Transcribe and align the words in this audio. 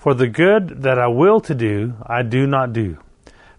For 0.00 0.14
the 0.14 0.28
good 0.28 0.80
that 0.84 0.98
I 0.98 1.08
will 1.08 1.40
to 1.42 1.54
do, 1.54 1.92
I 2.06 2.22
do 2.22 2.46
not 2.46 2.72
do, 2.72 2.96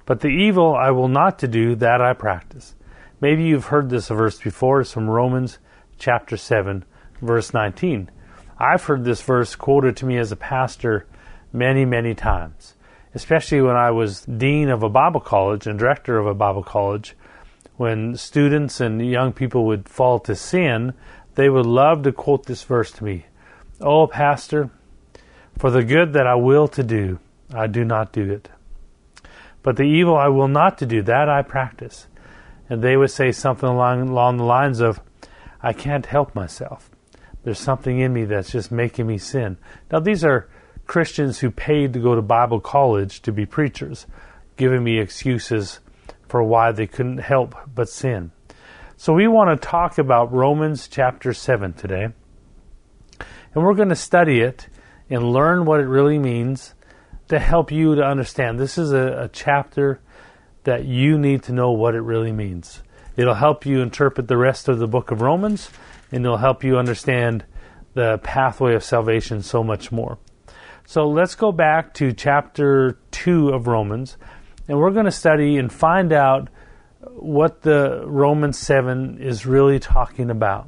but 0.07 0.21
the 0.21 0.29
evil 0.29 0.75
I 0.75 0.89
will 0.89 1.07
not 1.07 1.37
to 1.39 1.47
do, 1.47 1.75
that 1.75 2.01
I 2.01 2.13
practice. 2.13 2.73
Maybe 3.21 3.43
you've 3.43 3.65
heard 3.65 3.91
this 3.91 4.07
verse 4.07 4.39
before. 4.39 4.81
It's 4.81 4.91
from 4.91 5.07
Romans 5.07 5.59
chapter 5.99 6.37
7, 6.37 6.83
verse 7.21 7.53
19. 7.53 8.09
I've 8.57 8.83
heard 8.83 9.03
this 9.03 9.21
verse 9.21 9.55
quoted 9.55 9.95
to 9.97 10.07
me 10.07 10.17
as 10.17 10.31
a 10.31 10.35
pastor 10.35 11.05
many, 11.53 11.85
many 11.85 12.15
times, 12.15 12.73
especially 13.13 13.61
when 13.61 13.75
I 13.75 13.91
was 13.91 14.21
dean 14.21 14.69
of 14.69 14.81
a 14.81 14.89
Bible 14.89 15.19
college 15.19 15.67
and 15.67 15.77
director 15.77 16.17
of 16.17 16.25
a 16.25 16.33
Bible 16.33 16.63
college. 16.63 17.15
When 17.77 18.15
students 18.15 18.81
and 18.81 18.99
young 19.05 19.31
people 19.31 19.67
would 19.67 19.87
fall 19.87 20.19
to 20.21 20.35
sin, 20.35 20.93
they 21.35 21.49
would 21.49 21.67
love 21.67 22.01
to 22.01 22.11
quote 22.11 22.47
this 22.47 22.63
verse 22.63 22.89
to 22.93 23.03
me. 23.03 23.27
Oh, 23.79 24.07
pastor, 24.07 24.71
for 25.61 25.69
the 25.69 25.83
good 25.83 26.13
that 26.13 26.25
I 26.25 26.33
will 26.33 26.67
to 26.69 26.81
do, 26.81 27.19
I 27.53 27.67
do 27.67 27.85
not 27.85 28.11
do 28.11 28.31
it. 28.31 28.49
But 29.61 29.75
the 29.75 29.83
evil 29.83 30.17
I 30.17 30.27
will 30.27 30.47
not 30.47 30.79
to 30.79 30.87
do, 30.87 31.03
that 31.03 31.29
I 31.29 31.43
practice. 31.43 32.07
And 32.67 32.81
they 32.81 32.97
would 32.97 33.11
say 33.11 33.31
something 33.31 33.69
along, 33.69 34.09
along 34.09 34.37
the 34.37 34.43
lines 34.43 34.79
of, 34.79 34.99
I 35.61 35.73
can't 35.73 36.07
help 36.07 36.33
myself. 36.33 36.89
There's 37.43 37.59
something 37.59 37.99
in 37.99 38.11
me 38.11 38.25
that's 38.25 38.51
just 38.51 38.71
making 38.71 39.05
me 39.05 39.19
sin. 39.19 39.59
Now, 39.91 39.99
these 39.99 40.23
are 40.23 40.49
Christians 40.87 41.37
who 41.37 41.51
paid 41.51 41.93
to 41.93 41.99
go 41.99 42.15
to 42.15 42.23
Bible 42.23 42.59
college 42.59 43.21
to 43.21 43.31
be 43.31 43.45
preachers, 43.45 44.07
giving 44.57 44.83
me 44.83 44.97
excuses 44.97 45.79
for 46.27 46.41
why 46.41 46.71
they 46.71 46.87
couldn't 46.87 47.19
help 47.19 47.55
but 47.75 47.87
sin. 47.87 48.31
So, 48.97 49.13
we 49.13 49.27
want 49.27 49.61
to 49.61 49.67
talk 49.67 49.99
about 49.99 50.33
Romans 50.33 50.87
chapter 50.87 51.35
7 51.35 51.73
today. 51.73 52.07
And 53.53 53.63
we're 53.63 53.75
going 53.75 53.89
to 53.89 53.95
study 53.95 54.39
it 54.39 54.67
and 55.11 55.31
learn 55.31 55.65
what 55.65 55.79
it 55.79 55.87
really 55.87 56.17
means 56.17 56.73
to 57.27 57.37
help 57.37 57.71
you 57.71 57.95
to 57.95 58.01
understand. 58.01 58.59
This 58.59 58.77
is 58.77 58.93
a, 58.93 59.23
a 59.23 59.27
chapter 59.27 59.99
that 60.63 60.85
you 60.85 61.19
need 61.19 61.43
to 61.43 61.51
know 61.51 61.71
what 61.71 61.95
it 61.95 62.01
really 62.01 62.31
means. 62.31 62.81
It'll 63.17 63.35
help 63.35 63.65
you 63.65 63.81
interpret 63.81 64.27
the 64.27 64.37
rest 64.37 64.69
of 64.69 64.79
the 64.79 64.87
book 64.87 65.11
of 65.11 65.21
Romans, 65.21 65.69
and 66.11 66.25
it'll 66.25 66.37
help 66.37 66.63
you 66.63 66.77
understand 66.77 67.45
the 67.93 68.19
pathway 68.19 68.73
of 68.73 68.83
salvation 68.83 69.43
so 69.43 69.63
much 69.63 69.91
more. 69.91 70.17
So 70.85 71.07
let's 71.07 71.35
go 71.35 71.51
back 71.51 71.93
to 71.95 72.13
chapter 72.13 72.97
2 73.11 73.49
of 73.49 73.67
Romans, 73.67 74.17
and 74.67 74.79
we're 74.79 74.91
going 74.91 75.05
to 75.05 75.11
study 75.11 75.57
and 75.57 75.71
find 75.71 76.13
out 76.13 76.49
what 77.01 77.61
the 77.61 78.03
Romans 78.05 78.57
7 78.57 79.17
is 79.19 79.45
really 79.45 79.79
talking 79.79 80.29
about. 80.29 80.67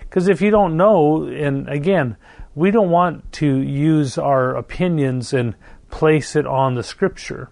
Because 0.00 0.28
if 0.28 0.40
you 0.40 0.50
don't 0.50 0.76
know, 0.76 1.24
and 1.24 1.68
again, 1.68 2.16
we 2.56 2.70
don't 2.70 2.90
want 2.90 3.30
to 3.34 3.58
use 3.58 4.16
our 4.16 4.56
opinions 4.56 5.34
and 5.34 5.54
place 5.90 6.34
it 6.34 6.46
on 6.46 6.74
the 6.74 6.82
Scripture. 6.82 7.50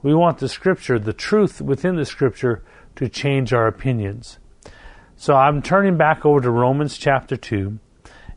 We 0.00 0.14
want 0.14 0.38
the 0.38 0.48
Scripture, 0.48 0.96
the 0.96 1.12
truth 1.12 1.60
within 1.60 1.96
the 1.96 2.04
Scripture, 2.04 2.62
to 2.94 3.08
change 3.08 3.52
our 3.52 3.66
opinions. 3.66 4.38
So 5.16 5.34
I'm 5.34 5.60
turning 5.60 5.96
back 5.96 6.24
over 6.24 6.40
to 6.40 6.50
Romans 6.52 6.96
chapter 6.96 7.36
2, 7.36 7.80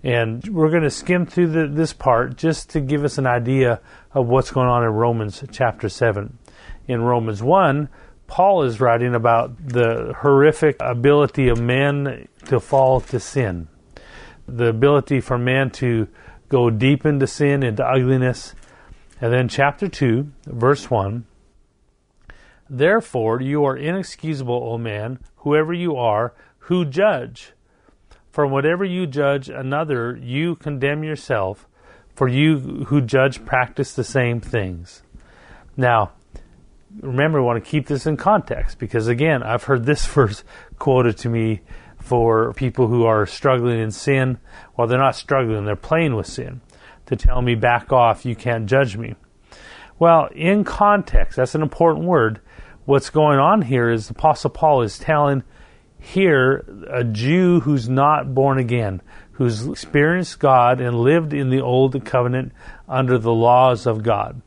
and 0.02 0.44
we're 0.48 0.72
going 0.72 0.82
to 0.82 0.90
skim 0.90 1.28
through 1.28 1.50
the, 1.50 1.68
this 1.68 1.94
part 1.94 2.36
just 2.36 2.72
to 2.72 2.80
give 2.80 3.04
us 3.04 3.20
an 3.20 3.28
idea 3.28 3.80
of 4.12 4.28
what's 4.28 4.50
going 4.50 4.68
on 4.68 4.84
in 4.84 4.90
Romans 4.90 5.44
chapter 5.52 5.88
7. 5.88 6.36
In 6.88 7.02
Romans 7.02 7.44
1, 7.44 7.90
Paul 8.26 8.64
is 8.64 8.82
writing 8.82 9.14
about 9.14 9.56
the 9.68 10.16
horrific 10.18 10.78
ability 10.80 11.48
of 11.48 11.62
men 11.62 12.28
to 12.46 12.60
fall 12.60 13.02
to 13.02 13.20
sin 13.20 13.68
the 14.48 14.68
ability 14.68 15.20
for 15.20 15.38
man 15.38 15.70
to 15.72 16.08
go 16.50 16.70
deep 16.70 17.06
into 17.06 17.28
sin, 17.28 17.64
into 17.64 17.86
ugliness. 17.86 18.56
And 19.20 19.34
then, 19.34 19.48
chapter 19.48 19.88
2, 19.88 20.32
verse 20.46 20.90
1 20.90 21.26
Therefore, 22.70 23.42
you 23.42 23.64
are 23.66 23.78
inexcusable, 23.78 24.62
O 24.64 24.78
man, 24.78 25.20
whoever 25.38 25.74
you 25.74 25.96
are, 25.96 26.34
who 26.60 26.86
judge. 26.86 27.54
From 28.32 28.52
whatever 28.52 28.84
you 28.86 29.08
judge 29.08 29.50
another, 29.50 30.16
you 30.22 30.56
condemn 30.56 31.04
yourself, 31.04 31.68
for 32.14 32.28
you 32.28 32.86
who 32.88 33.02
judge 33.02 33.46
practice 33.46 33.94
the 33.94 34.04
same 34.04 34.42
things. 34.42 35.02
Now, 35.76 36.12
remember, 37.00 37.40
we 37.40 37.46
want 37.46 37.64
to 37.64 37.70
keep 37.70 37.88
this 37.88 38.06
in 38.06 38.18
context 38.18 38.80
because, 38.80 39.08
again, 39.08 39.44
I've 39.44 39.64
heard 39.64 39.86
this 39.86 40.06
verse 40.14 40.44
quoted 40.78 41.18
to 41.20 41.30
me 41.30 41.62
for 42.08 42.54
people 42.54 42.88
who 42.88 43.04
are 43.04 43.26
struggling 43.26 43.80
in 43.80 43.92
sin. 43.92 44.38
Well, 44.76 44.88
they're 44.88 44.98
not 44.98 45.16
struggling, 45.16 45.66
they're 45.66 45.76
playing 45.76 46.16
with 46.16 46.28
sin. 46.28 46.62
To 47.08 47.18
tell 47.18 47.42
me, 47.42 47.56
back 47.56 47.92
off, 47.92 48.26
you 48.26 48.36
can't 48.36 48.66
judge 48.66 48.96
me. 48.96 49.16
Well, 50.00 50.30
in 50.34 50.64
context, 50.64 51.36
that's 51.36 51.56
an 51.56 51.62
important 51.62 52.06
word. 52.06 52.40
What's 52.86 53.10
going 53.10 53.40
on 53.40 53.64
here 53.64 53.90
is 53.90 54.08
the 54.08 54.14
Apostle 54.14 54.52
Paul 54.52 54.84
is 54.84 54.98
telling 54.98 55.44
here 56.00 56.64
a 56.90 57.04
Jew 57.04 57.60
who's 57.60 57.90
not 57.90 58.34
born 58.34 58.58
again, 58.58 59.02
who's 59.34 59.68
experienced 59.68 60.40
God 60.40 60.80
and 60.80 61.02
lived 61.02 61.34
in 61.34 61.50
the 61.50 61.62
old 61.62 62.06
covenant 62.06 62.54
under 62.88 63.18
the 63.18 63.34
laws 63.34 63.86
of 63.86 64.04
God. 64.04 64.42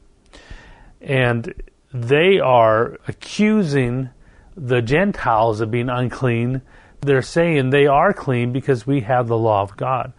And 1.02 1.52
they 1.92 2.38
are 2.38 2.98
accusing 3.06 4.10
the 4.56 4.80
Gentiles 4.80 5.60
of 5.60 5.70
being 5.70 5.88
unclean 5.88 6.62
they're 7.02 7.22
saying 7.22 7.70
they 7.70 7.86
are 7.86 8.12
clean 8.12 8.52
because 8.52 8.86
we 8.86 9.00
have 9.00 9.28
the 9.28 9.38
law 9.38 9.62
of 9.62 9.76
God. 9.76 10.12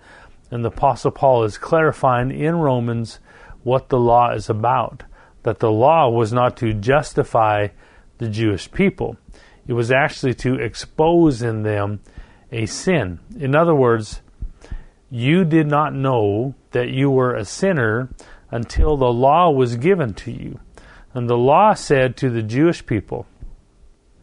And 0.50 0.64
the 0.64 0.70
Apostle 0.70 1.12
Paul 1.12 1.44
is 1.44 1.58
clarifying 1.58 2.32
in 2.32 2.56
Romans 2.56 3.20
what 3.64 3.90
the 3.90 4.00
law 4.00 4.32
is 4.32 4.50
about. 4.50 5.04
That 5.44 5.60
the 5.60 5.72
law 5.72 6.10
was 6.10 6.34
not 6.34 6.58
to 6.58 6.74
justify 6.74 7.70
the 8.18 8.30
Jewish 8.30 8.72
people, 8.72 9.18
it 9.68 9.74
was 9.74 9.92
actually 9.92 10.36
to 10.36 10.56
expose 10.56 11.42
in 11.42 11.64
them 11.64 12.02
a 12.52 12.66
sin. 12.66 13.20
In 13.40 13.56
other 13.56 13.74
words, 13.74 14.22
you 15.10 15.44
did 15.44 15.68
not 15.68 15.94
know 15.94 16.54
that 16.72 16.90
you 16.90 17.10
were 17.10 17.34
a 17.34 17.46
sinner 17.46 18.10
until 18.52 18.98
the 18.98 19.12
law 19.12 19.50
was 19.50 19.78
given 19.78 20.14
to 20.14 20.32
you. 20.32 20.60
And 21.14 21.30
the 21.30 21.38
law 21.38 21.74
said 21.74 22.16
to 22.18 22.30
the 22.30 22.44
Jewish 22.44 22.86
people 22.86 23.26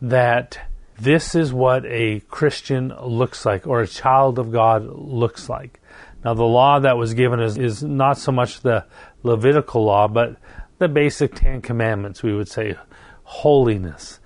that 0.00 0.67
this 0.98 1.34
is 1.34 1.53
what 1.53 1.86
a 1.86 2.20
Christian 2.28 2.92
looks 3.00 3.47
like, 3.47 3.66
or 3.66 3.81
a 3.81 3.86
child 3.86 4.38
of 4.38 4.50
God 4.50 4.84
looks 4.84 5.48
like. 5.48 5.81
Now, 6.25 6.34
the 6.34 6.44
law 6.44 6.81
that 6.81 6.97
was 6.97 7.14
given 7.14 7.41
is, 7.41 7.56
is 7.56 7.82
not 7.82 8.19
so 8.19 8.32
much 8.32 8.60
the 8.60 8.84
Levitical 9.22 9.84
law, 9.84 10.09
but 10.09 10.36
the 10.78 10.88
basic 10.88 11.34
Ten 11.34 11.62
Commandments, 11.62 12.22
we 12.22 12.34
would 12.34 12.48
say 12.48 12.76
holiness. 13.22 14.19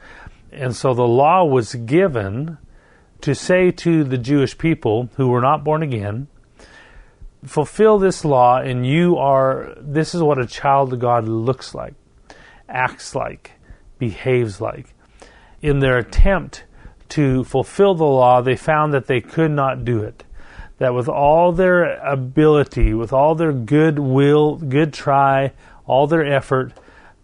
And 0.51 0.75
so 0.75 0.95
the 0.95 1.07
law 1.07 1.45
was 1.45 1.75
given 1.75 2.59
to 3.21 3.35
say 3.35 3.71
to 3.71 4.05
the 4.05 4.19
Jewish 4.19 4.57
people 4.57 5.11
who 5.17 5.29
were 5.29 5.41
not 5.41 5.65
born 5.65 5.83
again, 5.83 6.27
fulfill 7.45 7.99
this 7.99 8.25
law, 8.25 8.59
and 8.59 8.87
you 8.87 9.17
are, 9.19 9.75
this 9.79 10.15
is 10.15 10.23
what 10.23 10.39
a 10.39 10.47
child 10.47 10.93
of 10.93 11.01
God 11.01 11.29
looks 11.29 11.75
like, 11.75 11.95
acts 12.69 13.15
like, 13.15 13.53
behaves 13.99 14.61
like 14.61 14.92
in 15.63 15.79
their 15.79 15.97
attempt 15.99 16.65
to 17.11 17.45
fulfill 17.45 17.95
the 17.95 18.05
law, 18.05 18.43
they 18.43 18.57
found 18.57 18.93
that 18.93 19.07
they 19.07 19.21
could 19.21 19.51
not 19.51 19.85
do 19.85 20.03
it. 20.03 20.25
That 20.79 20.95
with 20.95 21.09
all 21.09 21.53
their 21.53 21.97
ability, 22.01 22.93
with 22.93 23.13
all 23.13 23.35
their 23.35 23.53
good 23.53 23.99
will, 23.99 24.57
good 24.57 24.93
try, 24.93 25.53
all 25.87 26.07
their 26.07 26.25
effort, 26.25 26.73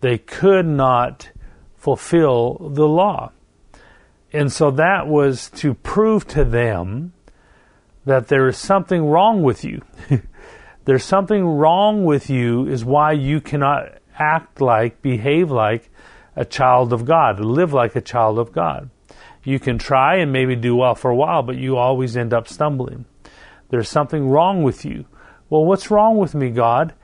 they 0.00 0.18
could 0.18 0.66
not 0.66 1.30
fulfill 1.76 2.70
the 2.72 2.86
law. 2.86 3.32
And 4.32 4.52
so 4.52 4.70
that 4.72 5.08
was 5.08 5.50
to 5.50 5.74
prove 5.74 6.26
to 6.28 6.44
them 6.44 7.12
that 8.04 8.28
there 8.28 8.46
is 8.48 8.56
something 8.56 9.06
wrong 9.06 9.42
with 9.42 9.64
you. 9.64 9.82
There's 10.84 11.04
something 11.04 11.44
wrong 11.44 12.04
with 12.04 12.30
you, 12.30 12.66
is 12.66 12.84
why 12.84 13.12
you 13.12 13.40
cannot 13.40 13.98
act 14.18 14.60
like, 14.60 15.02
behave 15.02 15.50
like 15.50 15.90
a 16.38 16.44
child 16.44 16.92
of 16.92 17.04
God, 17.04 17.40
live 17.40 17.72
like 17.72 17.96
a 17.96 18.00
child 18.00 18.38
of 18.38 18.52
God. 18.52 18.90
You 19.42 19.58
can 19.58 19.76
try 19.76 20.16
and 20.16 20.32
maybe 20.32 20.54
do 20.54 20.76
well 20.76 20.94
for 20.94 21.10
a 21.10 21.16
while, 21.16 21.42
but 21.42 21.56
you 21.56 21.76
always 21.76 22.16
end 22.16 22.32
up 22.32 22.46
stumbling. 22.46 23.06
There's 23.70 23.88
something 23.88 24.28
wrong 24.28 24.62
with 24.62 24.84
you. 24.84 25.06
Well, 25.50 25.64
what's 25.64 25.90
wrong 25.90 26.16
with 26.16 26.36
me, 26.36 26.50
God? 26.50 26.94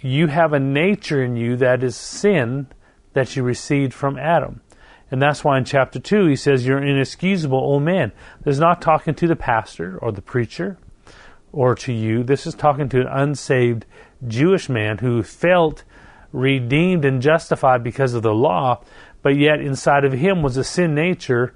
You 0.00 0.26
have 0.26 0.52
a 0.52 0.58
nature 0.58 1.22
in 1.22 1.36
you 1.36 1.56
that 1.56 1.84
is 1.84 1.94
sin 1.94 2.66
that 3.12 3.36
you 3.36 3.44
received 3.44 3.94
from 3.94 4.18
Adam. 4.18 4.62
And 5.12 5.22
that's 5.22 5.44
why 5.44 5.56
in 5.56 5.64
chapter 5.64 6.00
2 6.00 6.26
he 6.26 6.36
says, 6.36 6.66
You're 6.66 6.82
inexcusable, 6.82 7.58
old 7.58 7.84
man. 7.84 8.10
This 8.42 8.54
is 8.54 8.60
not 8.60 8.82
talking 8.82 9.14
to 9.14 9.28
the 9.28 9.36
pastor 9.36 9.96
or 9.98 10.10
the 10.10 10.22
preacher 10.22 10.76
or 11.52 11.76
to 11.76 11.92
you. 11.92 12.24
This 12.24 12.46
is 12.46 12.54
talking 12.54 12.88
to 12.88 13.00
an 13.00 13.06
unsaved 13.08 13.86
Jewish 14.26 14.68
man 14.68 14.98
who 14.98 15.22
felt 15.22 15.84
redeemed 16.32 17.04
and 17.04 17.22
justified 17.22 17.82
because 17.82 18.14
of 18.14 18.22
the 18.22 18.34
law, 18.34 18.82
but 19.22 19.36
yet 19.36 19.60
inside 19.60 20.04
of 20.04 20.12
him 20.12 20.42
was 20.42 20.56
a 20.56 20.64
sin 20.64 20.94
nature 20.94 21.54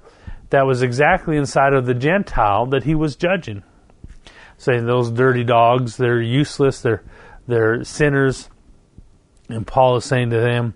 that 0.49 0.65
was 0.65 0.81
exactly 0.81 1.37
inside 1.37 1.73
of 1.73 1.85
the 1.85 1.93
Gentile 1.93 2.65
that 2.67 2.83
he 2.83 2.95
was 2.95 3.15
judging. 3.15 3.63
Saying 4.57 4.85
those 4.85 5.11
dirty 5.11 5.43
dogs, 5.43 5.97
they're 5.97 6.21
useless, 6.21 6.81
they're 6.81 7.03
they're 7.47 7.83
sinners, 7.83 8.49
And 9.49 9.67
Paul 9.67 9.97
is 9.97 10.05
saying 10.05 10.31
to 10.31 10.39
them, 10.39 10.73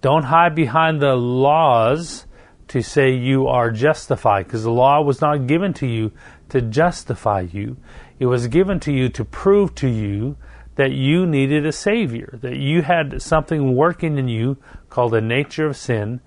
don't 0.00 0.24
hide 0.24 0.54
behind 0.54 1.00
the 1.00 1.16
laws 1.16 2.26
to 2.68 2.82
say 2.82 3.14
you 3.14 3.48
are 3.48 3.70
justified, 3.70 4.44
because 4.46 4.62
the 4.62 4.70
law 4.70 5.00
was 5.00 5.20
not 5.20 5.46
given 5.46 5.72
to 5.74 5.86
you 5.86 6.12
to 6.50 6.60
justify 6.60 7.40
you. 7.40 7.76
It 8.18 8.26
was 8.26 8.48
given 8.48 8.80
to 8.80 8.92
you 8.92 9.08
to 9.10 9.24
prove 9.24 9.74
to 9.76 9.88
you 9.88 10.36
that 10.76 10.92
you 10.92 11.26
needed 11.26 11.66
a 11.66 11.72
Savior, 11.72 12.38
that 12.42 12.56
you 12.56 12.82
had 12.82 13.20
something 13.20 13.74
working 13.74 14.18
in 14.18 14.28
you 14.28 14.58
called 14.88 15.12
the 15.12 15.20
nature 15.20 15.66
of 15.66 15.76
sin, 15.76 16.20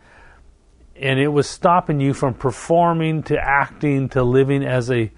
and 0.95 1.19
it 1.19 1.29
was 1.29 1.47
stopping 1.47 1.99
you 1.99 2.13
from 2.13 2.33
performing 2.33 3.23
to 3.23 3.37
acting 3.39 4.09
to 4.09 4.23
living 4.23 4.65
as 4.65 4.91
a, 4.91 5.11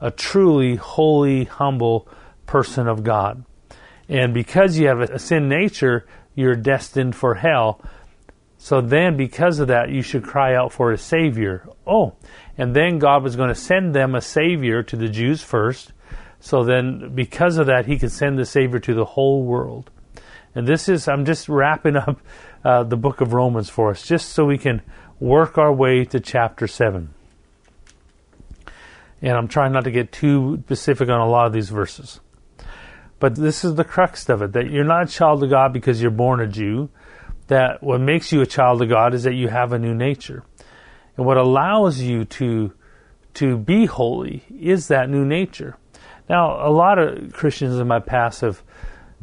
a 0.00 0.10
truly 0.10 0.76
holy, 0.76 1.44
humble 1.44 2.08
person 2.46 2.88
of 2.88 3.04
God. 3.04 3.44
And 4.08 4.32
because 4.32 4.78
you 4.78 4.86
have 4.86 5.00
a, 5.00 5.18
sin 5.18 5.48
nature, 5.48 6.06
you're 6.34 6.56
destined 6.56 7.14
for 7.14 7.34
hell. 7.34 7.80
So 8.58 8.80
then, 8.80 9.16
because 9.16 9.58
of 9.58 9.68
that, 9.68 9.90
you 9.90 10.02
should 10.02 10.22
cry 10.22 10.54
out 10.54 10.72
for 10.72 10.92
a 10.92 10.98
Savior. 10.98 11.68
Oh, 11.86 12.14
and 12.56 12.76
then 12.76 12.98
God 12.98 13.22
was 13.22 13.36
going 13.36 13.48
to 13.48 13.54
send 13.54 13.94
them 13.94 14.14
a 14.14 14.20
Savior 14.20 14.82
to 14.84 14.96
the 14.96 15.08
Jews 15.08 15.42
first. 15.42 15.92
So 16.44 16.64
then, 16.64 17.14
because 17.14 17.56
of 17.56 17.66
that, 17.66 17.86
He 17.86 17.98
could 17.98 18.10
send 18.10 18.36
the 18.36 18.44
Savior 18.44 18.80
to 18.80 18.94
the 18.94 19.04
whole 19.04 19.44
world. 19.44 19.90
And 20.56 20.66
this 20.66 20.88
is, 20.88 21.06
I'm 21.06 21.24
just 21.24 21.48
wrapping 21.48 21.94
up 21.94 22.20
uh, 22.64 22.82
the 22.82 22.96
book 22.96 23.20
of 23.20 23.32
Romans 23.32 23.70
for 23.70 23.90
us, 23.90 24.04
just 24.04 24.30
so 24.30 24.44
we 24.44 24.58
can 24.58 24.82
work 25.20 25.56
our 25.56 25.72
way 25.72 26.04
to 26.06 26.18
chapter 26.18 26.66
7. 26.66 27.14
And 29.22 29.32
I'm 29.32 29.46
trying 29.46 29.70
not 29.70 29.84
to 29.84 29.92
get 29.92 30.10
too 30.10 30.60
specific 30.64 31.08
on 31.08 31.20
a 31.20 31.28
lot 31.28 31.46
of 31.46 31.52
these 31.52 31.68
verses. 31.68 32.18
But 33.20 33.36
this 33.36 33.62
is 33.62 33.76
the 33.76 33.84
crux 33.84 34.28
of 34.28 34.42
it 34.42 34.52
that 34.54 34.68
you're 34.68 34.82
not 34.82 35.04
a 35.04 35.12
child 35.12 35.44
of 35.44 35.50
God 35.50 35.72
because 35.72 36.02
you're 36.02 36.10
born 36.10 36.40
a 36.40 36.48
Jew. 36.48 36.90
That 37.46 37.80
what 37.84 38.00
makes 38.00 38.32
you 38.32 38.40
a 38.40 38.46
child 38.46 38.82
of 38.82 38.88
God 38.88 39.14
is 39.14 39.22
that 39.22 39.34
you 39.34 39.46
have 39.46 39.72
a 39.72 39.78
new 39.78 39.94
nature. 39.94 40.42
And 41.16 41.24
what 41.24 41.36
allows 41.36 42.00
you 42.00 42.24
to 42.24 42.72
to 43.34 43.56
be 43.56 43.86
holy 43.86 44.42
is 44.50 44.88
that 44.88 45.08
new 45.08 45.24
nature. 45.24 45.76
Now, 46.28 46.66
a 46.66 46.70
lot 46.70 46.98
of 46.98 47.32
Christians 47.32 47.78
in 47.78 47.88
my 47.88 47.98
past 47.98 48.40
have 48.42 48.62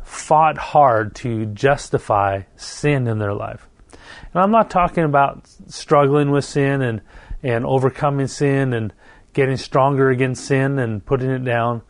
fought 0.04 0.58
hard 0.58 1.16
to 1.16 1.46
justify 1.48 2.42
sin 2.56 3.08
in 3.08 3.20
their 3.20 3.34
life. 3.34 3.68
And 4.34 4.44
I'm 4.44 4.52
not 4.52 4.70
talking 4.70 5.04
about 5.04 5.48
struggling 5.68 6.32
with 6.32 6.46
sin 6.46 6.82
and, 6.82 7.02
and 7.42 7.66
overcoming 7.66 8.28
sin 8.28 8.74
and 8.74 8.94
getting 9.34 9.58
stronger 9.58 10.10
against 10.10 10.46
sin 10.46 10.80
and 10.80 11.06
putting 11.06 11.30
it 11.30 11.46
down. 11.46 11.82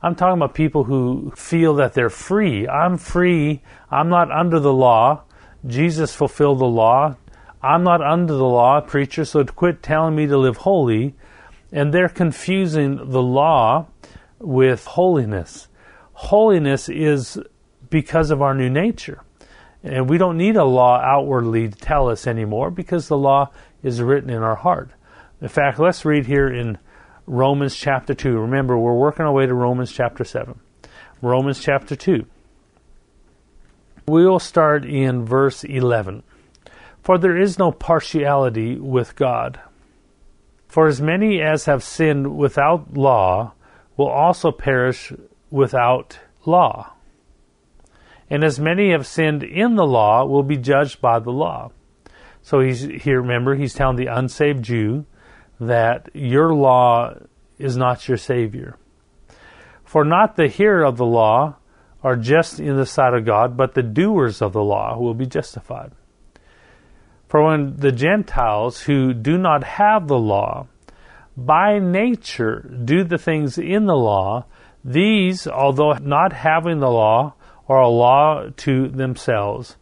I'm 0.00 0.14
talking 0.14 0.38
about 0.38 0.54
people 0.54 0.84
who 0.84 1.32
feel 1.36 1.74
that 1.74 1.94
they're 1.94 2.10
free. 2.10 2.68
I'm 2.68 2.98
free. 2.98 3.62
I'm 3.90 4.08
not 4.08 4.30
under 4.30 4.60
the 4.60 4.72
law. 4.72 5.22
Jesus 5.66 6.14
fulfilled 6.14 6.60
the 6.60 6.66
law. 6.66 7.16
I'm 7.60 7.82
not 7.82 8.00
under 8.00 8.34
the 8.34 8.44
law, 8.44 8.80
preacher, 8.80 9.24
so 9.24 9.44
quit 9.44 9.82
telling 9.82 10.14
me 10.14 10.28
to 10.28 10.38
live 10.38 10.58
holy. 10.58 11.16
And 11.72 11.92
they're 11.92 12.08
confusing 12.08 13.10
the 13.10 13.22
law 13.22 13.88
with 14.38 14.84
holiness. 14.84 15.68
Holiness 16.12 16.88
is 16.88 17.38
because 17.90 18.30
of 18.30 18.42
our 18.42 18.54
new 18.54 18.70
nature. 18.70 19.22
And 19.82 20.10
we 20.10 20.18
don't 20.18 20.36
need 20.36 20.56
a 20.56 20.64
law 20.64 21.00
outwardly 21.00 21.68
to 21.68 21.76
tell 21.76 22.08
us 22.08 22.26
anymore 22.26 22.70
because 22.70 23.08
the 23.08 23.16
law 23.16 23.50
is 23.82 24.02
written 24.02 24.30
in 24.30 24.42
our 24.42 24.56
heart. 24.56 24.90
In 25.40 25.48
fact, 25.48 25.78
let's 25.78 26.04
read 26.04 26.26
here 26.26 26.48
in 26.48 26.78
Romans 27.26 27.76
chapter 27.76 28.14
2. 28.14 28.38
Remember, 28.38 28.76
we're 28.76 28.94
working 28.94 29.24
our 29.24 29.32
way 29.32 29.46
to 29.46 29.54
Romans 29.54 29.92
chapter 29.92 30.24
7. 30.24 30.58
Romans 31.22 31.60
chapter 31.60 31.94
2. 31.94 32.26
We 34.08 34.26
will 34.26 34.40
start 34.40 34.84
in 34.84 35.24
verse 35.24 35.62
11. 35.64 36.22
For 37.02 37.18
there 37.18 37.36
is 37.36 37.58
no 37.58 37.70
partiality 37.70 38.76
with 38.76 39.14
God. 39.14 39.60
For 40.66 40.86
as 40.86 41.00
many 41.00 41.40
as 41.40 41.66
have 41.66 41.84
sinned 41.84 42.36
without 42.36 42.94
law 42.94 43.52
will 43.98 44.08
also 44.08 44.50
perish 44.50 45.12
without 45.50 46.18
law. 46.46 46.94
And 48.30 48.44
as 48.44 48.58
many 48.60 48.92
have 48.92 49.06
sinned 49.06 49.42
in 49.42 49.74
the 49.74 49.86
law 49.86 50.24
will 50.24 50.42
be 50.42 50.56
judged 50.56 51.02
by 51.02 51.18
the 51.18 51.30
law. 51.30 51.72
So 52.40 52.60
he's 52.60 52.82
here, 52.82 53.20
remember, 53.20 53.54
he's 53.54 53.74
telling 53.74 53.96
the 53.96 54.06
unsaved 54.06 54.64
Jew 54.64 55.04
that 55.60 56.08
your 56.14 56.54
law 56.54 57.14
is 57.58 57.76
not 57.76 58.06
your 58.06 58.16
Savior. 58.16 58.76
For 59.84 60.04
not 60.04 60.36
the 60.36 60.48
hearer 60.48 60.84
of 60.84 60.96
the 60.96 61.06
law 61.06 61.56
are 62.02 62.16
just 62.16 62.60
in 62.60 62.76
the 62.76 62.86
sight 62.86 63.14
of 63.14 63.24
God, 63.24 63.56
but 63.56 63.74
the 63.74 63.82
doers 63.82 64.40
of 64.40 64.52
the 64.52 64.62
law 64.62 64.96
will 64.98 65.14
be 65.14 65.26
justified. 65.26 65.92
For 67.28 67.42
when 67.44 67.76
the 67.76 67.92
Gentiles 67.92 68.82
who 68.82 69.12
do 69.12 69.36
not 69.36 69.64
have 69.64 70.06
the 70.06 70.18
law, 70.18 70.68
by 71.46 71.78
nature 71.78 72.68
do 72.84 73.04
the 73.04 73.16
things 73.16 73.58
in 73.58 73.86
the 73.86 73.96
law, 73.96 74.44
these, 74.84 75.46
although 75.46 75.92
not 75.92 76.32
having 76.32 76.80
the 76.80 76.90
law, 76.90 77.34
are 77.68 77.80
a 77.80 77.88
law 77.88 78.48
to 78.56 78.88
themselves, 78.88 79.76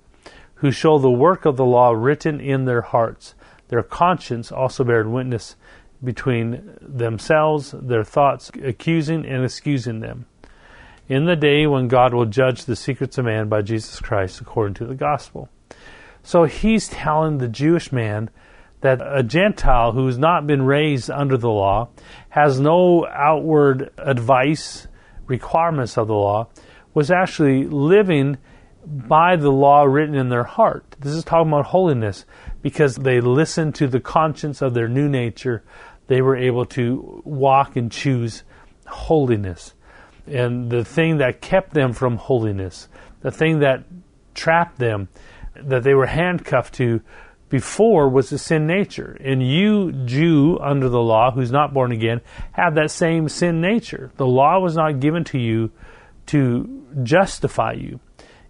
who 0.56 0.70
show 0.70 0.98
the 0.98 1.10
work 1.10 1.46
of 1.46 1.56
the 1.56 1.64
law 1.64 1.92
written 1.92 2.40
in 2.40 2.66
their 2.66 2.82
hearts. 2.82 3.34
Their 3.68 3.82
conscience 3.82 4.52
also 4.52 4.84
bears 4.84 5.06
witness 5.06 5.56
between 6.04 6.76
themselves, 6.82 7.74
their 7.80 8.04
thoughts 8.04 8.50
accusing 8.62 9.24
and 9.24 9.42
excusing 9.42 10.00
them. 10.00 10.26
In 11.08 11.24
the 11.24 11.36
day 11.36 11.66
when 11.66 11.88
God 11.88 12.12
will 12.12 12.26
judge 12.26 12.64
the 12.64 12.76
secrets 12.76 13.16
of 13.16 13.24
man 13.24 13.48
by 13.48 13.62
Jesus 13.62 13.98
Christ 14.00 14.42
according 14.42 14.74
to 14.74 14.84
the 14.84 14.94
gospel. 14.94 15.48
So 16.22 16.44
he's 16.44 16.88
telling 16.88 17.38
the 17.38 17.48
Jewish 17.48 17.92
man 17.92 18.28
that 18.86 19.00
a 19.02 19.24
Gentile 19.24 19.90
who's 19.90 20.16
not 20.16 20.46
been 20.46 20.62
raised 20.62 21.10
under 21.10 21.36
the 21.36 21.50
law 21.50 21.88
has 22.28 22.60
no 22.60 23.04
outward 23.04 23.90
advice, 23.98 24.86
requirements 25.26 25.98
of 25.98 26.06
the 26.06 26.14
law, 26.14 26.48
was 26.94 27.10
actually 27.10 27.64
living 27.64 28.38
by 28.86 29.34
the 29.34 29.50
law 29.50 29.82
written 29.82 30.14
in 30.14 30.28
their 30.28 30.44
heart. 30.44 30.84
This 31.00 31.14
is 31.14 31.24
talking 31.24 31.52
about 31.52 31.66
holiness 31.66 32.24
because 32.62 32.94
they 32.94 33.20
listened 33.20 33.74
to 33.74 33.88
the 33.88 33.98
conscience 33.98 34.62
of 34.62 34.74
their 34.74 34.86
new 34.86 35.08
nature. 35.08 35.64
They 36.06 36.22
were 36.22 36.36
able 36.36 36.64
to 36.66 37.22
walk 37.24 37.74
and 37.74 37.90
choose 37.90 38.44
holiness. 38.86 39.74
And 40.28 40.70
the 40.70 40.84
thing 40.84 41.18
that 41.18 41.40
kept 41.40 41.74
them 41.74 41.92
from 41.92 42.16
holiness, 42.18 42.86
the 43.20 43.32
thing 43.32 43.58
that 43.60 43.82
trapped 44.34 44.78
them, 44.78 45.08
that 45.56 45.82
they 45.82 45.94
were 45.94 46.06
handcuffed 46.06 46.74
to 46.74 47.00
before 47.48 48.08
was 48.08 48.30
the 48.30 48.38
sin 48.38 48.66
nature. 48.66 49.16
And 49.20 49.42
you, 49.42 49.92
Jew, 49.92 50.58
under 50.60 50.88
the 50.88 51.00
law, 51.00 51.30
who's 51.30 51.52
not 51.52 51.72
born 51.72 51.92
again, 51.92 52.20
have 52.52 52.74
that 52.74 52.90
same 52.90 53.28
sin 53.28 53.60
nature. 53.60 54.10
The 54.16 54.26
law 54.26 54.58
was 54.58 54.76
not 54.76 55.00
given 55.00 55.24
to 55.24 55.38
you 55.38 55.70
to 56.26 56.84
justify 57.02 57.72
you. 57.72 58.00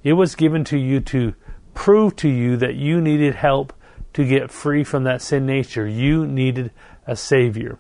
It 0.03 0.15
was 0.15 0.35
given 0.35 0.65
to 0.65 0.79
you 0.79 1.01
to 1.01 1.35
prove 1.75 2.17
to 2.17 2.29
you 2.29 2.57
that 2.57 2.75
you 2.75 3.01
needed 3.01 3.35
help 3.35 3.73
to 4.15 4.25
get 4.25 4.51
free 4.51 4.83
from 4.83 5.05
that 5.05 5.21
sin 5.21 5.45
nature. 5.45 5.87
You 5.87 6.27
needed 6.27 6.71
a 7.07 7.17
Savior. 7.17 7.79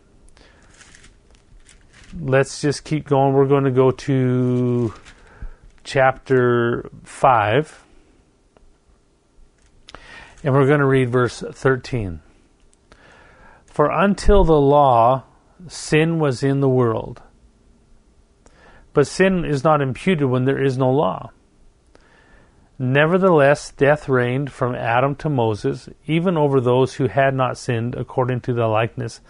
Let's 2.18 2.60
just 2.60 2.84
keep 2.84 3.06
going. 3.06 3.32
We're 3.32 3.46
going 3.46 3.64
to 3.64 3.70
go 3.70 3.90
to 3.90 4.92
chapter 5.82 6.90
5. 7.04 7.85
And 10.44 10.54
we're 10.54 10.66
going 10.66 10.80
to 10.80 10.86
read 10.86 11.10
verse 11.10 11.40
13. 11.40 12.20
For 13.66 13.90
until 13.90 14.44
the 14.44 14.60
law, 14.60 15.24
sin 15.68 16.18
was 16.18 16.42
in 16.42 16.60
the 16.60 16.68
world 16.68 17.22
but 18.96 19.06
sin 19.06 19.44
is 19.44 19.62
not 19.62 19.82
imputed 19.82 20.26
when 20.26 20.46
there 20.46 20.58
is 20.58 20.78
no 20.78 20.90
law. 20.90 21.30
Nevertheless, 22.78 23.70
death 23.72 24.08
reigned 24.08 24.50
from 24.50 24.74
Adam 24.74 25.14
to 25.16 25.28
Moses, 25.28 25.90
even 26.06 26.38
over 26.38 26.62
those 26.62 26.94
who 26.94 27.06
had 27.06 27.34
not 27.34 27.58
sinned 27.58 27.94
according 27.94 28.40
to 28.40 28.54
the 28.54 28.66
likeness 28.66 29.20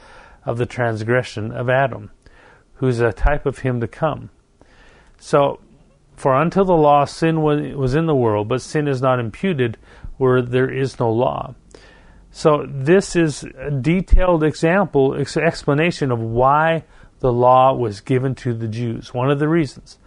of 0.45 0.57
the 0.57 0.67
transgression 0.67 1.51
of 1.51 1.69
Adam, 1.69 2.13
who 2.75 2.87
is 2.87 3.01
a 3.01 3.13
type 3.13 3.45
of 3.45 3.59
him 3.59 3.81
to 3.81 3.89
come. 3.89 4.31
So, 5.19 5.59
for 6.15 6.41
until 6.41 6.65
the 6.65 6.73
law, 6.77 7.05
sin 7.05 7.43
was 7.43 7.97
in 7.97 8.07
the 8.07 8.15
world, 8.15 8.47
but 8.47 8.63
sin 8.63 8.87
is 8.87 9.03
not 9.03 9.19
imputed 9.19 9.79
where 10.17 10.43
there 10.43 10.71
is 10.71 10.99
no 10.99 11.11
law. 11.11 11.55
So, 12.31 12.67
this 12.69 13.17
is 13.17 13.45
a 13.45 13.71
detailed 13.71 14.45
example, 14.45 15.15
explanation 15.15 16.13
of 16.13 16.21
why 16.21 16.85
the 17.21 17.33
law 17.33 17.75
was 17.75 18.01
given 18.01 18.35
to 18.37 18.53
the 18.53 18.69
Jews. 18.69 19.15
One 19.15 19.31
of 19.31 19.39
the 19.39 19.49
reasons 19.49 19.99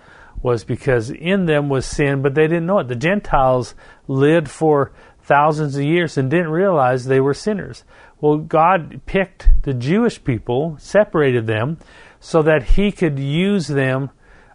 was 0.42 0.64
because 0.64 1.10
in 1.10 1.46
them 1.46 1.70
was 1.70 1.86
sin, 1.86 2.22
but 2.22 2.36
they 2.36 2.48
didn't 2.48 2.66
know 2.66 2.80
it. 2.80 2.88
The 2.88 2.96
Gentiles 2.96 3.76
lived 4.08 4.48
for 4.48 4.92
thousands 5.22 5.76
of 5.76 5.84
years 5.84 6.18
and 6.18 6.30
didn't 6.30 6.50
realize 6.50 7.06
they 7.06 7.20
were 7.20 7.34
sinners. 7.34 7.84
Well, 8.22 8.38
God 8.38 9.02
picked 9.06 9.50
the 9.64 9.74
Jewish 9.74 10.24
people, 10.24 10.78
separated 10.80 11.48
them, 11.48 11.78
so 12.20 12.42
that 12.42 12.64
He 12.64 12.92
could 12.92 13.20
use 13.20 13.68
them 13.68 14.10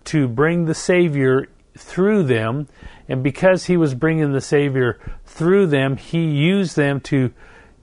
to 0.05 0.29
bring 0.29 0.65
the 0.65 0.75
Savior 0.75 1.49
through 1.77 2.25
them. 2.25 2.69
And 3.09 3.23
because 3.23 3.67
he 3.67 3.77
was 3.77 3.95
bringing 3.95 4.33
the 4.33 4.41
Savior 4.41 4.99
through 5.25 5.67
them, 5.67 5.97
he 5.97 6.25
used 6.25 6.77
them 6.77 7.01
to 7.03 7.33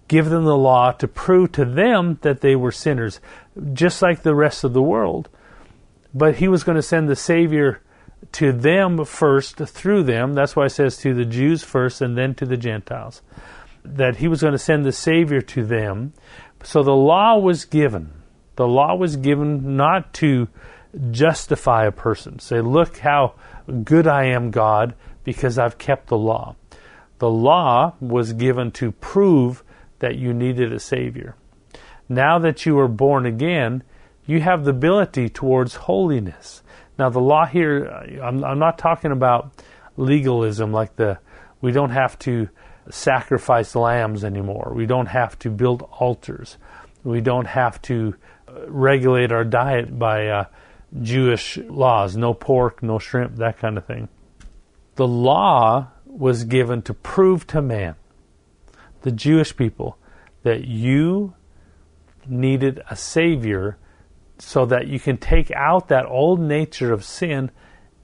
give 0.07 0.29
them 0.29 0.43
the 0.43 0.57
law 0.57 0.91
to 0.91 1.07
prove 1.07 1.51
to 1.53 1.63
them 1.63 2.19
that 2.21 2.41
they 2.41 2.55
were 2.55 2.71
sinners, 2.71 3.19
just 3.73 4.01
like 4.01 4.23
the 4.23 4.35
rest 4.35 4.63
of 4.63 4.73
the 4.73 4.81
world. 4.81 5.29
But 6.13 6.35
he 6.35 6.47
was 6.47 6.63
going 6.63 6.75
to 6.75 6.81
send 6.81 7.07
the 7.07 7.15
Savior 7.15 7.81
to 8.33 8.51
them 8.51 9.05
first 9.05 9.57
through 9.57 10.03
them. 10.03 10.33
That's 10.33 10.55
why 10.55 10.65
it 10.65 10.71
says 10.71 10.97
to 10.97 11.13
the 11.13 11.25
Jews 11.25 11.63
first 11.63 12.01
and 12.01 12.17
then 12.17 12.35
to 12.35 12.45
the 12.45 12.57
Gentiles. 12.57 13.21
That 13.83 14.17
he 14.17 14.27
was 14.27 14.41
going 14.41 14.53
to 14.53 14.59
send 14.59 14.85
the 14.85 14.91
Savior 14.91 15.41
to 15.41 15.65
them. 15.65 16.13
So 16.63 16.83
the 16.83 16.91
law 16.91 17.37
was 17.37 17.65
given. 17.65 18.11
The 18.55 18.67
law 18.67 18.95
was 18.95 19.15
given 19.15 19.75
not 19.77 20.13
to 20.15 20.49
justify 21.11 21.85
a 21.85 21.91
person. 21.91 22.39
Say, 22.39 22.59
look 22.61 22.97
how 22.97 23.35
good 23.83 24.07
I 24.07 24.25
am, 24.25 24.51
God, 24.51 24.93
because 25.23 25.57
I've 25.57 25.77
kept 25.77 26.07
the 26.07 26.17
law. 26.17 26.55
The 27.19 27.29
law 27.29 27.93
was 27.99 28.33
given 28.33 28.71
to 28.71 28.91
prove 28.91 29.63
that 29.99 30.15
you 30.15 30.33
needed 30.33 30.73
a 30.73 30.79
Savior. 30.79 31.35
Now 32.09 32.39
that 32.39 32.65
you 32.65 32.77
are 32.79 32.87
born 32.87 33.25
again, 33.25 33.83
you 34.25 34.41
have 34.41 34.65
the 34.65 34.71
ability 34.71 35.29
towards 35.29 35.75
holiness. 35.75 36.63
Now, 36.97 37.09
the 37.09 37.19
law 37.19 37.45
here, 37.45 37.85
I'm, 38.21 38.43
I'm 38.43 38.59
not 38.59 38.77
talking 38.77 39.11
about 39.11 39.63
legalism 39.97 40.71
like 40.71 40.95
the, 40.95 41.19
we 41.61 41.71
don't 41.71 41.91
have 41.91 42.17
to 42.19 42.49
sacrifice 42.89 43.75
lambs 43.75 44.23
anymore. 44.23 44.73
We 44.75 44.85
don't 44.85 45.07
have 45.07 45.37
to 45.39 45.49
build 45.49 45.83
altars. 45.99 46.57
We 47.03 47.21
don't 47.21 47.47
have 47.47 47.81
to 47.83 48.15
uh, 48.47 48.67
regulate 48.67 49.31
our 49.31 49.43
diet 49.43 49.97
by 49.97 50.27
uh, 50.27 50.45
Jewish 51.01 51.57
laws 51.57 52.17
no 52.17 52.33
pork, 52.33 52.83
no 52.83 52.99
shrimp, 52.99 53.37
that 53.37 53.57
kind 53.57 53.77
of 53.77 53.85
thing. 53.85 54.09
The 54.95 55.07
law 55.07 55.87
was 56.05 56.43
given 56.43 56.81
to 56.83 56.93
prove 56.93 57.47
to 57.47 57.61
man, 57.61 57.95
the 59.01 59.11
Jewish 59.11 59.55
people, 59.55 59.97
that 60.43 60.65
you 60.65 61.33
needed 62.27 62.81
a 62.89 62.95
Savior 62.95 63.77
so 64.37 64.65
that 64.65 64.87
you 64.87 64.99
can 64.99 65.17
take 65.17 65.51
out 65.51 65.87
that 65.87 66.05
old 66.05 66.39
nature 66.39 66.91
of 66.91 67.03
sin 67.03 67.51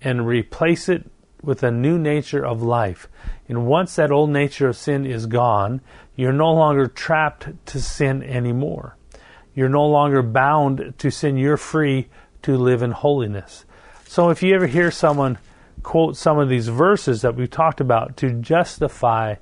and 0.01 0.27
replace 0.27 0.87
it 0.87 1.09
with 1.41 1.63
a 1.63 1.71
new 1.71 1.97
nature 1.97 2.45
of 2.45 2.61
life. 2.61 3.07
And 3.47 3.65
once 3.67 3.95
that 3.95 4.11
old 4.11 4.29
nature 4.29 4.67
of 4.67 4.77
sin 4.77 5.05
is 5.05 5.25
gone, 5.25 5.81
you're 6.15 6.33
no 6.33 6.51
longer 6.53 6.87
trapped 6.87 7.65
to 7.67 7.81
sin 7.81 8.23
anymore. 8.23 8.95
You're 9.55 9.69
no 9.69 9.85
longer 9.87 10.21
bound 10.21 10.93
to 10.99 11.09
sin. 11.09 11.37
You're 11.37 11.57
free 11.57 12.09
to 12.43 12.57
live 12.57 12.83
in 12.83 12.91
holiness. 12.91 13.65
So 14.05 14.29
if 14.29 14.43
you 14.43 14.53
ever 14.53 14.67
hear 14.67 14.91
someone 14.91 15.39
quote 15.87 16.17
some 16.17 16.37
of 16.37 16.49
these 16.49 16.67
verses 16.67 17.21
that 17.21 17.35
we've 17.35 17.49
talked 17.49 17.79
about 17.79 18.17
to 18.17 18.29
justify 18.31 19.35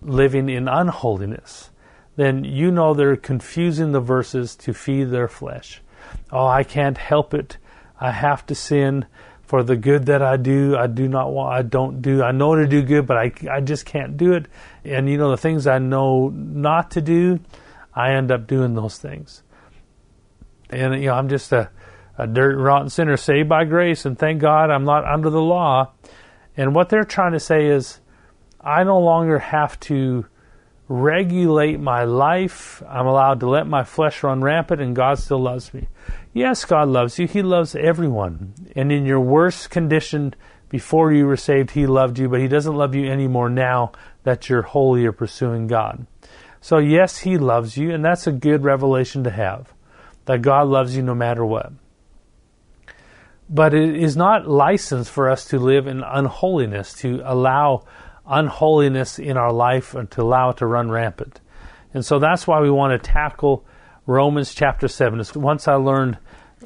living 0.00 0.48
in 0.48 0.66
unholiness, 0.66 1.70
then 2.16 2.44
you 2.44 2.70
know 2.70 2.94
they're 2.94 3.16
confusing 3.16 3.92
the 3.92 4.00
verses 4.00 4.56
to 4.56 4.72
feed 4.72 5.10
their 5.10 5.28
flesh 5.28 5.82
oh, 6.30 6.46
I 6.46 6.64
can't 6.64 6.98
help 6.98 7.34
it. 7.34 7.58
I 8.00 8.10
have 8.10 8.44
to 8.46 8.54
sin 8.54 9.06
for 9.42 9.62
the 9.62 9.76
good 9.76 10.06
that 10.06 10.22
I 10.22 10.36
do. 10.36 10.76
I 10.76 10.86
do 10.86 11.08
not 11.08 11.32
want, 11.32 11.54
I 11.54 11.62
don't 11.62 12.00
do, 12.00 12.22
I 12.22 12.32
know 12.32 12.54
to 12.54 12.66
do 12.66 12.82
good, 12.82 13.06
but 13.06 13.16
I, 13.16 13.32
I 13.50 13.60
just 13.60 13.84
can't 13.84 14.16
do 14.16 14.32
it. 14.32 14.46
And 14.84 15.08
you 15.08 15.18
know, 15.18 15.30
the 15.30 15.36
things 15.36 15.66
I 15.66 15.78
know 15.78 16.30
not 16.30 16.92
to 16.92 17.00
do, 17.00 17.40
I 17.94 18.12
end 18.12 18.32
up 18.32 18.46
doing 18.46 18.74
those 18.74 18.98
things. 18.98 19.42
And, 20.70 20.94
you 20.94 21.08
know, 21.08 21.14
I'm 21.14 21.28
just 21.28 21.52
a, 21.52 21.70
a 22.18 22.26
dirt 22.26 22.58
rotten 22.58 22.88
sinner 22.88 23.16
saved 23.16 23.48
by 23.48 23.64
grace, 23.64 24.04
and 24.04 24.18
thank 24.18 24.40
God 24.40 24.70
I'm 24.70 24.84
not 24.84 25.04
under 25.04 25.30
the 25.30 25.40
law. 25.40 25.92
And 26.56 26.74
what 26.74 26.88
they're 26.88 27.04
trying 27.04 27.32
to 27.32 27.40
say 27.40 27.66
is, 27.66 28.00
I 28.60 28.84
no 28.84 28.98
longer 28.98 29.38
have 29.38 29.80
to 29.80 30.26
regulate 30.88 31.80
my 31.80 32.04
life. 32.04 32.82
I'm 32.88 33.06
allowed 33.06 33.40
to 33.40 33.48
let 33.48 33.66
my 33.66 33.82
flesh 33.82 34.22
run 34.22 34.42
rampant, 34.42 34.80
and 34.80 34.94
God 34.94 35.18
still 35.18 35.40
loves 35.40 35.72
me. 35.72 35.88
Yes, 36.32 36.64
God 36.64 36.88
loves 36.88 37.18
you. 37.18 37.26
He 37.26 37.42
loves 37.42 37.74
everyone. 37.74 38.54
And 38.76 38.92
in 38.92 39.06
your 39.06 39.20
worst 39.20 39.70
condition 39.70 40.34
before 40.68 41.12
you 41.12 41.26
were 41.26 41.36
saved, 41.36 41.72
He 41.72 41.86
loved 41.86 42.18
you, 42.18 42.28
but 42.28 42.40
He 42.40 42.48
doesn't 42.48 42.76
love 42.76 42.94
you 42.94 43.10
anymore 43.10 43.48
now 43.48 43.92
that 44.24 44.48
you're 44.48 44.62
holy 44.62 45.04
or 45.06 45.12
pursuing 45.12 45.66
God. 45.66 46.06
So, 46.60 46.78
yes, 46.78 47.18
He 47.18 47.38
loves 47.38 47.76
you, 47.76 47.92
and 47.92 48.04
that's 48.04 48.26
a 48.26 48.32
good 48.32 48.62
revelation 48.62 49.24
to 49.24 49.30
have 49.30 49.72
that 50.26 50.42
God 50.42 50.68
loves 50.68 50.96
you 50.96 51.02
no 51.02 51.14
matter 51.14 51.44
what. 51.44 51.72
But 53.54 53.74
it 53.74 53.94
is 53.94 54.16
not 54.16 54.48
licensed 54.48 55.10
for 55.10 55.28
us 55.28 55.44
to 55.48 55.58
live 55.58 55.86
in 55.86 56.02
unholiness, 56.02 56.94
to 57.00 57.20
allow 57.24 57.84
unholiness 58.26 59.18
in 59.18 59.36
our 59.36 59.52
life 59.52 59.94
and 59.94 60.10
to 60.12 60.22
allow 60.22 60.50
it 60.50 60.56
to 60.56 60.66
run 60.66 60.90
rampant. 60.90 61.38
And 61.92 62.02
so 62.02 62.18
that's 62.18 62.46
why 62.46 62.60
we 62.60 62.70
want 62.70 62.92
to 62.92 63.12
tackle 63.12 63.66
Romans 64.06 64.54
chapter 64.54 64.88
7. 64.88 65.22
Once 65.34 65.68
I 65.68 65.74
learned 65.74 66.16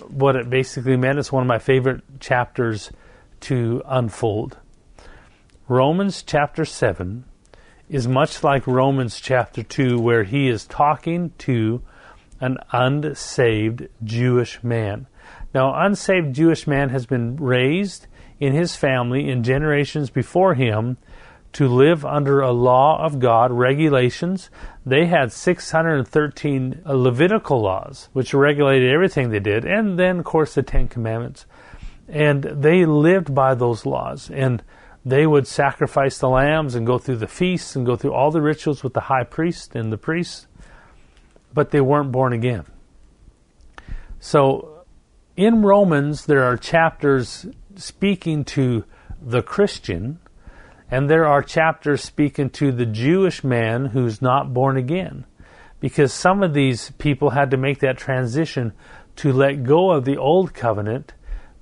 what 0.08 0.36
it 0.36 0.48
basically 0.48 0.96
meant, 0.96 1.18
it's 1.18 1.32
one 1.32 1.42
of 1.42 1.48
my 1.48 1.58
favorite 1.58 2.02
chapters 2.20 2.92
to 3.40 3.82
unfold. 3.86 4.56
Romans 5.66 6.22
chapter 6.22 6.64
7 6.64 7.24
is 7.88 8.06
much 8.06 8.44
like 8.44 8.66
Romans 8.66 9.20
chapter 9.20 9.64
2, 9.64 9.98
where 9.98 10.22
he 10.22 10.48
is 10.48 10.64
talking 10.64 11.32
to 11.38 11.82
an 12.40 12.58
unsaved 12.70 13.88
Jewish 14.04 14.62
man. 14.62 15.08
Now, 15.56 15.72
unsaved 15.74 16.34
Jewish 16.34 16.66
man 16.66 16.90
has 16.90 17.06
been 17.06 17.36
raised 17.36 18.08
in 18.38 18.52
his 18.52 18.76
family 18.76 19.30
in 19.30 19.42
generations 19.42 20.10
before 20.10 20.52
him 20.52 20.98
to 21.54 21.66
live 21.66 22.04
under 22.04 22.42
a 22.42 22.52
law 22.52 23.02
of 23.02 23.20
God, 23.20 23.50
regulations. 23.50 24.50
They 24.84 25.06
had 25.06 25.32
613 25.32 26.82
Levitical 26.84 27.62
laws, 27.62 28.10
which 28.12 28.34
regulated 28.34 28.92
everything 28.92 29.30
they 29.30 29.40
did, 29.40 29.64
and 29.64 29.98
then, 29.98 30.18
of 30.18 30.26
course, 30.26 30.54
the 30.54 30.62
Ten 30.62 30.88
Commandments. 30.88 31.46
And 32.06 32.42
they 32.44 32.84
lived 32.84 33.34
by 33.34 33.54
those 33.54 33.86
laws. 33.86 34.30
And 34.30 34.62
they 35.06 35.26
would 35.26 35.46
sacrifice 35.46 36.18
the 36.18 36.28
lambs 36.28 36.74
and 36.74 36.86
go 36.86 36.98
through 36.98 37.16
the 37.16 37.26
feasts 37.26 37.74
and 37.74 37.86
go 37.86 37.96
through 37.96 38.12
all 38.12 38.30
the 38.30 38.42
rituals 38.42 38.84
with 38.84 38.92
the 38.92 39.08
high 39.08 39.24
priest 39.24 39.74
and 39.74 39.90
the 39.90 39.96
priests, 39.96 40.48
but 41.54 41.70
they 41.70 41.80
weren't 41.80 42.12
born 42.12 42.34
again. 42.34 42.66
So 44.20 44.75
in 45.36 45.62
Romans, 45.62 46.26
there 46.26 46.44
are 46.44 46.56
chapters 46.56 47.46
speaking 47.76 48.44
to 48.44 48.84
the 49.20 49.42
Christian 49.42 50.18
and 50.90 51.10
there 51.10 51.26
are 51.26 51.42
chapters 51.42 52.02
speaking 52.02 52.48
to 52.50 52.70
the 52.70 52.86
Jewish 52.86 53.42
man 53.42 53.86
who's 53.86 54.22
not 54.22 54.54
born 54.54 54.76
again. 54.76 55.26
Because 55.80 56.12
some 56.12 56.42
of 56.42 56.54
these 56.54 56.90
people 56.92 57.30
had 57.30 57.50
to 57.50 57.56
make 57.56 57.80
that 57.80 57.98
transition 57.98 58.72
to 59.16 59.32
let 59.32 59.64
go 59.64 59.90
of 59.90 60.04
the 60.04 60.16
old 60.16 60.54
covenant, 60.54 61.12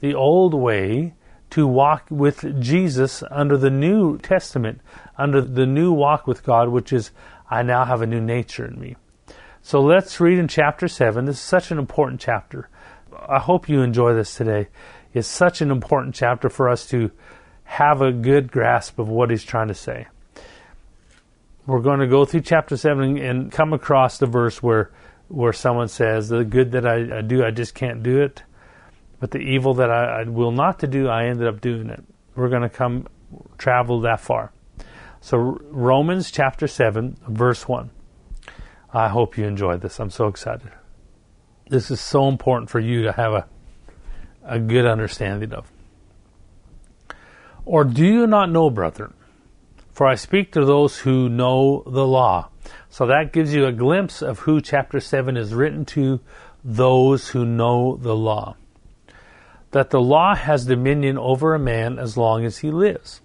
the 0.01 0.15
old 0.15 0.55
way, 0.55 1.15
to 1.51 1.67
walk 1.67 2.07
with 2.11 2.61
Jesus 2.61 3.23
under 3.31 3.57
the 3.57 3.71
New 3.71 4.19
Testament, 4.19 4.81
under 5.17 5.41
the 5.41 5.67
new 5.67 5.93
walk 5.93 6.27
with 6.27 6.45
God, 6.45 6.69
which 6.69 6.93
is, 6.93 7.11
I 7.49 7.63
now 7.63 7.85
have 7.85 8.03
a 8.03 8.07
new 8.07 8.21
nature 8.21 8.67
in 8.67 8.79
me. 8.79 8.97
So 9.63 9.81
let's 9.81 10.21
read 10.21 10.39
in 10.39 10.49
chapter 10.49 10.89
7. 10.89 11.25
This 11.25 11.37
is 11.37 11.43
such 11.43 11.71
an 11.71 11.79
important 11.79 12.21
chapter. 12.21 12.69
I 13.29 13.39
hope 13.39 13.69
you 13.69 13.83
enjoy 13.83 14.15
this 14.15 14.35
today. 14.35 14.69
It's 15.13 15.29
such 15.29 15.61
an 15.61 15.71
important 15.71 16.15
chapter 16.15 16.49
for 16.49 16.69
us 16.69 16.87
to 16.89 17.11
have 17.65 18.03
a 18.03 18.13
good 18.13 18.51
grasp 18.51 18.99
of 18.99 19.09
what 19.09 19.31
he's 19.31 19.45
trying 19.45 19.69
to 19.69 19.75
say. 19.75 20.07
We're 21.67 21.81
going 21.81 22.01
to 22.01 22.07
go 22.07 22.25
through 22.25 22.43
chapter 22.43 22.77
7 22.77 23.17
and 23.19 23.51
come 23.51 23.73
across 23.73 24.19
the 24.19 24.27
verse 24.27 24.63
where, 24.63 24.91
where 25.29 25.53
someone 25.53 25.89
says, 25.89 26.29
The 26.29 26.45
good 26.45 26.73
that 26.73 26.87
I, 26.87 27.19
I 27.19 27.21
do, 27.23 27.45
I 27.45 27.51
just 27.51 27.75
can't 27.75 28.03
do 28.03 28.21
it. 28.23 28.43
But 29.19 29.31
the 29.31 29.39
evil 29.39 29.75
that 29.75 29.91
I, 29.91 30.21
I 30.21 30.23
will 30.25 30.53
not 30.53 30.81
to 30.81 30.87
do, 30.87 31.09
I 31.09 31.27
ended 31.27 31.47
up 31.47 31.61
doing 31.61 31.89
it. 31.89 32.05
We're 32.35 32.51
going 32.51 32.63
to 32.63 32.69
come 32.69 33.07
travel 33.57 34.01
that 34.03 34.21
far. 34.21 34.53
So, 35.21 35.39
Romans 35.39 36.31
chapter 36.31 36.67
7, 36.67 37.17
verse 37.29 37.67
1. 37.67 37.91
I 38.93 39.09
hope 39.09 39.39
you 39.39 39.47
enjoyed 39.47 39.81
this. 39.81 39.99
I'm 39.99 40.11
so 40.11 40.29
excited. 40.29 40.71
This 41.69 41.91
is 41.91 42.01
so 42.01 42.29
important 42.29 42.71
for 42.71 42.81
you 42.81 43.03
to 43.05 43.13
have 43.13 43.33
a, 43.33 43.47
a 44.45 44.59
good 44.59 44.87
understanding 44.87 45.53
of. 45.53 45.71
Or 47.65 47.85
do 47.85 48.05
you 48.05 48.27
not 48.27 48.51
know, 48.51 48.69
brethren? 48.69 49.15
For 49.93 50.07
I 50.07 50.17
speak 50.17 50.53
to 50.53 50.65
those 50.65 50.99
who 50.99 51.29
know 51.29 51.83
the 51.87 52.07
law. 52.07 52.51
So 52.91 53.07
that 53.07 53.33
gives 53.33 53.55
you 53.55 53.67
a 53.67 53.73
glimpse 53.73 54.23
of 54.23 54.41
who 54.41 54.61
chapter 54.61 55.01
7 55.01 55.37
is 55.37 55.55
written 55.55 55.85
to 55.87 56.21
those 56.63 57.29
who 57.29 57.45
know 57.45 57.97
the 57.97 58.15
law. 58.15 58.57
That 59.71 59.91
the 59.91 60.01
law 60.01 60.35
has 60.35 60.67
dominion 60.67 61.19
over 61.19 61.55
a 61.55 61.59
man 61.59 61.99
as 61.99 62.17
long 62.17 62.45
as 62.45 62.59
he 62.59 62.71
lives. 62.71 63.21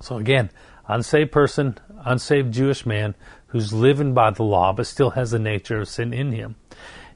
So 0.00 0.16
again, 0.16 0.50
unsaved 0.86 1.32
person, 1.32 1.78
unsaved 2.04 2.52
Jewish 2.52 2.86
man 2.86 3.14
who's 3.48 3.72
living 3.72 4.14
by 4.14 4.30
the 4.30 4.42
law 4.42 4.72
but 4.72 4.86
still 4.86 5.10
has 5.10 5.30
the 5.30 5.38
nature 5.38 5.80
of 5.80 5.88
sin 5.88 6.12
in 6.12 6.32
him. 6.32 6.56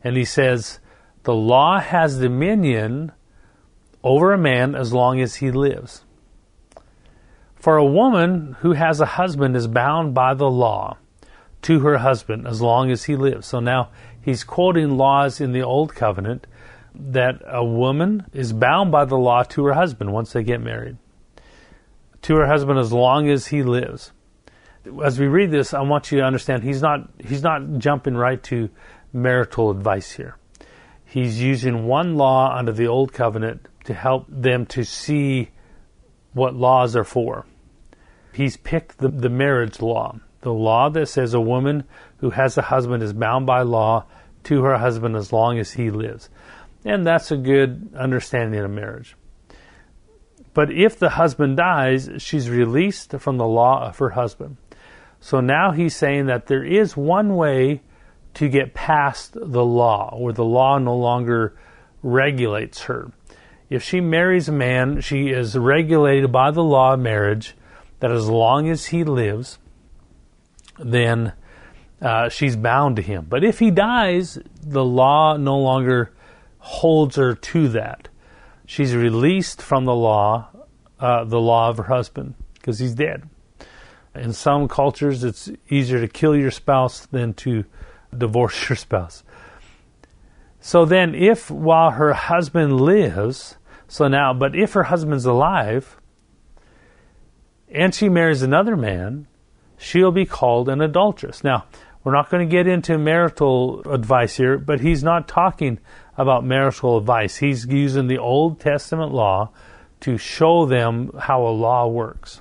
And 0.04 0.16
he 0.16 0.24
says, 0.24 0.80
the 1.24 1.34
law 1.34 1.78
has 1.78 2.18
dominion 2.18 3.12
over 4.02 4.32
a 4.32 4.38
man 4.38 4.74
as 4.74 4.92
long 4.92 5.20
as 5.20 5.36
he 5.36 5.50
lives. 5.50 6.04
For 7.54 7.76
a 7.76 7.84
woman 7.84 8.56
who 8.60 8.72
has 8.72 9.00
a 9.00 9.06
husband 9.06 9.54
is 9.54 9.68
bound 9.68 10.14
by 10.14 10.34
the 10.34 10.50
law 10.50 10.96
to 11.62 11.80
her 11.80 11.98
husband 11.98 12.46
as 12.46 12.60
long 12.60 12.90
as 12.90 13.04
he 13.04 13.14
lives. 13.14 13.46
So 13.46 13.60
now 13.60 13.90
he's 14.20 14.42
quoting 14.42 14.96
laws 14.96 15.40
in 15.40 15.52
the 15.52 15.62
Old 15.62 15.94
Covenant 15.94 16.48
that 16.94 17.40
a 17.46 17.64
woman 17.64 18.26
is 18.32 18.52
bound 18.52 18.90
by 18.90 19.04
the 19.04 19.16
law 19.16 19.44
to 19.44 19.64
her 19.66 19.74
husband 19.74 20.12
once 20.12 20.32
they 20.32 20.42
get 20.42 20.60
married. 20.60 20.96
To 22.22 22.34
her 22.36 22.46
husband 22.46 22.80
as 22.80 22.92
long 22.92 23.28
as 23.28 23.46
he 23.46 23.62
lives. 23.62 24.12
As 25.04 25.20
we 25.20 25.26
read 25.26 25.52
this, 25.52 25.72
I 25.72 25.82
want 25.82 26.10
you 26.10 26.18
to 26.18 26.24
understand 26.24 26.64
he's 26.64 26.82
not 26.82 27.08
he's 27.24 27.42
not 27.42 27.78
jumping 27.78 28.16
right 28.16 28.42
to 28.44 28.68
marital 29.12 29.70
advice 29.70 30.12
here. 30.12 30.36
He's 31.04 31.42
using 31.42 31.86
one 31.86 32.16
law 32.16 32.56
under 32.56 32.72
the 32.72 32.86
old 32.86 33.12
covenant 33.12 33.66
to 33.84 33.94
help 33.94 34.26
them 34.28 34.66
to 34.66 34.84
see 34.84 35.50
what 36.32 36.54
laws 36.54 36.96
are 36.96 37.04
for 37.04 37.44
he's 38.32 38.56
picked 38.56 38.98
the, 38.98 39.08
the 39.08 39.28
marriage 39.28 39.80
law, 39.80 40.18
the 40.40 40.52
law 40.52 40.88
that 40.90 41.06
says 41.06 41.34
a 41.34 41.40
woman 41.40 41.84
who 42.18 42.30
has 42.30 42.56
a 42.58 42.62
husband 42.62 43.02
is 43.02 43.12
bound 43.12 43.46
by 43.46 43.62
law 43.62 44.04
to 44.44 44.62
her 44.64 44.78
husband 44.78 45.14
as 45.14 45.32
long 45.32 45.58
as 45.58 45.72
he 45.72 45.90
lives. 45.90 46.28
And 46.84 47.06
that's 47.06 47.30
a 47.30 47.36
good 47.36 47.92
understanding 47.96 48.60
of 48.60 48.70
marriage. 48.70 49.14
But 50.54 50.72
if 50.72 50.98
the 50.98 51.10
husband 51.10 51.56
dies, 51.56 52.10
she's 52.18 52.50
released 52.50 53.12
from 53.18 53.38
the 53.38 53.46
law 53.46 53.86
of 53.86 53.98
her 53.98 54.10
husband. 54.10 54.56
So 55.20 55.40
now 55.40 55.70
he's 55.70 55.94
saying 55.94 56.26
that 56.26 56.46
there 56.46 56.64
is 56.64 56.96
one 56.96 57.36
way 57.36 57.82
to 58.34 58.48
get 58.48 58.74
past 58.74 59.32
the 59.34 59.64
law, 59.64 60.16
where 60.16 60.32
the 60.32 60.44
law 60.44 60.78
no 60.78 60.96
longer 60.96 61.56
regulates 62.02 62.82
her. 62.82 63.10
If 63.68 63.82
she 63.82 64.00
marries 64.00 64.48
a 64.48 64.52
man, 64.52 65.00
she 65.00 65.28
is 65.28 65.56
regulated 65.56 66.30
by 66.32 66.50
the 66.50 66.64
law 66.64 66.94
of 66.94 67.00
marriage, 67.00 67.54
that 68.00 68.10
as 68.10 68.28
long 68.28 68.68
as 68.68 68.86
he 68.86 69.04
lives, 69.04 69.58
then 70.78 71.32
uh, 72.00 72.28
she's 72.28 72.56
bound 72.56 72.96
to 72.96 73.02
him. 73.02 73.26
But 73.28 73.44
if 73.44 73.58
he 73.58 73.70
dies, 73.70 74.38
the 74.60 74.84
law 74.84 75.36
no 75.36 75.58
longer 75.58 76.12
holds 76.58 77.16
her 77.16 77.34
to 77.34 77.68
that. 77.68 78.08
She's 78.66 78.94
released 78.94 79.62
from 79.62 79.84
the 79.84 79.94
law, 79.94 80.48
uh, 80.98 81.24
the 81.24 81.40
law 81.40 81.68
of 81.68 81.76
her 81.76 81.84
husband, 81.84 82.34
because 82.54 82.78
he's 82.78 82.94
dead. 82.94 83.28
In 84.14 84.32
some 84.32 84.68
cultures, 84.68 85.24
it's 85.24 85.50
easier 85.68 86.00
to 86.00 86.08
kill 86.08 86.36
your 86.36 86.50
spouse 86.50 87.06
than 87.06 87.34
to 87.34 87.64
divorce 88.16 88.68
your 88.68 88.76
spouse. 88.76 89.22
So 90.60 90.84
then, 90.84 91.14
if 91.14 91.50
while 91.50 91.90
her 91.90 92.12
husband 92.12 92.80
lives, 92.80 93.56
so 93.88 94.08
now, 94.08 94.32
but 94.32 94.54
if 94.54 94.74
her 94.74 94.84
husband's 94.84 95.26
alive, 95.26 96.00
and 97.68 97.94
she 97.94 98.08
marries 98.08 98.42
another 98.42 98.76
man, 98.76 99.26
she'll 99.76 100.12
be 100.12 100.24
called 100.24 100.68
an 100.68 100.80
adulteress. 100.80 101.42
Now, 101.42 101.64
we're 102.04 102.12
not 102.12 102.30
going 102.30 102.48
to 102.48 102.50
get 102.50 102.66
into 102.66 102.98
marital 102.98 103.82
advice 103.90 104.36
here, 104.36 104.58
but 104.58 104.80
he's 104.80 105.02
not 105.02 105.28
talking 105.28 105.78
about 106.16 106.44
marital 106.44 106.98
advice. 106.98 107.36
He's 107.36 107.66
using 107.66 108.06
the 108.06 108.18
Old 108.18 108.60
Testament 108.60 109.12
law 109.12 109.50
to 110.00 110.18
show 110.18 110.66
them 110.66 111.10
how 111.18 111.46
a 111.46 111.50
law 111.50 111.86
works. 111.86 112.40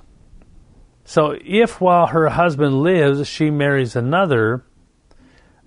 So, 1.04 1.36
if 1.44 1.80
while 1.80 2.08
her 2.08 2.28
husband 2.28 2.82
lives, 2.82 3.26
she 3.28 3.50
marries 3.50 3.96
another, 3.96 4.64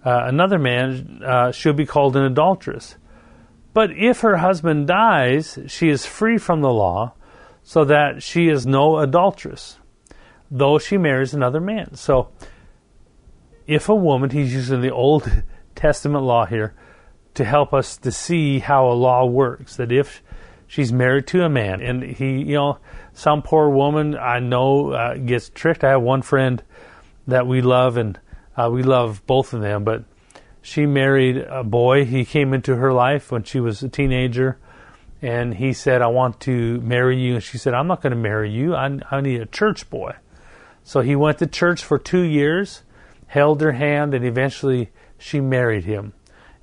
uh, 0.06 0.26
another 0.26 0.60
man, 0.60 1.22
uh, 1.26 1.52
she'll 1.52 1.74
be 1.74 1.86
called 1.86 2.16
an 2.16 2.24
adulteress. 2.24 2.96
But 3.74 3.92
if 3.92 4.22
her 4.22 4.38
husband 4.38 4.88
dies, 4.88 5.60
she 5.68 5.90
is 5.90 6.06
free 6.06 6.38
from 6.38 6.62
the 6.62 6.72
law 6.72 7.14
so 7.64 7.84
that 7.86 8.22
she 8.22 8.48
is 8.48 8.68
no 8.68 9.00
adulteress, 9.00 9.80
though 10.52 10.78
she 10.78 10.98
marries 10.98 11.34
another 11.34 11.60
man. 11.60 11.96
So, 11.96 12.30
if 13.66 13.90
a 13.90 13.96
woman, 13.96 14.30
he's 14.30 14.54
using 14.54 14.82
the 14.82 14.92
Old 14.92 15.30
Testament 15.76 16.24
law 16.24 16.46
here 16.46 16.76
to 17.34 17.44
help 17.44 17.74
us 17.74 17.98
to 17.98 18.12
see 18.12 18.60
how 18.60 18.88
a 18.88 18.94
law 18.94 19.26
works, 19.26 19.76
that 19.78 19.92
if 19.92 20.22
she's 20.68 20.94
married 20.94 21.28
to 21.28 21.44
a 21.44 21.50
man, 21.50 21.82
and 21.82 22.04
he, 22.04 22.38
you 22.44 22.54
know, 22.54 22.78
some 23.14 23.42
poor 23.42 23.70
woman 23.70 24.16
I 24.16 24.40
know 24.40 24.92
uh, 24.92 25.16
gets 25.16 25.50
tricked. 25.50 25.84
I 25.84 25.90
have 25.90 26.02
one 26.02 26.22
friend 26.22 26.64
that 27.28 27.48
we 27.48 27.62
love, 27.62 27.98
and 27.98 28.20
uh, 28.58 28.70
we 28.72 28.84
love 28.84 29.26
both 29.26 29.54
of 29.54 29.62
them, 29.62 29.84
but 29.84 30.04
she 30.62 30.86
married 30.86 31.38
a 31.38 31.64
boy. 31.64 32.06
He 32.06 32.26
came 32.26 32.54
into 32.54 32.76
her 32.76 32.92
life 32.92 33.32
when 33.32 33.44
she 33.44 33.60
was 33.60 33.84
a 33.84 33.90
teenager 33.90 34.58
and 35.22 35.56
he 35.56 35.74
said, 35.74 36.02
I 36.02 36.08
want 36.08 36.40
to 36.42 36.80
marry 36.82 37.18
you. 37.20 37.36
And 37.36 37.44
she 37.44 37.58
said, 37.58 37.74
I'm 37.74 37.88
not 37.88 38.02
going 38.02 38.12
to 38.12 38.18
marry 38.18 38.52
you. 38.52 38.76
I, 38.76 39.00
I 39.12 39.22
need 39.22 39.42
a 39.42 39.46
church 39.46 39.90
boy. 39.90 40.16
So 40.84 41.02
he 41.02 41.16
went 41.16 41.40
to 41.40 41.48
church 41.48 41.84
for 41.84 41.98
two 41.98 42.22
years, 42.22 42.84
held 43.28 43.62
her 43.62 43.72
hand, 43.72 44.14
and 44.14 44.26
eventually 44.26 44.92
she 45.18 45.40
married 45.40 45.86
him. 45.86 46.14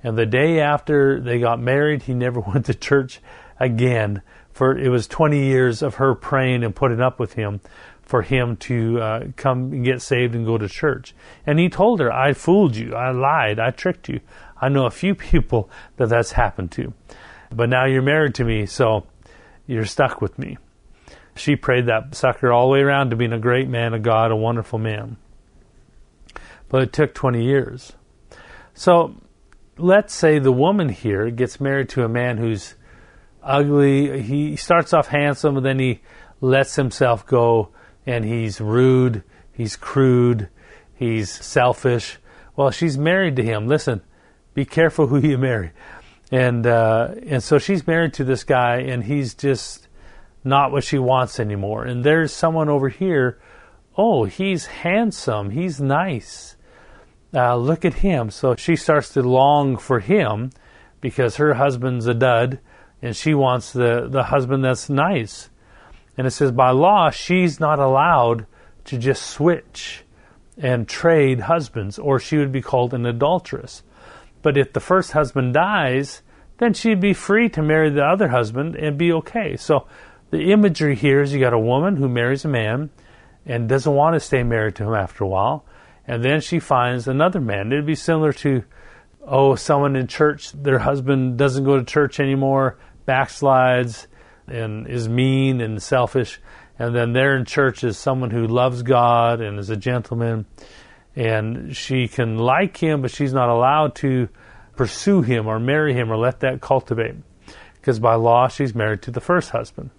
And 0.01 0.17
the 0.17 0.25
day 0.25 0.59
after 0.59 1.19
they 1.19 1.39
got 1.39 1.59
married, 1.59 2.03
he 2.03 2.13
never 2.13 2.39
went 2.53 2.65
to 2.67 2.73
church 2.73 3.21
again. 3.59 4.21
For 4.51 4.77
it 4.77 4.89
was 4.89 5.07
20 5.07 5.43
years 5.45 5.81
of 5.81 5.95
her 5.95 6.13
praying 6.13 6.63
and 6.63 6.75
putting 6.75 7.01
up 7.01 7.19
with 7.19 7.33
him 7.33 7.59
for 8.03 8.21
him 8.21 8.57
to 8.57 8.99
uh, 8.99 9.19
come 9.35 9.71
and 9.71 9.85
get 9.85 10.01
saved 10.01 10.35
and 10.35 10.45
go 10.45 10.57
to 10.57 10.67
church. 10.67 11.15
And 11.45 11.57
he 11.57 11.69
told 11.69 11.99
her, 11.99 12.11
I 12.11 12.33
fooled 12.33 12.75
you. 12.75 12.93
I 12.93 13.11
lied. 13.11 13.59
I 13.59 13.71
tricked 13.71 14.09
you. 14.09 14.19
I 14.59 14.69
know 14.69 14.85
a 14.85 14.91
few 14.91 15.15
people 15.31 15.69
that 15.97 16.09
that's 16.09 16.33
happened 16.33 16.71
to. 16.73 16.93
But 17.51 17.69
now 17.69 17.85
you're 17.85 18.01
married 18.01 18.35
to 18.35 18.43
me, 18.43 18.65
so 18.65 19.05
you're 19.67 19.85
stuck 19.85 20.21
with 20.21 20.37
me. 20.37 20.57
She 21.35 21.55
prayed 21.55 21.87
that 21.87 22.15
sucker 22.15 22.51
all 22.51 22.67
the 22.67 22.73
way 22.73 22.79
around 22.81 23.09
to 23.09 23.15
being 23.15 23.33
a 23.33 23.39
great 23.39 23.67
man 23.67 23.93
of 23.93 24.03
God, 24.03 24.31
a 24.31 24.35
wonderful 24.35 24.79
man. 24.79 25.17
But 26.69 26.83
it 26.83 26.93
took 26.93 27.13
20 27.13 27.43
years. 27.43 27.93
So 28.73 29.15
let's 29.77 30.13
say 30.13 30.39
the 30.39 30.51
woman 30.51 30.89
here 30.89 31.29
gets 31.29 31.59
married 31.59 31.89
to 31.89 32.03
a 32.03 32.09
man 32.09 32.37
who's 32.37 32.75
ugly. 33.41 34.21
He 34.21 34.55
starts 34.55 34.93
off 34.93 35.07
handsome, 35.07 35.57
and 35.57 35.65
then 35.65 35.79
he 35.79 36.01
lets 36.41 36.75
himself 36.75 37.25
go, 37.25 37.69
and 38.05 38.25
he's 38.25 38.59
rude, 38.59 39.23
he's 39.51 39.75
crude, 39.75 40.49
he's 40.93 41.31
selfish. 41.31 42.17
Well, 42.55 42.71
she's 42.71 42.97
married 42.97 43.35
to 43.37 43.43
him. 43.43 43.67
Listen, 43.67 44.01
be 44.53 44.65
careful 44.65 45.07
who 45.07 45.19
you 45.19 45.37
marry 45.37 45.71
and 46.33 46.65
uh, 46.65 47.13
and 47.27 47.43
so 47.43 47.59
she's 47.59 47.85
married 47.85 48.15
to 48.15 48.23
this 48.23 48.43
guy, 48.43 48.77
and 48.77 49.03
he's 49.03 49.35
just 49.35 49.87
not 50.43 50.71
what 50.71 50.83
she 50.83 50.97
wants 50.97 51.39
anymore. 51.39 51.83
And 51.83 52.03
there's 52.03 52.33
someone 52.33 52.69
over 52.69 52.89
here. 52.89 53.39
Oh, 53.95 54.23
he's 54.23 54.65
handsome. 54.65 55.51
He's 55.51 55.79
nice. 55.79 56.55
Uh, 57.31 57.55
look 57.55 57.85
at 57.85 57.93
him. 57.93 58.31
So 58.31 58.55
she 58.55 58.75
starts 58.75 59.09
to 59.09 59.21
long 59.21 59.77
for 59.77 59.99
him 59.99 60.49
because 61.01 61.35
her 61.35 61.53
husband's 61.53 62.07
a 62.07 62.15
dud, 62.15 62.59
and 62.99 63.15
she 63.15 63.35
wants 63.35 63.71
the 63.71 64.07
the 64.09 64.23
husband 64.23 64.63
that's 64.63 64.89
nice. 64.89 65.51
And 66.17 66.27
it 66.27 66.31
says 66.31 66.51
by 66.51 66.71
law 66.71 67.09
she's 67.09 67.59
not 67.59 67.79
allowed 67.79 68.45
to 68.85 68.97
just 68.97 69.23
switch 69.23 70.03
and 70.57 70.87
trade 70.87 71.41
husbands, 71.41 71.97
or 71.97 72.19
she 72.19 72.37
would 72.37 72.51
be 72.51 72.61
called 72.61 72.93
an 72.93 73.05
adulteress. 73.05 73.83
But 74.41 74.57
if 74.57 74.73
the 74.73 74.79
first 74.79 75.13
husband 75.13 75.53
dies, 75.53 76.21
then 76.57 76.73
she'd 76.73 76.99
be 76.99 77.13
free 77.13 77.49
to 77.49 77.61
marry 77.61 77.89
the 77.89 78.05
other 78.05 78.27
husband 78.27 78.75
and 78.75 78.97
be 78.97 79.11
okay. 79.13 79.55
So 79.55 79.87
the 80.29 80.51
imagery 80.51 80.95
here 80.95 81.21
is 81.21 81.33
you 81.33 81.39
got 81.39 81.53
a 81.53 81.59
woman 81.59 81.95
who 81.95 82.07
marries 82.07 82.45
a 82.45 82.49
man 82.49 82.89
and 83.45 83.67
doesn't 83.67 83.93
want 83.93 84.13
to 84.15 84.19
stay 84.19 84.43
married 84.43 84.75
to 84.75 84.83
him 84.83 84.93
after 84.93 85.23
a 85.23 85.27
while, 85.27 85.65
and 86.07 86.23
then 86.23 86.41
she 86.41 86.59
finds 86.59 87.07
another 87.07 87.41
man. 87.41 87.71
It'd 87.71 87.85
be 87.85 87.95
similar 87.95 88.33
to, 88.33 88.63
oh, 89.25 89.55
someone 89.55 89.95
in 89.95 90.07
church, 90.07 90.51
their 90.51 90.79
husband 90.79 91.37
doesn't 91.37 91.63
go 91.63 91.77
to 91.77 91.83
church 91.83 92.19
anymore, 92.19 92.77
backslides, 93.07 94.07
and 94.47 94.87
is 94.87 95.07
mean 95.07 95.61
and 95.61 95.81
selfish, 95.81 96.39
and 96.77 96.95
then 96.95 97.13
there 97.13 97.37
in 97.37 97.45
church 97.45 97.83
is 97.83 97.97
someone 97.97 98.31
who 98.31 98.47
loves 98.47 98.81
God 98.83 99.41
and 99.41 99.59
is 99.59 99.69
a 99.69 99.77
gentleman 99.77 100.45
and 101.15 101.75
she 101.75 102.07
can 102.07 102.37
like 102.37 102.77
him, 102.77 103.01
but 103.01 103.11
she's 103.11 103.33
not 103.33 103.49
allowed 103.49 103.95
to 103.95 104.29
pursue 104.75 105.21
him 105.21 105.47
or 105.47 105.59
marry 105.59 105.93
him 105.93 106.11
or 106.11 106.17
let 106.17 106.39
that 106.39 106.61
cultivate. 106.61 107.15
Because 107.75 107.99
by 107.99 108.15
law, 108.15 108.47
she's 108.47 108.73
married 108.73 109.01
to 109.03 109.11
the 109.11 109.21
first 109.21 109.51
husband. 109.51 109.91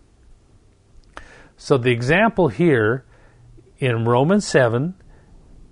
So 1.57 1.79
the 1.79 1.93
example 1.93 2.49
here 2.49 3.05
in 3.79 4.05
Romans 4.05 4.47
7 4.47 4.95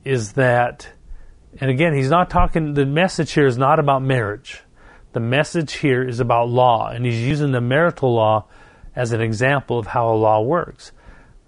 is 0.05 0.35
that, 0.35 0.89
and 1.61 1.71
again, 1.71 1.95
he's 1.95 2.11
not 2.11 2.31
talking, 2.31 2.75
the 2.75 2.87
message 2.87 3.33
here 3.33 3.47
is 3.47 3.59
not 3.59 3.81
about 3.81 4.03
marriage. 4.03 4.63
The 5.13 5.21
message 5.21 5.75
here 5.75 6.07
is 6.07 6.21
about 6.21 6.49
law, 6.49 6.89
and 6.89 7.05
he's 7.05 7.21
using 7.21 7.53
the 7.53 7.61
marital 7.61 8.15
law 8.15 8.47
as 8.94 9.12
an 9.12 9.20
example 9.20 9.78
of 9.78 9.87
how 9.88 10.11
a 10.11 10.16
law 10.16 10.40
works 10.40 10.92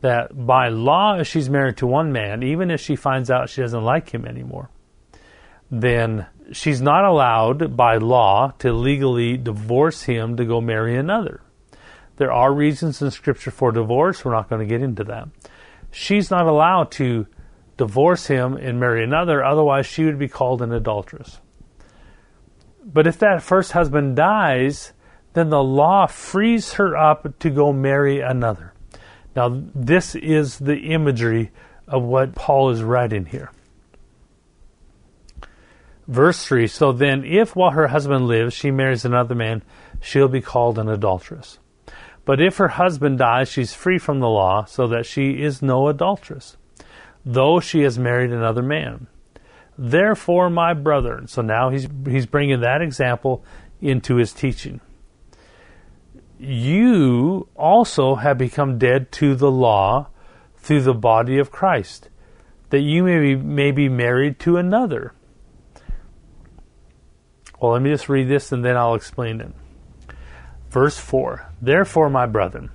that 0.04 0.46
by 0.46 0.68
law, 0.68 1.18
if 1.18 1.26
she's 1.26 1.48
married 1.48 1.78
to 1.78 1.86
one 1.86 2.12
man, 2.12 2.42
even 2.42 2.70
if 2.70 2.78
she 2.78 2.94
finds 2.94 3.30
out 3.30 3.48
she 3.48 3.62
doesn't 3.62 3.84
like 3.84 4.10
him 4.10 4.26
anymore, 4.26 4.68
then 5.70 6.26
she's 6.52 6.82
not 6.82 7.06
allowed 7.06 7.74
by 7.74 7.96
law 7.96 8.52
to 8.58 8.70
legally 8.70 9.38
divorce 9.38 10.02
him 10.02 10.36
to 10.36 10.44
go 10.44 10.60
marry 10.60 10.96
another. 10.98 11.40
There 12.16 12.30
are 12.30 12.52
reasons 12.52 13.00
in 13.00 13.10
Scripture 13.10 13.50
for 13.50 13.72
divorce. 13.72 14.24
We're 14.24 14.34
not 14.34 14.50
going 14.50 14.60
to 14.60 14.72
get 14.72 14.82
into 14.82 15.04
that. 15.04 15.28
She's 15.90 16.30
not 16.30 16.46
allowed 16.46 16.90
to 16.92 17.26
divorce 17.76 18.26
him 18.26 18.58
and 18.58 18.78
marry 18.78 19.02
another, 19.02 19.42
otherwise, 19.42 19.86
she 19.86 20.04
would 20.04 20.18
be 20.18 20.28
called 20.28 20.60
an 20.60 20.72
adulteress. 20.72 21.40
But 22.84 23.06
if 23.06 23.18
that 23.20 23.42
first 23.42 23.72
husband 23.72 24.16
dies, 24.16 24.92
then 25.34 25.50
the 25.50 25.62
law 25.62 26.06
frees 26.06 26.74
her 26.74 26.96
up 26.96 27.38
to 27.40 27.50
go 27.50 27.72
marry 27.72 28.20
another. 28.20 28.72
Now, 29.36 29.62
this 29.74 30.14
is 30.14 30.58
the 30.58 30.92
imagery 30.92 31.50
of 31.86 32.02
what 32.02 32.34
Paul 32.34 32.70
is 32.70 32.82
writing 32.82 33.26
here. 33.26 33.50
Verse 36.06 36.44
3 36.46 36.66
So 36.66 36.92
then, 36.92 37.24
if 37.24 37.56
while 37.56 37.72
her 37.72 37.88
husband 37.88 38.26
lives 38.26 38.54
she 38.54 38.70
marries 38.70 39.04
another 39.04 39.34
man, 39.34 39.62
she'll 40.00 40.28
be 40.28 40.40
called 40.40 40.78
an 40.78 40.88
adulteress. 40.88 41.58
But 42.24 42.40
if 42.40 42.56
her 42.56 42.68
husband 42.68 43.18
dies, 43.18 43.48
she's 43.50 43.74
free 43.74 43.98
from 43.98 44.20
the 44.20 44.28
law, 44.28 44.64
so 44.64 44.86
that 44.86 45.04
she 45.04 45.42
is 45.42 45.62
no 45.62 45.88
adulteress, 45.88 46.56
though 47.24 47.60
she 47.60 47.82
has 47.82 47.98
married 47.98 48.32
another 48.32 48.62
man. 48.62 49.08
Therefore, 49.76 50.48
my 50.48 50.72
brethren, 50.72 51.26
so 51.26 51.42
now 51.42 51.70
he's, 51.70 51.88
he's 52.06 52.26
bringing 52.26 52.60
that 52.60 52.80
example 52.80 53.44
into 53.80 54.16
his 54.16 54.32
teaching. 54.32 54.80
You 56.38 57.48
also 57.54 58.16
have 58.16 58.38
become 58.38 58.78
dead 58.78 59.12
to 59.12 59.34
the 59.34 59.50
law 59.50 60.08
through 60.56 60.82
the 60.82 60.94
body 60.94 61.38
of 61.38 61.50
Christ, 61.50 62.08
that 62.70 62.80
you 62.80 63.02
may 63.02 63.18
be, 63.18 63.36
may 63.36 63.70
be 63.70 63.88
married 63.88 64.38
to 64.40 64.56
another. 64.56 65.12
Well, 67.60 67.72
let 67.72 67.82
me 67.82 67.90
just 67.90 68.08
read 68.08 68.28
this 68.28 68.52
and 68.52 68.64
then 68.64 68.76
I'll 68.76 68.94
explain 68.94 69.40
it. 69.40 69.52
Verse 70.70 70.98
4 70.98 71.52
Therefore, 71.62 72.10
my 72.10 72.26
brethren, 72.26 72.70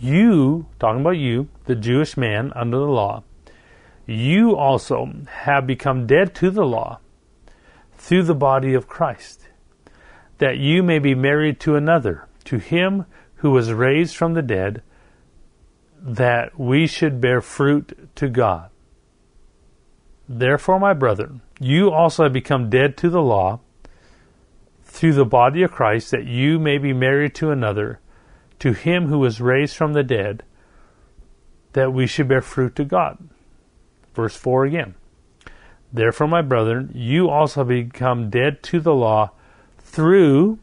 you, 0.00 0.66
talking 0.80 1.02
about 1.02 1.18
you, 1.18 1.48
the 1.66 1.76
Jewish 1.76 2.16
man 2.16 2.52
under 2.56 2.78
the 2.78 2.84
law, 2.84 3.22
you 4.06 4.56
also 4.56 5.08
have 5.28 5.66
become 5.66 6.06
dead 6.06 6.34
to 6.34 6.50
the 6.50 6.64
law 6.64 6.98
through 7.96 8.24
the 8.24 8.34
body 8.34 8.74
of 8.74 8.88
Christ, 8.88 9.48
that 10.38 10.58
you 10.58 10.82
may 10.82 10.98
be 10.98 11.14
married 11.14 11.60
to 11.60 11.76
another, 11.76 12.26
to 12.44 12.58
him 12.58 13.06
who 13.36 13.50
was 13.50 13.72
raised 13.72 14.16
from 14.16 14.34
the 14.34 14.42
dead, 14.42 14.82
that 16.00 16.58
we 16.58 16.86
should 16.86 17.20
bear 17.20 17.40
fruit 17.40 18.08
to 18.16 18.28
God. 18.28 18.70
Therefore, 20.28 20.78
my 20.78 20.92
brethren, 20.94 21.42
you 21.60 21.90
also 21.90 22.24
have 22.24 22.32
become 22.32 22.70
dead 22.70 22.96
to 22.98 23.10
the 23.10 23.22
law 23.22 23.60
through 24.84 25.12
the 25.14 25.24
body 25.24 25.62
of 25.62 25.72
Christ, 25.72 26.10
that 26.10 26.26
you 26.26 26.58
may 26.58 26.78
be 26.78 26.92
married 26.92 27.34
to 27.36 27.50
another, 27.50 28.00
to 28.58 28.72
him 28.72 29.06
who 29.06 29.18
was 29.18 29.40
raised 29.40 29.76
from 29.76 29.92
the 29.92 30.02
dead, 30.02 30.42
that 31.72 31.92
we 31.92 32.06
should 32.06 32.28
bear 32.28 32.42
fruit 32.42 32.76
to 32.76 32.84
God. 32.84 33.18
Verse 34.14 34.36
4 34.36 34.64
again. 34.64 34.94
Therefore, 35.92 36.28
my 36.28 36.42
brethren, 36.42 36.90
you 36.94 37.28
also 37.28 37.60
have 37.60 37.68
become 37.68 38.30
dead 38.30 38.62
to 38.64 38.80
the 38.80 38.94
law 38.94 39.32
through 39.78 40.58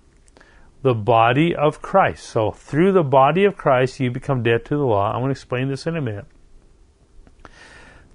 the 0.81 0.93
body 0.93 1.55
of 1.55 1.81
Christ. 1.81 2.25
So, 2.25 2.51
through 2.51 2.93
the 2.93 3.03
body 3.03 3.43
of 3.43 3.57
Christ, 3.57 3.99
you 3.99 4.11
become 4.11 4.43
dead 4.43 4.65
to 4.65 4.77
the 4.77 4.85
law. 4.85 5.11
I'm 5.11 5.19
going 5.19 5.27
to 5.27 5.31
explain 5.31 5.67
this 5.67 5.85
in 5.85 5.97
a 5.97 6.01
minute. 6.01 6.25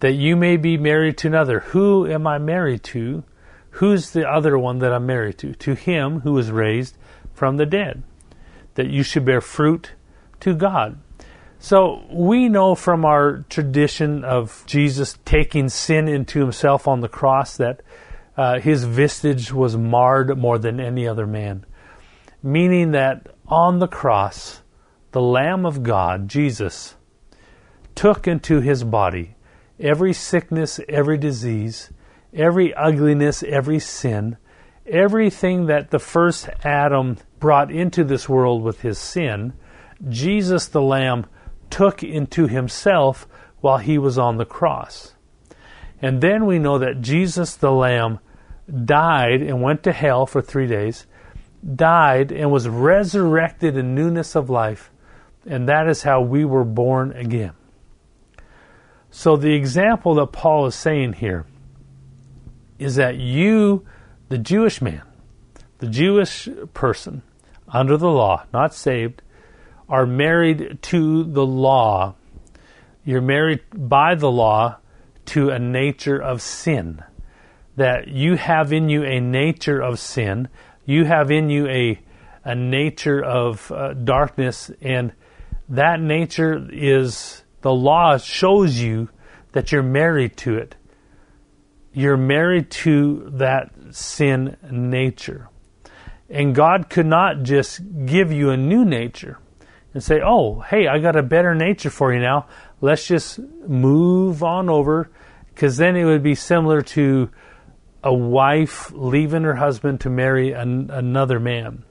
That 0.01 0.13
you 0.13 0.37
may 0.37 0.57
be 0.57 0.77
married 0.77 1.19
to 1.19 1.29
another. 1.29 1.61
Who 1.61 2.07
am 2.07 2.27
I 2.27 2.39
married 2.39 2.83
to? 2.85 3.25
Who's 3.71 4.11
the 4.11 4.29
other 4.29 4.59
one 4.59 4.79
that 4.79 4.93
I'm 4.93 5.07
married 5.07 5.39
to? 5.39 5.55
To 5.55 5.75
him 5.75 6.21
who 6.21 6.33
was 6.33 6.51
raised 6.51 6.97
from 7.33 7.57
the 7.57 7.67
dead. 7.67 8.03
That 8.75 8.89
you 8.89 9.03
should 9.03 9.25
bear 9.25 9.41
fruit 9.41 9.93
to 10.41 10.55
God. 10.55 10.99
So 11.59 12.05
we 12.11 12.49
know 12.51 12.75
from 12.75 13.05
our 13.05 13.45
tradition 13.49 14.23
of 14.23 14.65
Jesus 14.67 15.19
taking 15.25 15.71
sin 15.71 16.09
into 16.09 16.41
himself 16.41 16.87
on 16.87 17.01
the 17.01 17.09
cross 17.09 17.57
that 17.57 17.81
uh, 18.37 18.61
his 18.61 18.85
visage 18.85 19.53
was 19.53 19.77
marred 19.77 20.37
more 20.37 20.59
than 20.59 20.79
any 20.79 21.09
other 21.09 21.27
man. 21.27 21.65
Meaning 22.45 22.91
that 22.91 23.29
on 23.49 23.79
the 23.79 23.89
cross, 23.89 24.61
the 25.13 25.23
Lamb 25.23 25.65
of 25.65 25.83
God, 25.83 26.29
Jesus, 26.29 26.95
took 27.95 28.29
into 28.29 28.61
his 28.61 28.85
body 28.85 29.35
every 29.81 30.13
sickness, 30.13 30.79
every 30.87 31.17
disease, 31.17 31.91
every 32.35 32.75
ugliness, 32.75 33.43
every 33.43 33.79
sin, 33.79 34.37
everything 34.87 35.67
that 35.67 35.91
the 35.91 35.99
first 35.99 36.51
Adam 36.63 37.17
brought 37.41 37.71
into 37.71 38.05
this 38.05 38.29
world 38.29 38.63
with 38.63 38.83
his 38.83 38.99
sin, 38.99 39.55
Jesus 40.11 40.67
the 40.67 40.83
Lamb 40.83 41.25
took 41.71 42.03
into 42.03 42.47
himself 42.47 43.27
while 43.63 43.79
he 43.79 43.97
was 43.97 44.19
on 44.19 44.37
the 44.37 44.45
cross. 44.45 45.15
And 46.03 46.21
then 46.21 46.45
we 46.45 46.59
know 46.59 46.79
that 46.79 47.01
Jesus 47.01 47.57
the 47.57 47.73
Lamb 47.73 48.19
died 48.85 49.41
and 49.41 49.63
went 49.63 49.83
to 49.85 49.93
hell 49.93 50.27
for 50.27 50.43
three 50.43 50.67
days, 50.67 51.07
died 51.75 52.33
and 52.33 52.51
was 52.51 52.69
resurrected 52.69 53.77
in 53.77 53.95
newness 53.95 54.35
of 54.35 54.51
life, 54.51 54.91
and 55.47 55.69
that 55.69 55.89
is 55.89 56.03
how 56.03 56.21
we 56.21 56.45
were 56.45 56.65
born 56.65 57.13
again. 57.13 57.53
So 59.11 59.37
the 59.37 59.55
example 59.55 60.17
that 60.17 60.33
Paul 60.33 60.67
is 60.67 60.75
saying 60.75 61.15
here 61.15 61.47
is 62.79 62.97
that 62.97 63.17
you, 63.17 63.87
the 64.29 64.39
Jewish 64.39 64.83
man, 64.83 65.03
the 65.79 65.87
Jewish 65.87 66.49
person 66.73 67.23
under 67.69 67.97
the 67.97 68.11
law, 68.11 68.45
not 68.53 68.75
saved, 68.75 69.23
are 69.89 70.07
married 70.07 70.79
to 70.83 71.25
the 71.25 71.47
law. 71.47 72.15
You're 73.05 73.21
married 73.21 73.61
by 73.73 74.15
the 74.15 74.31
law 74.31 74.79
to 75.27 75.51
a 75.51 75.59
nature 75.59 76.21
of 76.21 76.43
sin. 76.43 77.03
That 77.77 78.09
you 78.09 78.37
have 78.37 78.73
in 78.73 78.89
you 78.89 79.05
a 79.05 79.21
nature 79.21 79.81
of 79.81 79.99
sin. 79.99 80.49
You 80.85 81.05
have 81.05 81.31
in 81.31 81.49
you 81.51 81.67
a, 81.69 82.01
a 82.45 82.55
nature 82.55 83.23
of 83.23 83.71
uh, 83.73 83.95
darkness, 83.95 84.71
and 84.81 85.13
that 85.69 86.01
nature 86.01 86.69
is 86.71 87.43
the 87.63 87.73
law 87.73 88.19
shows 88.19 88.79
you 88.79 89.09
that 89.53 89.73
you're 89.73 89.83
married 89.83 90.37
to 90.39 90.57
it. 90.57 90.77
You're 91.93 92.17
married 92.17 92.71
to 92.73 93.31
that 93.35 93.71
sin 93.91 94.57
nature. 94.71 95.49
And 96.29 96.55
God 96.55 96.91
could 96.91 97.07
not 97.07 97.43
just 97.43 97.81
give 98.05 98.33
you 98.33 98.51
a 98.51 98.57
new 98.57 98.85
nature 98.85 99.39
and 99.95 100.03
say, 100.03 100.21
oh, 100.25 100.61
hey, 100.61 100.89
I 100.89 100.99
got 100.99 101.17
a 101.17 101.23
better 101.23 101.55
nature 101.55 101.91
for 101.91 102.13
you 102.13 102.21
now. 102.21 102.49
Let's 102.81 103.07
just 103.07 103.39
move 103.39 104.43
on 104.43 104.69
over. 104.69 105.11
Because 105.55 105.77
then 105.77 105.95
it 105.95 106.05
would 106.05 106.23
be 106.23 106.35
similar 106.35 106.83
to 106.83 107.31
a 108.05 108.13
wife 108.13 108.93
leaving 108.95 109.45
her 109.45 109.55
husband 109.55 109.99
to 110.03 110.11
marry 110.11 110.53
an, 110.53 110.91
another 110.91 111.41
man. 111.41 111.83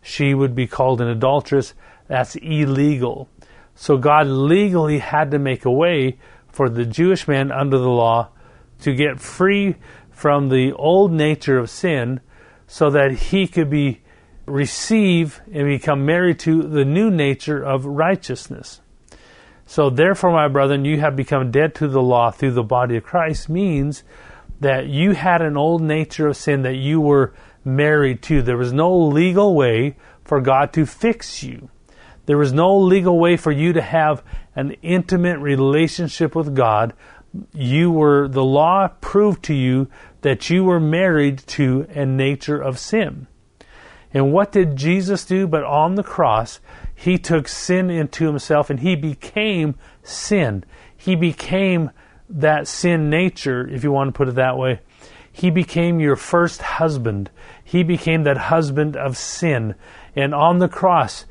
She 0.00 0.32
would 0.32 0.54
be 0.54 0.68
called 0.68 1.00
an 1.00 1.08
adulteress. 1.08 1.74
That's 2.06 2.36
illegal. 2.36 3.28
So 3.74 3.98
God 3.98 4.28
legally 4.28 5.00
had 5.00 5.32
to 5.32 5.40
make 5.40 5.64
a 5.64 5.70
way 5.70 6.18
for 6.48 6.68
the 6.68 6.86
Jewish 6.86 7.26
man 7.26 7.50
under 7.50 7.78
the 7.78 7.88
law 7.88 8.28
to 8.82 8.94
get 8.94 9.20
free 9.20 9.74
from 10.10 10.48
the 10.48 10.72
old 10.72 11.12
nature 11.12 11.58
of 11.58 11.68
sin 11.68 12.20
so 12.68 12.88
that 12.90 13.10
he 13.10 13.48
could 13.48 13.68
be 13.68 14.02
receive 14.46 15.40
and 15.52 15.66
become 15.66 16.06
married 16.06 16.38
to 16.40 16.62
the 16.62 16.84
new 16.84 17.10
nature 17.10 17.62
of 17.62 17.84
righteousness. 17.86 18.80
So, 19.66 19.90
therefore, 19.90 20.32
my 20.32 20.48
brethren, 20.48 20.84
you 20.84 21.00
have 21.00 21.14
become 21.14 21.50
dead 21.50 21.74
to 21.76 21.88
the 21.88 22.02
law 22.02 22.30
through 22.30 22.52
the 22.52 22.62
body 22.62 22.96
of 22.96 23.04
Christ, 23.04 23.48
means 23.48 24.02
that 24.60 24.86
you 24.86 25.12
had 25.12 25.42
an 25.42 25.56
old 25.56 25.82
nature 25.82 26.28
of 26.28 26.36
sin 26.36 26.62
that 26.62 26.76
you 26.76 27.00
were 27.00 27.34
married 27.64 28.22
to. 28.22 28.42
There 28.42 28.56
was 28.56 28.72
no 28.72 28.96
legal 28.96 29.54
way 29.54 29.96
for 30.24 30.40
God 30.40 30.72
to 30.74 30.86
fix 30.86 31.42
you. 31.42 31.70
There 32.26 32.38
was 32.38 32.52
no 32.52 32.78
legal 32.78 33.18
way 33.18 33.36
for 33.36 33.50
you 33.50 33.72
to 33.72 33.82
have 33.82 34.22
an 34.54 34.72
intimate 34.82 35.38
relationship 35.38 36.34
with 36.34 36.54
God. 36.54 36.92
You 37.52 37.90
were, 37.90 38.28
the 38.28 38.44
law 38.44 38.88
proved 39.00 39.42
to 39.44 39.54
you 39.54 39.88
that 40.20 40.50
you 40.50 40.64
were 40.64 40.80
married 40.80 41.38
to 41.48 41.86
a 41.90 42.04
nature 42.04 42.60
of 42.60 42.78
sin. 42.78 43.26
And 44.12 44.32
what 44.32 44.52
did 44.52 44.76
Jesus 44.76 45.24
do? 45.24 45.46
But 45.46 45.64
on 45.64 45.94
the 45.94 46.02
cross, 46.02 46.60
he 46.94 47.16
took 47.16 47.48
sin 47.48 47.90
into 47.90 48.26
himself 48.26 48.68
and 48.68 48.80
he 48.80 48.96
became 48.96 49.76
sin. 50.02 50.64
He 50.96 51.14
became 51.14 51.90
that 52.30 52.68
sin 52.68 53.10
nature, 53.10 53.68
if 53.68 53.84
you 53.84 53.92
want 53.92 54.08
to 54.08 54.16
put 54.16 54.28
it 54.28 54.36
that 54.36 54.56
way. 54.56 54.80
He 55.32 55.50
became 55.50 56.00
your 56.00 56.16
first 56.16 56.62
husband. 56.62 57.30
He 57.62 57.82
became 57.82 58.24
that 58.24 58.36
husband 58.36 58.96
of 58.96 59.16
sin. 59.16 59.74
And 60.16 60.34
on 60.34 60.58
the 60.58 60.68
cross, 60.68 61.24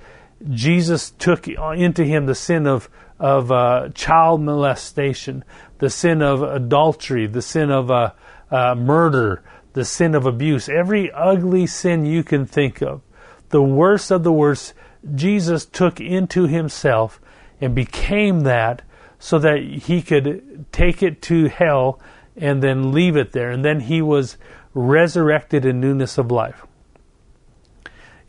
Jesus 0.49 1.11
took 1.11 1.47
into 1.47 2.03
him 2.03 2.25
the 2.25 2.35
sin 2.35 2.65
of, 2.65 2.89
of 3.19 3.51
uh, 3.51 3.89
child 3.93 4.41
molestation, 4.41 5.43
the 5.79 5.89
sin 5.89 6.21
of 6.21 6.41
adultery, 6.41 7.27
the 7.27 7.41
sin 7.41 7.71
of 7.71 7.91
uh, 7.91 8.11
uh, 8.51 8.75
murder, 8.75 9.43
the 9.73 9.85
sin 9.85 10.15
of 10.15 10.25
abuse, 10.25 10.67
every 10.69 11.11
ugly 11.11 11.67
sin 11.67 12.05
you 12.05 12.23
can 12.23 12.45
think 12.45 12.81
of, 12.81 13.01
the 13.49 13.61
worst 13.61 14.11
of 14.11 14.23
the 14.23 14.31
worst, 14.31 14.73
Jesus 15.15 15.65
took 15.65 15.99
into 15.99 16.47
himself 16.47 17.21
and 17.61 17.75
became 17.75 18.41
that 18.41 18.81
so 19.19 19.37
that 19.39 19.61
he 19.61 20.01
could 20.01 20.65
take 20.71 21.03
it 21.03 21.21
to 21.23 21.49
hell 21.49 21.99
and 22.35 22.63
then 22.63 22.91
leave 22.93 23.17
it 23.17 23.33
there. 23.33 23.51
And 23.51 23.63
then 23.63 23.81
he 23.81 24.01
was 24.01 24.37
resurrected 24.73 25.65
in 25.65 25.81
newness 25.81 26.17
of 26.17 26.31
life. 26.31 26.65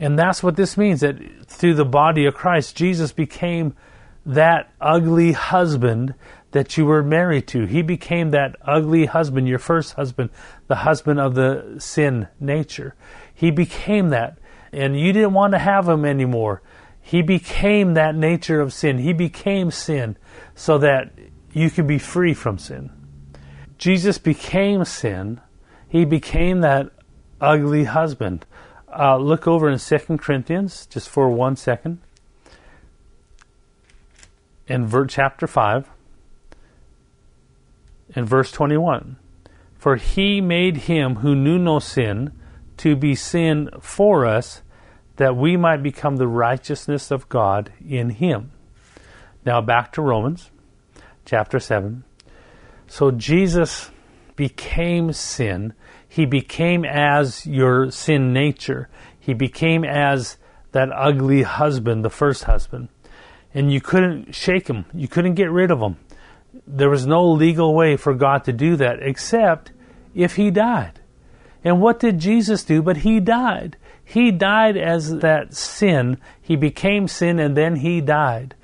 And 0.00 0.18
that's 0.18 0.42
what 0.42 0.56
this 0.56 0.76
means 0.76 1.00
that 1.00 1.18
through 1.46 1.74
the 1.74 1.84
body 1.84 2.24
of 2.24 2.34
Christ, 2.34 2.74
Jesus 2.74 3.12
became 3.12 3.74
that 4.26 4.72
ugly 4.80 5.32
husband 5.32 6.14
that 6.52 6.76
you 6.76 6.86
were 6.86 7.02
married 7.02 7.46
to. 7.48 7.66
He 7.66 7.82
became 7.82 8.30
that 8.30 8.56
ugly 8.62 9.06
husband, 9.06 9.46
your 9.46 9.58
first 9.58 9.94
husband, 9.94 10.30
the 10.66 10.76
husband 10.76 11.20
of 11.20 11.34
the 11.34 11.76
sin 11.78 12.28
nature. 12.40 12.96
He 13.32 13.50
became 13.50 14.08
that. 14.08 14.38
And 14.72 14.98
you 14.98 15.12
didn't 15.12 15.34
want 15.34 15.52
to 15.52 15.58
have 15.58 15.88
him 15.88 16.04
anymore. 16.04 16.62
He 17.10 17.22
became 17.22 17.94
that 17.94 18.14
nature 18.14 18.60
of 18.60 18.72
sin. 18.72 18.98
He 18.98 19.12
became 19.12 19.72
sin 19.72 20.16
so 20.54 20.78
that 20.78 21.12
you 21.52 21.68
can 21.68 21.84
be 21.88 21.98
free 21.98 22.34
from 22.34 22.56
sin. 22.56 22.92
Jesus 23.78 24.16
became 24.16 24.84
sin. 24.84 25.40
He 25.88 26.04
became 26.04 26.60
that 26.60 26.90
ugly 27.40 27.82
husband. 27.82 28.46
Uh, 28.96 29.16
look 29.16 29.48
over 29.48 29.68
in 29.68 29.80
2 29.80 30.18
Corinthians 30.18 30.86
just 30.86 31.08
for 31.08 31.28
one 31.28 31.56
second. 31.56 31.98
In 34.68 34.86
ver- 34.86 35.06
chapter 35.06 35.48
5 35.48 35.90
in 38.14 38.24
verse 38.24 38.52
21. 38.52 39.16
For 39.76 39.96
he 39.96 40.40
made 40.40 40.76
him 40.76 41.16
who 41.16 41.34
knew 41.34 41.58
no 41.58 41.80
sin 41.80 42.30
to 42.76 42.94
be 42.94 43.16
sin 43.16 43.68
for 43.80 44.26
us, 44.26 44.62
that 45.20 45.36
we 45.36 45.56
might 45.56 45.82
become 45.82 46.16
the 46.16 46.26
righteousness 46.26 47.10
of 47.10 47.28
God 47.28 47.72
in 47.86 48.10
him. 48.10 48.52
Now 49.44 49.60
back 49.60 49.92
to 49.92 50.02
Romans 50.02 50.50
chapter 51.24 51.60
7. 51.60 52.04
So 52.86 53.10
Jesus 53.10 53.90
became 54.34 55.12
sin. 55.12 55.74
He 56.08 56.24
became 56.24 56.84
as 56.84 57.46
your 57.46 57.90
sin 57.90 58.32
nature. 58.32 58.88
He 59.18 59.34
became 59.34 59.84
as 59.84 60.38
that 60.72 60.88
ugly 60.92 61.42
husband, 61.42 62.04
the 62.04 62.10
first 62.10 62.44
husband. 62.44 62.88
And 63.52 63.70
you 63.72 63.80
couldn't 63.80 64.34
shake 64.34 64.68
him. 64.68 64.86
You 64.94 65.08
couldn't 65.08 65.34
get 65.34 65.50
rid 65.50 65.70
of 65.70 65.80
him 65.80 65.96
there 66.66 66.90
was 66.90 67.06
no 67.06 67.28
legal 67.28 67.74
way 67.74 67.96
for 67.96 68.14
God 68.14 68.44
to 68.44 68.52
do 68.52 68.76
that 68.76 68.98
except 69.02 69.72
if 70.14 70.36
he 70.36 70.50
died. 70.50 71.00
And 71.64 71.80
what 71.80 72.00
did 72.00 72.18
Jesus 72.18 72.64
do? 72.64 72.82
But 72.82 72.98
he 72.98 73.20
died. 73.20 73.76
He 74.10 74.32
died 74.32 74.76
as 74.76 75.18
that 75.18 75.54
sin. 75.54 76.18
He 76.42 76.56
became 76.56 77.06
sin 77.06 77.38
and 77.38 77.56
then 77.56 77.76
he 77.76 78.00
died. 78.00 78.56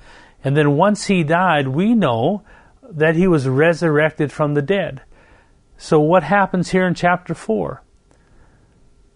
And 0.43 0.57
then 0.57 0.75
once 0.75 1.05
he 1.05 1.23
died, 1.23 1.69
we 1.69 1.95
know 1.95 2.43
that 2.83 3.15
he 3.15 3.29
was 3.29 3.47
resurrected 3.47 4.29
from 4.29 4.55
the 4.55 4.61
dead. 4.61 5.03
So 5.77 6.01
what 6.01 6.23
happens 6.23 6.71
here 6.71 6.85
in 6.85 6.95
chapter 6.95 7.33
4? 7.33 7.81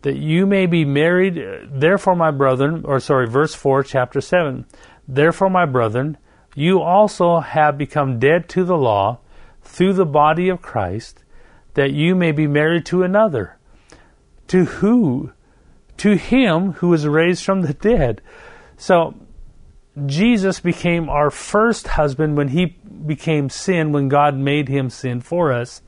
That 0.04 0.16
you 0.16 0.46
may 0.46 0.68
be 0.68 0.86
married, 0.86 1.38
uh, 1.38 1.66
therefore, 1.70 2.16
my 2.16 2.32
brethren, 2.32 2.84
or 2.86 3.02
sorry, 3.02 3.28
verse 3.28 3.54
4, 3.54 3.84
chapter 3.84 4.22
7. 4.22 4.66
Therefore, 5.06 5.50
my 5.50 5.66
brethren, 5.66 6.18
you 6.56 6.80
also 6.80 7.42
have 7.42 7.78
become 7.78 8.20
dead 8.20 8.48
to 8.50 8.64
the 8.64 8.78
law 8.78 9.20
through 9.64 9.94
the 9.96 10.06
body 10.06 10.48
of 10.48 10.62
Christ, 10.62 11.26
that 11.74 11.92
you 11.92 12.16
may 12.16 12.32
be 12.32 12.48
married 12.48 12.86
to 12.86 13.04
another. 13.04 13.58
To 14.48 14.64
who? 14.64 15.34
To 15.98 16.16
him 16.16 16.74
who 16.74 16.90
was 16.90 17.08
raised 17.08 17.44
from 17.44 17.62
the 17.62 17.74
dead. 17.74 18.22
So, 18.78 19.16
Jesus 20.06 20.60
became 20.60 21.10
our 21.10 21.30
first 21.30 21.88
husband 21.90 22.38
when 22.38 22.50
he 22.50 22.78
became 23.06 23.50
sin, 23.50 23.92
when 23.92 24.08
God 24.08 24.36
made 24.36 24.70
him 24.70 24.90
sin 24.90 25.22
for 25.22 25.52
us. 25.52 25.82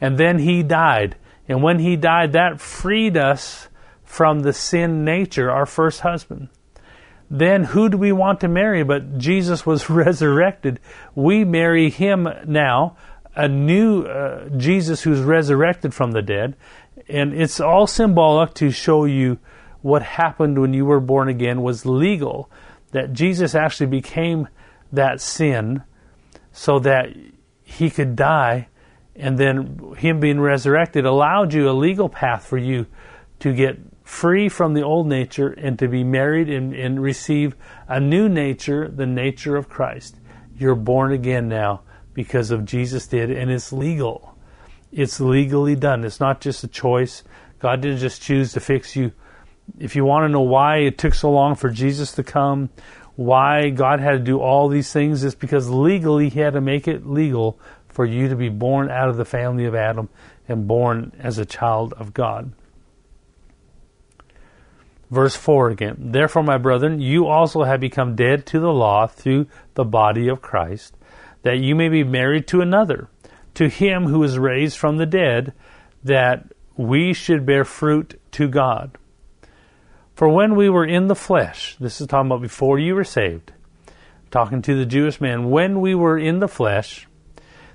And 0.00 0.16
then 0.16 0.38
he 0.38 0.62
died. 0.62 1.16
And 1.48 1.62
when 1.62 1.80
he 1.80 1.96
died, 1.96 2.32
that 2.32 2.60
freed 2.60 3.16
us 3.16 3.68
from 4.04 4.40
the 4.40 4.52
sin 4.52 5.04
nature, 5.04 5.50
our 5.50 5.66
first 5.66 6.00
husband 6.00 6.48
then 7.30 7.62
who 7.62 7.88
do 7.88 7.96
we 7.96 8.10
want 8.10 8.40
to 8.40 8.48
marry? 8.48 8.82
But 8.82 9.16
Jesus 9.16 9.64
was 9.64 9.88
resurrected. 9.90 10.80
We 11.14 11.44
marry 11.44 11.88
him 11.88 12.28
now, 12.46 12.96
a 13.36 13.46
new 13.46 14.02
uh, 14.02 14.48
Jesus 14.56 15.02
who's 15.02 15.20
resurrected 15.20 15.94
from 15.94 16.10
the 16.10 16.22
dead. 16.22 16.56
And 17.10 17.34
it's 17.34 17.60
all 17.60 17.86
symbolic 17.86 18.54
to 18.54 18.70
show 18.70 19.04
you 19.04 19.38
what 19.82 20.02
happened 20.02 20.58
when 20.58 20.72
you 20.72 20.84
were 20.84 21.00
born 21.00 21.28
again 21.28 21.62
was 21.62 21.84
legal. 21.84 22.50
That 22.92 23.12
Jesus 23.12 23.54
actually 23.54 23.86
became 23.86 24.48
that 24.92 25.20
sin 25.20 25.82
so 26.52 26.78
that 26.80 27.08
he 27.62 27.90
could 27.90 28.16
die. 28.16 28.68
And 29.16 29.38
then 29.38 29.94
him 29.96 30.20
being 30.20 30.40
resurrected 30.40 31.04
allowed 31.04 31.52
you 31.52 31.68
a 31.68 31.72
legal 31.72 32.08
path 32.08 32.46
for 32.46 32.58
you 32.58 32.86
to 33.40 33.52
get 33.52 33.78
free 34.02 34.48
from 34.48 34.74
the 34.74 34.82
old 34.82 35.06
nature 35.06 35.48
and 35.48 35.78
to 35.78 35.88
be 35.88 36.02
married 36.02 36.48
and, 36.48 36.74
and 36.74 37.00
receive 37.00 37.54
a 37.86 38.00
new 38.00 38.28
nature, 38.28 38.88
the 38.88 39.06
nature 39.06 39.56
of 39.56 39.68
Christ. 39.68 40.16
You're 40.56 40.74
born 40.74 41.12
again 41.12 41.48
now 41.48 41.82
because 42.12 42.50
of 42.50 42.64
Jesus 42.64 43.06
did, 43.06 43.30
and 43.30 43.50
it's 43.50 43.72
legal. 43.72 44.29
It's 44.92 45.20
legally 45.20 45.76
done. 45.76 46.04
It's 46.04 46.20
not 46.20 46.40
just 46.40 46.64
a 46.64 46.68
choice. 46.68 47.22
God 47.58 47.80
didn't 47.80 47.98
just 47.98 48.22
choose 48.22 48.52
to 48.54 48.60
fix 48.60 48.96
you. 48.96 49.12
If 49.78 49.94
you 49.94 50.04
want 50.04 50.24
to 50.24 50.28
know 50.28 50.40
why 50.40 50.78
it 50.78 50.98
took 50.98 51.14
so 51.14 51.30
long 51.30 51.54
for 51.54 51.70
Jesus 51.70 52.12
to 52.12 52.22
come, 52.22 52.70
why 53.14 53.70
God 53.70 54.00
had 54.00 54.12
to 54.12 54.18
do 54.18 54.40
all 54.40 54.68
these 54.68 54.92
things, 54.92 55.22
it's 55.22 55.34
because 55.34 55.70
legally 55.70 56.28
He 56.28 56.40
had 56.40 56.54
to 56.54 56.60
make 56.60 56.88
it 56.88 57.06
legal 57.06 57.58
for 57.88 58.04
you 58.04 58.28
to 58.28 58.36
be 58.36 58.48
born 58.48 58.90
out 58.90 59.08
of 59.08 59.16
the 59.16 59.24
family 59.24 59.66
of 59.66 59.74
Adam 59.74 60.08
and 60.48 60.66
born 60.66 61.12
as 61.18 61.38
a 61.38 61.44
child 61.44 61.92
of 61.94 62.14
God. 62.14 62.52
Verse 65.10 65.34
4 65.34 65.70
again. 65.70 65.96
Therefore, 66.12 66.42
my 66.42 66.56
brethren, 66.56 67.00
you 67.00 67.26
also 67.26 67.64
have 67.64 67.80
become 67.80 68.14
dead 68.14 68.46
to 68.46 68.60
the 68.60 68.72
law 68.72 69.06
through 69.06 69.46
the 69.74 69.84
body 69.84 70.28
of 70.28 70.40
Christ, 70.40 70.96
that 71.42 71.58
you 71.58 71.74
may 71.74 71.88
be 71.88 72.04
married 72.04 72.46
to 72.48 72.60
another, 72.60 73.08
to 73.54 73.68
him 73.68 74.06
who 74.06 74.22
is 74.22 74.38
raised 74.38 74.78
from 74.78 74.96
the 74.96 75.06
dead, 75.06 75.52
that 76.04 76.52
we 76.76 77.12
should 77.12 77.44
bear 77.44 77.64
fruit 77.64 78.20
to 78.32 78.48
God. 78.48 78.96
For 80.14 80.28
when 80.28 80.54
we 80.54 80.68
were 80.68 80.84
in 80.84 81.08
the 81.08 81.14
flesh, 81.14 81.76
this 81.80 82.00
is 82.00 82.06
talking 82.06 82.30
about 82.30 82.42
before 82.42 82.78
you 82.78 82.94
were 82.94 83.04
saved, 83.04 83.52
talking 84.30 84.62
to 84.62 84.76
the 84.76 84.86
Jewish 84.86 85.20
man, 85.20 85.50
when 85.50 85.80
we 85.80 85.94
were 85.94 86.18
in 86.18 86.40
the 86.40 86.48
flesh, 86.48 87.06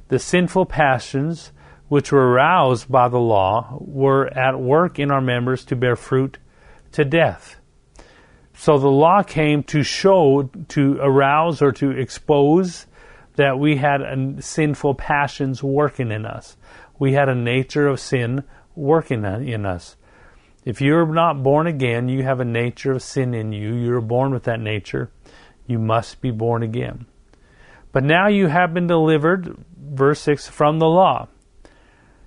the 0.08 0.20
sinful 0.20 0.68
passions 0.68 1.52
which 1.88 2.12
were 2.12 2.32
aroused 2.32 2.92
by 2.92 3.08
the 3.08 3.20
law 3.20 3.78
were 3.80 4.28
at 4.28 4.60
work 4.60 5.00
in 5.00 5.12
our 5.12 5.22
members 5.22 5.66
to 5.66 5.76
bear 5.76 5.96
fruit 5.96 6.38
to 6.92 7.06
death. 7.06 7.58
So 8.54 8.78
the 8.78 8.88
law 8.88 9.22
came 9.22 9.64
to 9.64 9.84
show, 9.84 10.50
to 10.70 10.98
arouse, 11.02 11.62
or 11.62 11.72
to 11.74 11.92
expose 11.92 12.86
that 13.36 13.60
we 13.60 13.78
had 13.78 14.02
sinful 14.44 14.96
passions 14.96 15.62
working 15.62 16.12
in 16.12 16.26
us. 16.26 16.58
We 16.98 17.14
had 17.14 17.30
a 17.30 17.36
nature 17.36 17.88
of 17.88 18.00
sin 18.00 18.44
working 18.76 19.24
in 19.24 19.66
us. 19.66 19.96
If 20.64 20.82
you're 20.82 21.06
not 21.06 21.44
born 21.44 21.68
again, 21.68 22.10
you 22.10 22.24
have 22.24 22.40
a 22.40 22.46
nature 22.46 22.94
of 22.94 23.04
sin 23.04 23.34
in 23.34 23.52
you. 23.52 23.76
You're 23.76 24.02
born 24.02 24.32
with 24.32 24.44
that 24.44 24.60
nature. 24.60 25.12
You 25.68 25.78
must 25.78 26.22
be 26.22 26.32
born 26.32 26.64
again. 26.64 27.06
But 27.92 28.04
now 28.04 28.28
you 28.28 28.48
have 28.48 28.74
been 28.74 28.88
delivered, 28.88 29.58
verse 29.78 30.20
6, 30.22 30.48
from 30.48 30.80
the 30.80 30.88
law, 30.88 31.28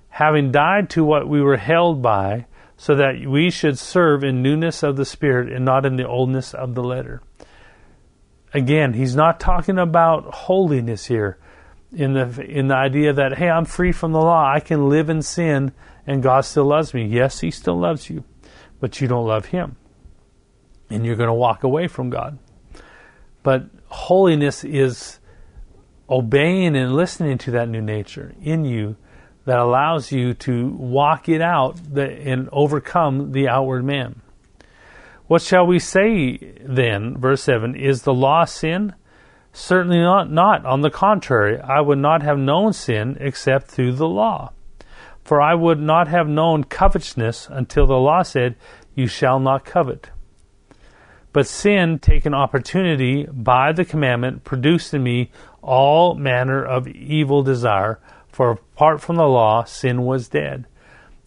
having 0.09 0.51
died 0.51 0.89
to 0.91 1.03
what 1.03 1.27
we 1.27 1.41
were 1.41 1.57
held 1.57 2.01
by 2.01 2.45
so 2.77 2.95
that 2.95 3.27
we 3.27 3.49
should 3.49 3.77
serve 3.77 4.23
in 4.23 4.41
newness 4.41 4.83
of 4.83 4.95
the 4.95 5.05
Spirit 5.05 5.51
and 5.51 5.65
not 5.65 5.85
in 5.85 5.97
the 5.97 6.07
oldness 6.07 6.53
of 6.53 6.75
the 6.75 6.83
letter. 6.83 7.21
Again, 8.53 8.93
he's 8.93 9.15
not 9.15 9.39
talking 9.39 9.77
about 9.77 10.25
holiness 10.25 11.05
here 11.05 11.37
in 11.91 12.13
the 12.13 12.41
in 12.41 12.67
the 12.67 12.75
idea 12.75 13.13
that 13.13 13.37
hey, 13.37 13.49
I'm 13.49 13.65
free 13.65 13.91
from 13.91 14.11
the 14.11 14.19
law. 14.19 14.51
I 14.51 14.59
can 14.59 14.89
live 14.89 15.09
in 15.09 15.21
sin 15.21 15.71
and 16.07 16.23
God 16.23 16.41
still 16.41 16.65
loves 16.65 16.93
me. 16.93 17.05
Yes, 17.05 17.39
he 17.39 17.51
still 17.51 17.79
loves 17.79 18.09
you, 18.09 18.23
but 18.79 18.99
you 18.99 19.07
don't 19.07 19.27
love 19.27 19.45
him. 19.45 19.75
And 20.89 21.05
you're 21.05 21.15
going 21.15 21.27
to 21.27 21.33
walk 21.33 21.63
away 21.63 21.87
from 21.87 22.09
God. 22.09 22.39
But 23.43 23.65
holiness 23.89 24.63
is 24.63 25.19
obeying 26.09 26.75
and 26.75 26.95
listening 26.95 27.37
to 27.39 27.51
that 27.51 27.69
new 27.69 27.81
nature 27.81 28.33
in 28.41 28.65
you 28.65 28.95
that 29.45 29.59
allows 29.59 30.11
you 30.11 30.33
to 30.33 30.67
walk 30.69 31.29
it 31.29 31.41
out 31.41 31.79
and 31.95 32.49
overcome 32.51 33.31
the 33.31 33.47
outward 33.47 33.83
man. 33.85 34.21
What 35.29 35.43
shall 35.43 35.67
we 35.67 35.77
say 35.77 36.37
then? 36.59 37.15
Verse 37.15 37.43
7 37.43 37.75
Is 37.75 38.01
the 38.01 38.15
law 38.15 38.45
sin? 38.45 38.95
Certainly 39.53 39.99
not, 39.99 40.31
not. 40.31 40.65
On 40.65 40.81
the 40.81 40.89
contrary, 40.89 41.59
I 41.59 41.81
would 41.81 41.99
not 41.99 42.23
have 42.23 42.39
known 42.39 42.73
sin 42.73 43.15
except 43.19 43.67
through 43.67 43.93
the 43.93 44.07
law. 44.07 44.53
For 45.23 45.39
I 45.39 45.53
would 45.53 45.79
not 45.79 46.07
have 46.07 46.27
known 46.27 46.63
covetousness 46.63 47.47
until 47.47 47.85
the 47.85 47.99
law 47.99 48.23
said, 48.23 48.55
You 48.95 49.05
shall 49.05 49.39
not 49.39 49.65
covet. 49.65 50.09
But 51.31 51.45
sin, 51.45 51.99
taken 51.99 52.33
opportunity 52.33 53.27
by 53.31 53.71
the 53.71 53.85
commandment, 53.85 54.43
produced 54.43 54.95
in 54.95 55.03
me 55.03 55.29
all 55.61 56.15
manner 56.15 56.65
of 56.65 56.87
evil 56.87 57.43
desire. 57.43 57.99
For 58.29 58.49
apart 58.49 58.99
from 58.99 59.17
the 59.17 59.27
law, 59.27 59.63
sin 59.63 60.01
was 60.05 60.27
dead. 60.27 60.65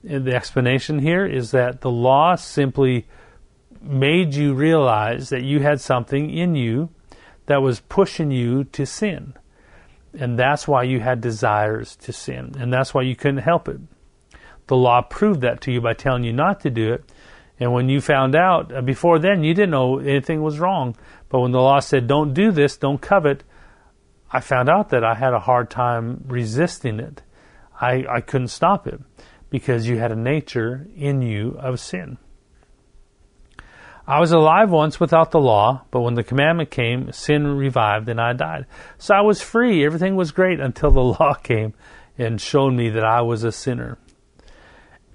And 0.05 0.25
the 0.25 0.35
explanation 0.35 0.99
here 0.99 1.25
is 1.25 1.53
that 1.53 1.83
the 1.83 1.91
law 1.91 2.35
simply 2.35 3.07
made 3.83 4.35
you 4.35 4.55
realize 4.55 5.29
that 5.31 5.43
you 5.43 5.61
had 5.61 5.81
something 5.81 6.31
in 6.31 6.55
you 6.55 6.91
that 7.47 7.63
was 7.63 7.81
pushing 7.81 8.31
you 8.31 8.65
to 8.65 8.87
sin. 8.87 9.35
And 10.15 10.39
that's 10.39 10.69
why 10.69 10.83
you 10.83 11.01
had 11.01 11.21
desires 11.21 11.97
to 11.97 12.13
sin. 12.13 12.55
And 12.59 12.73
that's 12.73 12.93
why 12.93 13.03
you 13.03 13.17
couldn't 13.17 13.39
help 13.39 13.69
it. 13.69 13.81
The 14.67 14.77
law 14.77 15.03
proved 15.03 15.41
that 15.41 15.61
to 15.63 15.73
you 15.73 15.81
by 15.81 15.95
telling 15.95 16.25
you 16.25 16.33
not 16.33 16.61
to 16.61 16.71
do 16.71 16.93
it. 16.93 17.05
And 17.59 17.73
when 17.73 17.89
you 17.89 18.01
found 18.01 18.35
out, 18.35 18.75
uh, 18.75 18.81
before 18.81 19.19
then, 19.19 19.45
you 19.45 19.55
didn't 19.55 19.71
know 19.71 19.99
anything 19.99 20.43
was 20.43 20.59
wrong. 20.59 20.97
But 21.29 21.41
when 21.41 21.53
the 21.53 21.61
law 21.61 21.81
said, 21.81 22.07
don't 22.07 22.35
do 22.35 22.53
this, 22.53 22.77
don't 22.77 23.01
covet, 23.01 23.45
I 24.31 24.41
found 24.41 24.69
out 24.69 24.91
that 24.91 25.05
I 25.05 25.15
had 25.15 25.35
a 25.35 25.41
hard 25.41 25.71
time 25.71 26.25
resisting 26.27 26.99
it. 26.99 27.23
I, 27.81 28.05
I 28.09 28.21
couldn't 28.21 28.49
stop 28.49 28.87
it 28.87 29.01
because 29.51 29.87
you 29.87 29.99
had 29.99 30.13
a 30.13 30.17
nature 30.17 30.87
in 30.97 31.23
you 31.23 31.57
of 31.59 31.81
sin. 31.81 32.19
I 34.07 34.19
was 34.19 34.33
alive 34.33 34.71
once 34.71 34.99
without 34.99 35.31
the 35.31 35.41
law, 35.41 35.85
but 35.93 36.01
when 36.01 36.15
the 36.15 36.25
commandment 36.25 36.71
came, 36.71 37.13
sin 37.13 37.47
revived 37.57 38.09
and 38.09 38.21
I 38.21 38.33
died. 38.33 38.67
So 38.99 39.15
I 39.15 39.21
was 39.21 39.41
free. 39.41 39.85
Everything 39.85 40.17
was 40.17 40.33
great 40.33 40.59
until 40.59 40.91
the 40.91 41.01
law 41.21 41.35
came 41.35 41.75
and 42.19 42.41
showed 42.41 42.73
me 42.73 42.91
that 42.91 43.05
I 43.05 43.21
was 43.21 43.45
a 43.45 43.53
sinner. 43.53 43.99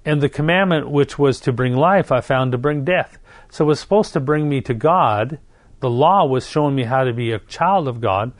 And 0.06 0.22
the 0.22 0.30
commandment, 0.30 0.90
which 0.90 1.18
was 1.18 1.38
to 1.40 1.52
bring 1.52 1.76
life, 1.76 2.10
I 2.10 2.22
found 2.22 2.52
to 2.52 2.58
bring 2.58 2.84
death. 2.84 3.18
So 3.50 3.64
it 3.64 3.68
was 3.68 3.80
supposed 3.80 4.14
to 4.14 4.20
bring 4.20 4.48
me 4.48 4.62
to 4.62 4.72
God. 4.72 5.38
The 5.80 5.90
law 5.90 6.24
was 6.24 6.48
showing 6.48 6.74
me 6.74 6.84
how 6.84 7.04
to 7.04 7.12
be 7.12 7.30
a 7.32 7.40
child 7.40 7.88
of 7.88 8.00
God, 8.00 8.32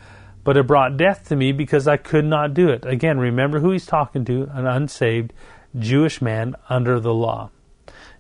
but 0.44 0.56
it 0.56 0.66
brought 0.66 0.96
death 0.96 1.28
to 1.28 1.37
me 1.37 1.52
because 1.52 1.87
I 1.87 1.98
could 1.98 2.24
not 2.24 2.54
do 2.54 2.70
it. 2.70 2.87
Again, 2.87 3.18
remember 3.18 3.61
who 3.61 3.70
he's 3.70 3.87
talking 3.87 4.24
to 4.24 4.48
an 4.54 4.66
unsaved 4.66 5.34
Jewish 5.78 6.22
man 6.22 6.56
under 6.70 6.98
the 6.98 7.12
law. 7.12 7.50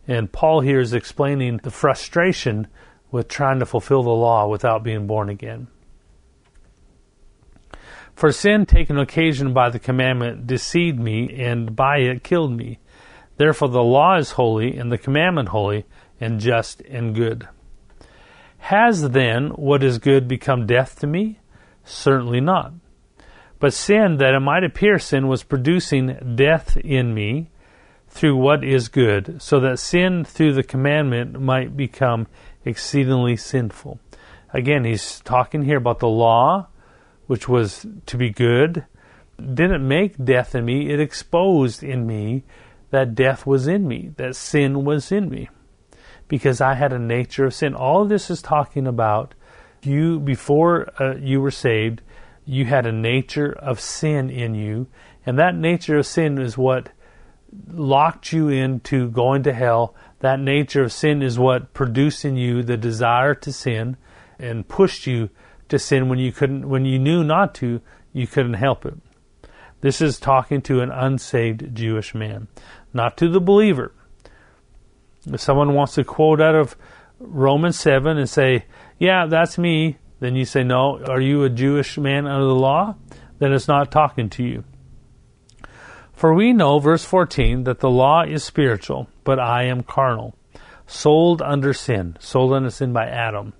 And 0.08 0.32
Paul 0.32 0.62
here 0.62 0.80
is 0.80 0.94
explaining 0.94 1.58
the 1.58 1.70
frustration 1.70 2.66
with 3.10 3.28
trying 3.28 3.58
to 3.58 3.66
fulfill 3.66 4.02
the 4.02 4.10
law 4.10 4.48
without 4.48 4.82
being 4.82 5.06
born 5.06 5.28
again. 5.28 5.68
For 8.16 8.32
sin 8.32 8.66
taken 8.66 8.98
occasion 8.98 9.52
by 9.52 9.68
the 9.68 9.78
commandment 9.78 10.46
deceived 10.46 10.98
me, 10.98 11.32
and 11.38 11.76
by 11.76 11.98
it 11.98 12.24
killed 12.24 12.56
me. 12.56 12.80
Therefore 13.36 13.68
the 13.68 13.82
law 13.82 14.16
is 14.16 14.32
holy, 14.32 14.76
and 14.76 14.90
the 14.90 14.98
commandment 14.98 15.50
holy, 15.50 15.84
and 16.20 16.40
just 16.40 16.80
and 16.80 17.14
good. 17.14 17.46
Has 18.58 19.10
then 19.10 19.50
what 19.50 19.84
is 19.84 19.98
good 19.98 20.26
become 20.26 20.66
death 20.66 20.98
to 21.00 21.06
me? 21.06 21.38
Certainly 21.84 22.40
not. 22.40 22.72
But 23.60 23.74
sin, 23.74 24.16
that 24.16 24.34
it 24.34 24.40
might 24.40 24.64
appear 24.64 24.98
sin, 24.98 25.28
was 25.28 25.42
producing 25.42 26.34
death 26.34 26.76
in 26.78 27.14
me 27.14 27.50
through 28.08 28.36
what 28.36 28.64
is 28.64 28.88
good, 28.88 29.40
so 29.40 29.60
that 29.60 29.78
sin 29.78 30.24
through 30.24 30.54
the 30.54 30.62
commandment 30.62 31.40
might 31.40 31.76
become 31.76 32.26
exceedingly 32.64 33.36
sinful. 33.36 34.00
Again, 34.52 34.84
he's 34.84 35.20
talking 35.20 35.62
here 35.62 35.76
about 35.76 35.98
the 35.98 36.08
law, 36.08 36.68
which 37.26 37.48
was 37.48 37.86
to 38.06 38.16
be 38.16 38.30
good, 38.30 38.86
didn't 39.38 39.86
make 39.86 40.22
death 40.22 40.54
in 40.54 40.64
me, 40.64 40.90
it 40.90 41.00
exposed 41.00 41.82
in 41.82 42.06
me 42.06 42.44
that 42.90 43.14
death 43.14 43.46
was 43.46 43.68
in 43.68 43.86
me, 43.86 44.12
that 44.16 44.34
sin 44.34 44.84
was 44.84 45.12
in 45.12 45.28
me, 45.28 45.48
because 46.26 46.60
I 46.60 46.74
had 46.74 46.92
a 46.92 46.98
nature 46.98 47.44
of 47.44 47.54
sin. 47.54 47.74
All 47.74 48.02
of 48.02 48.08
this 48.08 48.30
is 48.30 48.40
talking 48.40 48.86
about 48.86 49.34
you, 49.82 50.18
before 50.18 50.90
uh, 50.98 51.16
you 51.16 51.40
were 51.40 51.50
saved, 51.50 52.00
you 52.44 52.64
had 52.64 52.86
a 52.86 52.92
nature 52.92 53.52
of 53.52 53.78
sin 53.78 54.30
in 54.30 54.54
you, 54.54 54.86
and 55.26 55.38
that 55.38 55.54
nature 55.54 55.98
of 55.98 56.06
sin 56.06 56.38
is 56.38 56.56
what 56.56 56.88
locked 57.66 58.32
you 58.32 58.48
into 58.48 59.10
going 59.10 59.42
to 59.44 59.52
hell. 59.52 59.94
That 60.20 60.40
nature 60.40 60.82
of 60.82 60.92
sin 60.92 61.22
is 61.22 61.38
what 61.38 61.72
produced 61.74 62.24
in 62.24 62.36
you 62.36 62.62
the 62.62 62.76
desire 62.76 63.34
to 63.36 63.52
sin 63.52 63.96
and 64.38 64.68
pushed 64.68 65.06
you 65.06 65.30
to 65.68 65.78
sin 65.78 66.08
when 66.08 66.18
you 66.18 66.32
couldn't 66.32 66.68
when 66.68 66.84
you 66.84 66.98
knew 66.98 67.22
not 67.22 67.54
to, 67.56 67.80
you 68.12 68.26
couldn't 68.26 68.54
help 68.54 68.86
it. 68.86 68.94
This 69.80 70.00
is 70.00 70.18
talking 70.18 70.60
to 70.62 70.80
an 70.80 70.90
unsaved 70.90 71.74
Jewish 71.74 72.14
man, 72.14 72.48
not 72.92 73.16
to 73.18 73.28
the 73.28 73.40
believer. 73.40 73.92
If 75.26 75.40
someone 75.40 75.74
wants 75.74 75.94
to 75.94 76.04
quote 76.04 76.40
out 76.40 76.54
of 76.54 76.76
Romans 77.20 77.78
7 77.78 78.16
and 78.16 78.28
say, 78.28 78.64
Yeah, 78.98 79.26
that's 79.26 79.58
me, 79.58 79.98
then 80.20 80.34
you 80.34 80.44
say, 80.44 80.64
No, 80.64 81.04
are 81.04 81.20
you 81.20 81.44
a 81.44 81.50
Jewish 81.50 81.98
man 81.98 82.26
under 82.26 82.46
the 82.46 82.54
law? 82.54 82.96
Then 83.38 83.52
it's 83.52 83.68
not 83.68 83.92
talking 83.92 84.30
to 84.30 84.42
you. 84.42 84.64
For 86.18 86.34
we 86.34 86.52
know, 86.52 86.80
verse 86.80 87.04
14, 87.04 87.62
that 87.62 87.78
the 87.78 87.88
law 87.88 88.24
is 88.24 88.42
spiritual, 88.42 89.08
but 89.22 89.38
I 89.38 89.66
am 89.66 89.84
carnal, 89.84 90.34
sold 90.84 91.40
under 91.40 91.72
sin, 91.72 92.16
sold 92.18 92.52
under 92.52 92.70
sin 92.70 92.92
by 92.92 93.06
Adam. 93.06 93.52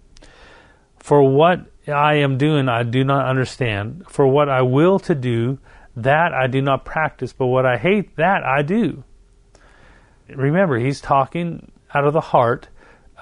For 0.98 1.22
what 1.22 1.66
I 1.86 2.14
am 2.14 2.36
doing, 2.36 2.68
I 2.68 2.82
do 2.82 3.04
not 3.04 3.26
understand. 3.26 4.06
For 4.08 4.26
what 4.26 4.48
I 4.48 4.62
will 4.62 4.98
to 4.98 5.14
do, 5.14 5.60
that 5.94 6.34
I 6.34 6.48
do 6.48 6.60
not 6.60 6.84
practice, 6.84 7.32
but 7.32 7.46
what 7.46 7.64
I 7.64 7.76
hate, 7.76 8.16
that 8.16 8.42
I 8.42 8.62
do. 8.62 9.04
Remember, 10.28 10.80
he's 10.80 11.00
talking 11.00 11.70
out 11.94 12.08
of 12.08 12.12
the 12.12 12.20
heart 12.20 12.70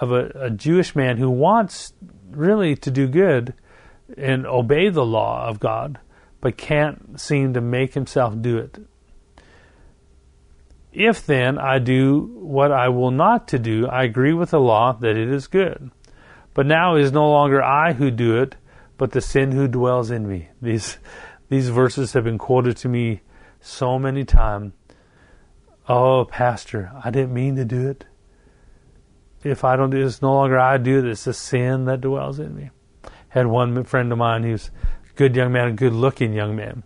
of 0.00 0.12
a, 0.12 0.30
a 0.44 0.50
Jewish 0.50 0.96
man 0.96 1.18
who 1.18 1.30
wants 1.30 1.92
really 2.30 2.74
to 2.76 2.90
do 2.90 3.06
good 3.06 3.52
and 4.16 4.46
obey 4.46 4.88
the 4.88 5.04
law 5.04 5.46
of 5.46 5.60
God, 5.60 5.98
but 6.40 6.56
can't 6.56 7.20
seem 7.20 7.52
to 7.52 7.60
make 7.60 7.92
himself 7.92 8.40
do 8.40 8.56
it. 8.56 8.78
If 10.96 11.26
then 11.26 11.58
I 11.58 11.78
do 11.78 12.20
what 12.36 12.72
I 12.72 12.88
will 12.88 13.10
not 13.10 13.48
to 13.48 13.58
do, 13.58 13.86
I 13.86 14.04
agree 14.04 14.32
with 14.32 14.52
the 14.52 14.58
law 14.58 14.94
that 14.94 15.14
it 15.14 15.28
is 15.28 15.46
good. 15.46 15.90
But 16.54 16.64
now 16.64 16.96
it 16.96 17.02
is 17.02 17.12
no 17.12 17.30
longer 17.30 17.62
I 17.62 17.92
who 17.92 18.10
do 18.10 18.40
it, 18.40 18.56
but 18.96 19.12
the 19.12 19.20
sin 19.20 19.52
who 19.52 19.68
dwells 19.68 20.10
in 20.10 20.26
me. 20.26 20.48
These 20.62 20.96
these 21.50 21.68
verses 21.68 22.14
have 22.14 22.24
been 22.24 22.38
quoted 22.38 22.78
to 22.78 22.88
me 22.88 23.20
so 23.60 23.98
many 23.98 24.24
times. 24.24 24.72
Oh, 25.86 26.24
Pastor, 26.24 26.90
I 27.04 27.10
didn't 27.10 27.34
mean 27.34 27.56
to 27.56 27.66
do 27.66 27.90
it. 27.90 28.06
If 29.44 29.64
I 29.64 29.76
don't 29.76 29.90
do 29.90 29.98
it, 29.98 30.06
it's 30.06 30.22
no 30.22 30.32
longer 30.32 30.58
I 30.58 30.78
do 30.78 31.00
it, 31.00 31.04
it's 31.04 31.24
the 31.24 31.34
sin 31.34 31.84
that 31.84 32.00
dwells 32.00 32.38
in 32.38 32.56
me. 32.56 32.70
Had 33.28 33.48
one 33.48 33.84
friend 33.84 34.10
of 34.12 34.16
mine 34.16 34.44
who's 34.44 34.70
a 35.10 35.12
good 35.14 35.36
young 35.36 35.52
man, 35.52 35.68
a 35.68 35.72
good 35.72 35.92
looking 35.92 36.32
young 36.32 36.56
man. 36.56 36.84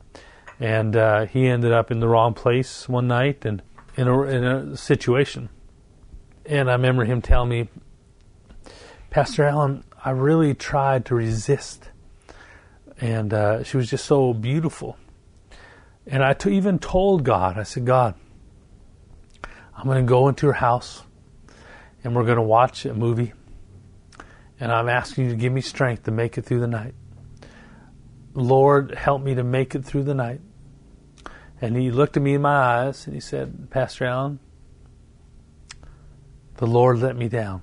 And 0.58 0.96
uh, 0.96 1.26
he 1.26 1.46
ended 1.46 1.70
up 1.70 1.92
in 1.92 2.00
the 2.00 2.08
wrong 2.08 2.34
place 2.34 2.88
one 2.88 3.06
night 3.06 3.44
and 3.44 3.62
in 3.96 4.09
a, 4.09 4.22
in 4.22 4.44
a 4.44 4.76
situation. 4.76 5.48
And 6.46 6.70
I 6.70 6.74
remember 6.74 7.05
him 7.05 7.22
telling 7.22 7.48
me, 7.48 7.68
Pastor 9.11 9.44
Allen, 9.44 9.85
I 10.05 10.11
really 10.11 10.55
tried 10.55 11.05
to 11.07 11.14
resist. 11.14 11.90
And 13.00 13.33
uh, 13.33 13.62
she 13.62 13.76
was 13.76 13.90
just 13.90 14.05
so 14.05 14.33
beautiful. 14.33 14.96
And 16.07 16.22
I 16.22 16.33
t- 16.33 16.57
even 16.57 16.79
told 16.79 17.24
God, 17.24 17.59
I 17.59 17.62
said, 17.62 17.85
God, 17.85 18.14
I'm 19.76 19.85
going 19.85 20.05
to 20.05 20.09
go 20.09 20.29
into 20.29 20.46
her 20.46 20.53
house 20.53 21.03
and 22.03 22.14
we're 22.14 22.24
going 22.24 22.37
to 22.37 22.42
watch 22.42 22.85
a 22.85 22.94
movie. 22.94 23.33
And 24.59 24.70
I'm 24.70 24.88
asking 24.88 25.24
you 25.24 25.31
to 25.31 25.37
give 25.37 25.53
me 25.53 25.61
strength 25.61 26.05
to 26.05 26.11
make 26.11 26.37
it 26.37 26.44
through 26.44 26.61
the 26.61 26.66
night. 26.66 26.94
Lord, 28.35 28.94
help 28.94 29.22
me 29.22 29.35
to 29.35 29.42
make 29.42 29.74
it 29.74 29.85
through 29.85 30.05
the 30.05 30.14
night. 30.14 30.40
And 31.60 31.76
he 31.76 31.90
looked 31.90 32.16
at 32.16 32.22
me 32.22 32.34
in 32.34 32.42
my 32.42 32.56
eyes 32.56 33.06
and 33.06 33.14
he 33.14 33.20
said, 33.20 33.70
Pastor 33.70 34.06
Allen, 34.06 34.38
the 36.56 36.66
Lord 36.66 36.98
let 36.98 37.16
me 37.16 37.28
down. 37.28 37.62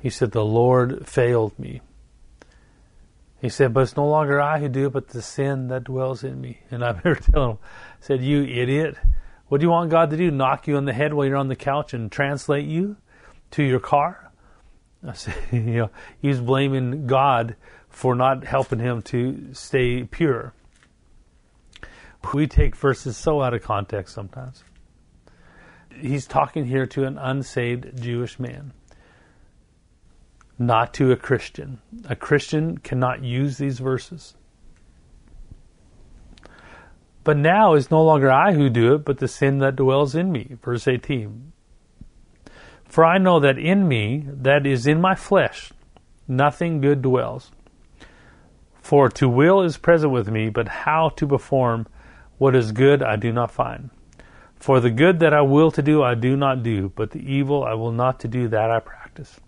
He 0.00 0.10
said, 0.10 0.32
The 0.32 0.44
Lord 0.44 1.06
failed 1.06 1.58
me. 1.58 1.82
He 3.40 3.48
said, 3.48 3.72
But 3.72 3.82
it's 3.82 3.96
no 3.96 4.08
longer 4.08 4.40
I 4.40 4.58
who 4.58 4.68
do 4.68 4.86
it, 4.86 4.92
but 4.92 5.08
the 5.08 5.22
sin 5.22 5.68
that 5.68 5.84
dwells 5.84 6.24
in 6.24 6.40
me. 6.40 6.60
And 6.70 6.84
I 6.84 6.88
remember 7.04 7.16
telling 7.16 7.50
him, 7.50 7.58
I 7.62 7.96
said, 8.04 8.22
You 8.22 8.42
idiot. 8.42 8.96
What 9.48 9.60
do 9.60 9.66
you 9.66 9.70
want 9.70 9.90
God 9.90 10.10
to 10.10 10.16
do? 10.16 10.30
Knock 10.30 10.68
you 10.68 10.76
on 10.76 10.84
the 10.84 10.92
head 10.92 11.12
while 11.12 11.26
you're 11.26 11.36
on 11.36 11.48
the 11.48 11.56
couch 11.56 11.92
and 11.92 12.10
translate 12.10 12.66
you 12.66 12.96
to 13.52 13.62
your 13.62 13.80
car? 13.80 14.30
I 15.06 15.12
said, 15.12 15.34
you 15.52 15.60
know, 15.60 15.90
he's 16.20 16.40
blaming 16.40 17.06
God 17.06 17.56
for 17.88 18.14
not 18.14 18.44
helping 18.44 18.78
him 18.78 19.02
to 19.02 19.52
stay 19.52 20.04
pure. 20.04 20.54
We 22.32 22.46
take 22.46 22.76
verses 22.76 23.16
so 23.16 23.42
out 23.42 23.54
of 23.54 23.62
context 23.62 24.14
sometimes. 24.14 24.62
He's 25.94 26.26
talking 26.26 26.66
here 26.66 26.86
to 26.86 27.04
an 27.04 27.18
unsaved 27.18 28.00
Jewish 28.00 28.38
man, 28.38 28.72
not 30.58 30.94
to 30.94 31.10
a 31.12 31.16
Christian. 31.16 31.80
A 32.08 32.14
Christian 32.14 32.78
cannot 32.78 33.24
use 33.24 33.58
these 33.58 33.80
verses. 33.80 34.34
But 37.24 37.36
now 37.36 37.74
is 37.74 37.90
no 37.90 38.02
longer 38.02 38.30
I 38.30 38.52
who 38.52 38.70
do 38.70 38.94
it, 38.94 39.04
but 39.04 39.18
the 39.18 39.28
sin 39.28 39.58
that 39.58 39.76
dwells 39.76 40.14
in 40.14 40.32
me. 40.32 40.56
Verse 40.62 40.88
18. 40.88 41.52
For 42.84 43.04
I 43.04 43.18
know 43.18 43.40
that 43.40 43.58
in 43.58 43.86
me, 43.86 44.24
that 44.26 44.66
is 44.66 44.86
in 44.86 45.00
my 45.00 45.14
flesh, 45.14 45.70
nothing 46.26 46.80
good 46.80 47.02
dwells. 47.02 47.50
For 48.80 49.08
to 49.10 49.28
will 49.28 49.62
is 49.62 49.76
present 49.76 50.12
with 50.12 50.28
me, 50.28 50.48
but 50.48 50.66
how 50.68 51.10
to 51.10 51.26
perform 51.26 51.86
what 52.40 52.56
is 52.56 52.72
good 52.72 53.02
I 53.02 53.16
do 53.16 53.32
not 53.32 53.50
find. 53.50 53.90
For 54.56 54.80
the 54.80 54.90
good 54.90 55.20
that 55.20 55.34
I 55.34 55.42
will 55.42 55.70
to 55.72 55.82
do 55.82 56.02
I 56.02 56.14
do 56.14 56.38
not 56.38 56.62
do, 56.62 56.90
but 56.96 57.10
the 57.10 57.20
evil 57.20 57.62
I 57.64 57.74
will 57.74 57.92
not 57.92 58.18
to 58.20 58.28
do 58.28 58.48
that 58.48 58.70
I 58.70 58.80
practice. 58.80 59.38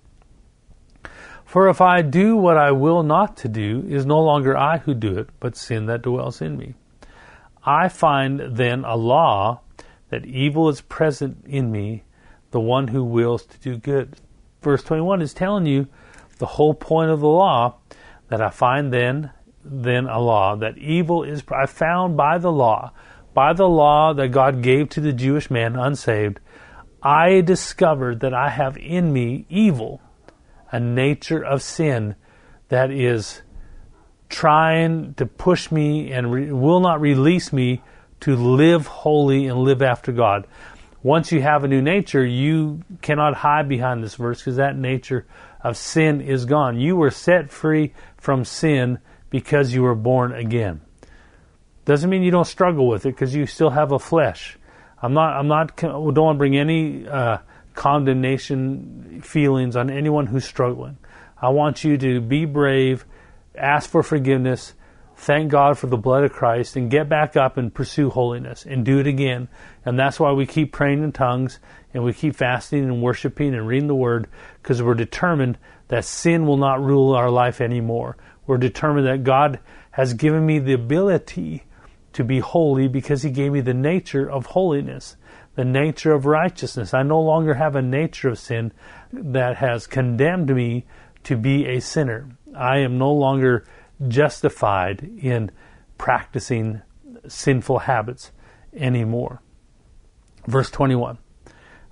For 1.46 1.70
if 1.70 1.80
I 1.80 2.02
do 2.02 2.36
what 2.36 2.58
I 2.58 2.70
will 2.72 3.02
not 3.02 3.38
to 3.38 3.48
do, 3.48 3.82
is 3.88 4.04
no 4.04 4.20
longer 4.20 4.54
I 4.54 4.76
who 4.76 4.92
do 4.92 5.16
it, 5.16 5.30
but 5.40 5.56
sin 5.56 5.86
that 5.86 6.02
dwells 6.02 6.42
in 6.42 6.58
me. 6.58 6.74
I 7.64 7.88
find 7.88 8.56
then 8.56 8.84
a 8.84 8.96
law 8.96 9.62
that 10.10 10.26
evil 10.26 10.68
is 10.68 10.82
present 10.82 11.46
in 11.46 11.72
me, 11.72 12.04
the 12.50 12.60
one 12.60 12.88
who 12.88 13.02
wills 13.02 13.46
to 13.46 13.58
do 13.58 13.78
good. 13.78 14.16
Verse 14.60 14.82
21 14.82 15.22
is 15.22 15.32
telling 15.32 15.64
you 15.64 15.88
the 16.36 16.46
whole 16.46 16.74
point 16.74 17.10
of 17.10 17.20
the 17.20 17.26
law 17.26 17.76
that 18.28 18.42
I 18.42 18.50
find 18.50 18.92
then 18.92 19.30
then 19.64 20.06
a 20.06 20.18
law 20.18 20.56
that 20.56 20.78
evil 20.78 21.22
is 21.22 21.42
found 21.68 22.16
by 22.16 22.38
the 22.38 22.52
law 22.52 22.92
by 23.34 23.52
the 23.52 23.68
law 23.68 24.12
that 24.12 24.28
God 24.28 24.62
gave 24.62 24.90
to 24.90 25.00
the 25.00 25.12
Jewish 25.12 25.50
man 25.50 25.76
unsaved 25.76 26.40
I 27.02 27.40
discovered 27.40 28.20
that 28.20 28.34
I 28.34 28.48
have 28.48 28.76
in 28.76 29.12
me 29.12 29.46
evil 29.48 30.00
a 30.70 30.78
nature 30.78 31.44
of 31.44 31.62
sin 31.62 32.14
that 32.68 32.90
is 32.90 33.42
trying 34.28 35.14
to 35.14 35.26
push 35.26 35.70
me 35.70 36.10
and 36.10 36.32
re- 36.32 36.52
will 36.52 36.80
not 36.80 37.00
release 37.00 37.52
me 37.52 37.82
to 38.20 38.36
live 38.36 38.86
holy 38.86 39.46
and 39.46 39.58
live 39.58 39.82
after 39.82 40.12
God. 40.12 40.46
Once 41.02 41.32
you 41.32 41.42
have 41.42 41.64
a 41.64 41.68
new 41.68 41.82
nature, 41.82 42.24
you 42.24 42.82
cannot 43.02 43.34
hide 43.34 43.68
behind 43.68 44.02
this 44.02 44.14
verse 44.14 44.38
because 44.38 44.56
that 44.56 44.76
nature 44.76 45.26
of 45.60 45.76
sin 45.76 46.20
is 46.20 46.44
gone. 46.44 46.78
You 46.78 46.96
were 46.96 47.10
set 47.10 47.50
free 47.50 47.92
from 48.16 48.44
sin 48.44 49.00
because 49.32 49.72
you 49.72 49.82
were 49.82 49.94
born 49.94 50.32
again. 50.32 50.82
Doesn't 51.86 52.08
mean 52.08 52.22
you 52.22 52.30
don't 52.30 52.46
struggle 52.46 52.86
with 52.86 53.06
it 53.06 53.14
because 53.14 53.34
you 53.34 53.46
still 53.46 53.70
have 53.70 53.90
a 53.90 53.98
flesh. 53.98 54.58
I'm 55.00 55.14
not. 55.14 55.36
I'm 55.36 55.48
not. 55.48 55.76
Don't 55.76 56.16
want 56.16 56.36
to 56.36 56.38
bring 56.38 56.56
any 56.56 57.08
uh, 57.08 57.38
condemnation 57.74 59.22
feelings 59.24 59.74
on 59.74 59.90
anyone 59.90 60.26
who's 60.26 60.44
struggling. 60.44 60.98
I 61.40 61.48
want 61.48 61.82
you 61.82 61.96
to 61.98 62.20
be 62.20 62.44
brave, 62.44 63.04
ask 63.56 63.90
for 63.90 64.04
forgiveness, 64.04 64.74
thank 65.16 65.50
God 65.50 65.76
for 65.76 65.88
the 65.88 65.96
blood 65.96 66.22
of 66.22 66.32
Christ, 66.32 66.76
and 66.76 66.88
get 66.88 67.08
back 67.08 67.36
up 67.36 67.56
and 67.56 67.74
pursue 67.74 68.10
holiness 68.10 68.64
and 68.64 68.84
do 68.84 69.00
it 69.00 69.08
again. 69.08 69.48
And 69.84 69.98
that's 69.98 70.20
why 70.20 70.30
we 70.32 70.46
keep 70.46 70.70
praying 70.70 71.02
in 71.02 71.10
tongues 71.10 71.58
and 71.92 72.04
we 72.04 72.12
keep 72.12 72.36
fasting 72.36 72.84
and 72.84 73.02
worshiping 73.02 73.54
and 73.54 73.66
reading 73.66 73.88
the 73.88 73.94
Word 73.94 74.28
because 74.62 74.80
we're 74.80 74.94
determined 74.94 75.58
that 75.88 76.04
sin 76.04 76.46
will 76.46 76.58
not 76.58 76.82
rule 76.82 77.14
our 77.14 77.30
life 77.30 77.60
anymore. 77.60 78.16
We're 78.46 78.58
determined 78.58 79.06
that 79.06 79.24
God 79.24 79.60
has 79.92 80.14
given 80.14 80.44
me 80.44 80.58
the 80.58 80.72
ability 80.72 81.64
to 82.12 82.24
be 82.24 82.40
holy 82.40 82.88
because 82.88 83.22
He 83.22 83.30
gave 83.30 83.52
me 83.52 83.60
the 83.60 83.74
nature 83.74 84.28
of 84.28 84.46
holiness 84.46 85.16
the 85.54 85.64
nature 85.64 86.12
of 86.12 86.26
righteousness. 86.26 86.94
I 86.94 87.02
no 87.02 87.20
longer 87.20 87.54
have 87.54 87.76
a 87.76 87.82
nature 87.82 88.28
of 88.28 88.38
sin 88.38 88.72
that 89.12 89.56
has 89.56 89.86
condemned 89.86 90.54
me 90.54 90.86
to 91.24 91.36
be 91.36 91.66
a 91.66 91.80
sinner. 91.80 92.28
I 92.56 92.78
am 92.78 92.98
no 92.98 93.12
longer 93.12 93.64
justified 94.08 95.08
in 95.18 95.50
practicing 95.98 96.82
sinful 97.28 97.80
habits 97.80 98.32
anymore. 98.74 99.42
Verse 100.46 100.70
21. 100.70 101.18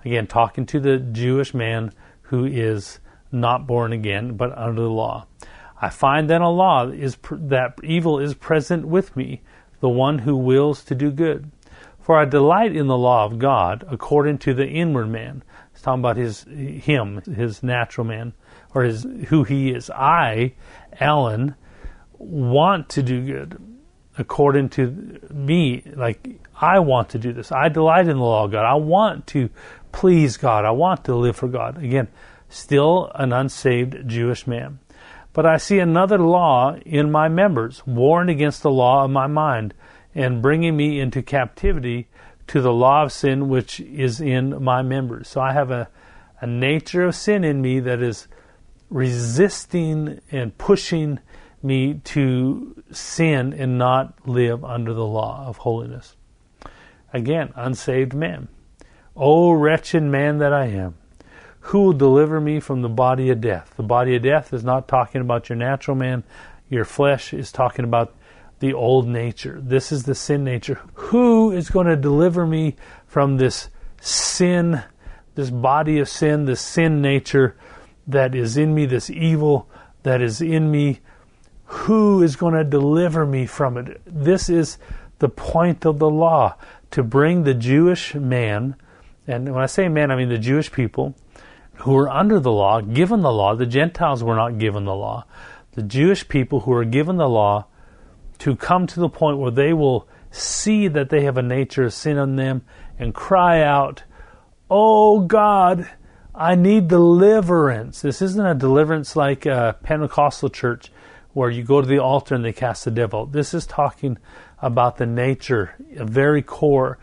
Again, 0.03 0.27
talking 0.27 0.65
to 0.65 0.79
the 0.79 0.97
Jewish 0.97 1.53
man 1.53 1.93
who 2.23 2.45
is 2.45 2.99
not 3.31 3.67
born 3.67 3.93
again, 3.93 4.35
but 4.35 4.57
under 4.57 4.81
the 4.81 4.89
law. 4.89 5.27
I 5.81 5.89
find 5.89 6.29
then 6.29 6.41
a 6.41 6.49
law 6.49 6.87
is 6.87 7.17
that 7.31 7.79
evil 7.83 8.19
is 8.19 8.35
present 8.35 8.87
with 8.87 9.15
me, 9.15 9.41
the 9.79 9.89
one 9.89 10.19
who 10.19 10.37
wills 10.37 10.83
to 10.85 10.95
do 10.95 11.09
good. 11.11 11.51
For 11.99 12.17
I 12.17 12.25
delight 12.25 12.75
in 12.75 12.87
the 12.87 12.97
law 12.97 13.25
of 13.25 13.39
God 13.39 13.83
according 13.89 14.37
to 14.39 14.53
the 14.53 14.67
inward 14.67 15.07
man. 15.07 15.43
He's 15.73 15.81
talking 15.81 16.01
about 16.01 16.17
his 16.17 16.43
him, 16.43 17.21
his 17.23 17.63
natural 17.63 18.05
man, 18.05 18.33
or 18.75 18.83
his 18.83 19.07
who 19.27 19.43
he 19.43 19.71
is. 19.71 19.89
I, 19.89 20.53
Alan, 20.99 21.55
want 22.17 22.89
to 22.89 23.03
do 23.03 23.25
good 23.25 23.59
according 24.17 24.69
to 24.69 25.19
me. 25.31 25.83
Like 25.95 26.27
I 26.59 26.79
want 26.79 27.09
to 27.09 27.19
do 27.19 27.33
this. 27.33 27.51
I 27.51 27.69
delight 27.69 28.07
in 28.07 28.17
the 28.17 28.23
law 28.23 28.45
of 28.45 28.51
God. 28.51 28.65
I 28.65 28.75
want 28.75 29.25
to 29.27 29.49
please 29.91 30.37
God. 30.37 30.65
I 30.65 30.71
want 30.71 31.05
to 31.05 31.15
live 31.15 31.35
for 31.35 31.47
God. 31.47 31.83
Again, 31.83 32.07
still 32.49 33.11
an 33.15 33.33
unsaved 33.33 34.07
Jewish 34.07 34.45
man. 34.45 34.79
But 35.33 35.45
I 35.45 35.57
see 35.57 35.79
another 35.79 36.17
law 36.17 36.75
in 36.85 37.11
my 37.11 37.29
members, 37.29 37.85
warring 37.85 38.29
against 38.29 38.63
the 38.63 38.71
law 38.71 39.05
of 39.05 39.11
my 39.11 39.27
mind 39.27 39.73
and 40.13 40.41
bringing 40.41 40.75
me 40.75 40.99
into 40.99 41.21
captivity 41.21 42.07
to 42.47 42.61
the 42.61 42.73
law 42.73 43.03
of 43.03 43.13
sin 43.13 43.47
which 43.47 43.79
is 43.79 44.19
in 44.19 44.61
my 44.61 44.81
members. 44.81 45.29
So 45.29 45.39
I 45.39 45.53
have 45.53 45.71
a, 45.71 45.87
a 46.41 46.47
nature 46.47 47.05
of 47.05 47.15
sin 47.15 47.43
in 47.45 47.61
me 47.61 47.79
that 47.79 48.01
is 48.01 48.27
resisting 48.89 50.19
and 50.31 50.57
pushing 50.57 51.19
me 51.63 52.01
to 52.03 52.83
sin 52.91 53.53
and 53.53 53.77
not 53.77 54.27
live 54.27 54.65
under 54.65 54.93
the 54.93 55.05
law 55.05 55.45
of 55.47 55.57
holiness. 55.57 56.15
Again, 57.13 57.53
unsaved 57.55 58.13
man. 58.13 58.49
O 59.15 59.51
wretched 59.51 60.03
man 60.03 60.39
that 60.39 60.53
I 60.53 60.65
am, 60.67 60.95
who 61.61 61.81
will 61.83 61.93
deliver 61.93 62.41
me 62.41 62.59
from 62.59 62.81
the 62.81 62.89
body 62.89 63.29
of 63.29 63.39
death? 63.39 63.73
The 63.77 63.83
body 63.83 64.15
of 64.15 64.23
death 64.23 64.53
is 64.53 64.63
not 64.63 64.87
talking 64.87 65.21
about 65.21 65.47
your 65.47 65.57
natural 65.57 65.95
man, 65.95 66.23
your 66.69 66.85
flesh 66.85 67.33
is 67.33 67.51
talking 67.51 67.85
about 67.85 68.15
the 68.59 68.73
old 68.73 69.07
nature. 69.07 69.59
This 69.61 69.91
is 69.91 70.03
the 70.03 70.15
sin 70.15 70.43
nature. 70.43 70.79
Who 70.93 71.51
is 71.51 71.69
going 71.69 71.87
to 71.87 71.95
deliver 71.95 72.45
me 72.45 72.75
from 73.07 73.37
this 73.37 73.69
sin, 73.99 74.83
this 75.35 75.49
body 75.49 75.99
of 75.99 76.09
sin, 76.09 76.45
this 76.45 76.61
sin 76.61 77.01
nature 77.01 77.55
that 78.07 78.33
is 78.35 78.57
in 78.57 78.73
me, 78.73 78.85
this 78.85 79.09
evil 79.09 79.69
that 80.03 80.21
is 80.21 80.41
in 80.41 80.71
me? 80.71 80.99
Who 81.65 82.21
is 82.21 82.35
going 82.35 82.55
to 82.55 82.63
deliver 82.63 83.25
me 83.25 83.45
from 83.45 83.77
it? 83.77 84.01
This 84.05 84.49
is 84.49 84.77
the 85.19 85.29
point 85.29 85.85
of 85.85 85.99
the 85.99 86.09
law 86.09 86.55
to 86.91 87.03
bring 87.03 87.43
the 87.43 87.53
Jewish 87.53 88.15
man, 88.15 88.75
and 89.27 89.53
when 89.53 89.63
I 89.63 89.67
say 89.67 89.87
man, 89.87 90.11
I 90.11 90.15
mean 90.15 90.29
the 90.29 90.37
Jewish 90.37 90.71
people 90.71 91.15
who 91.81 91.97
are 91.97 92.09
under 92.09 92.39
the 92.39 92.51
law, 92.51 92.81
given 92.81 93.21
the 93.21 93.31
law. 93.31 93.55
The 93.55 93.65
Gentiles 93.65 94.23
were 94.23 94.35
not 94.35 94.59
given 94.59 94.85
the 94.85 94.95
law. 94.95 95.25
The 95.73 95.83
Jewish 95.83 96.27
people 96.27 96.61
who 96.61 96.73
are 96.73 96.85
given 96.85 97.17
the 97.17 97.29
law 97.29 97.65
to 98.39 98.55
come 98.55 98.87
to 98.87 98.99
the 98.99 99.09
point 99.09 99.37
where 99.37 99.51
they 99.51 99.73
will 99.73 100.07
see 100.29 100.87
that 100.87 101.09
they 101.09 101.23
have 101.23 101.37
a 101.37 101.41
nature 101.41 101.83
of 101.83 101.93
sin 101.93 102.17
in 102.17 102.35
them 102.35 102.63
and 102.99 103.13
cry 103.13 103.61
out, 103.61 104.03
Oh 104.69 105.21
God, 105.21 105.89
I 106.33 106.55
need 106.55 106.87
deliverance. 106.87 108.01
This 108.01 108.21
isn't 108.21 108.45
a 108.45 108.55
deliverance 108.55 109.15
like 109.15 109.45
a 109.45 109.77
Pentecostal 109.83 110.49
church 110.49 110.91
where 111.33 111.49
you 111.49 111.63
go 111.63 111.81
to 111.81 111.87
the 111.87 111.99
altar 111.99 112.35
and 112.35 112.45
they 112.45 112.53
cast 112.53 112.85
the 112.85 112.91
devil. 112.91 113.25
This 113.25 113.53
is 113.53 113.65
talking 113.65 114.17
about 114.61 114.97
the 114.97 115.05
nature, 115.05 115.75
a 115.97 116.05
very 116.05 116.41
core 116.41 116.99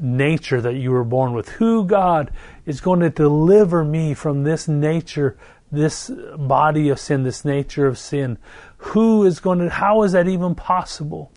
nature 0.00 0.60
that 0.60 0.74
you 0.74 0.90
were 0.90 1.04
born 1.04 1.32
with. 1.32 1.48
Who 1.50 1.84
God 1.84 2.30
is 2.66 2.80
going 2.80 3.00
to 3.00 3.10
deliver 3.10 3.84
me 3.84 4.14
from 4.14 4.44
this 4.44 4.68
nature, 4.68 5.36
this 5.70 6.10
body 6.36 6.88
of 6.88 6.98
sin, 6.98 7.22
this 7.22 7.44
nature 7.44 7.86
of 7.86 7.98
sin. 7.98 8.38
Who 8.78 9.24
is 9.24 9.40
going 9.40 9.58
to, 9.58 9.70
how 9.70 10.02
is 10.02 10.12
that 10.12 10.28
even 10.28 10.54
possible? 10.54 11.32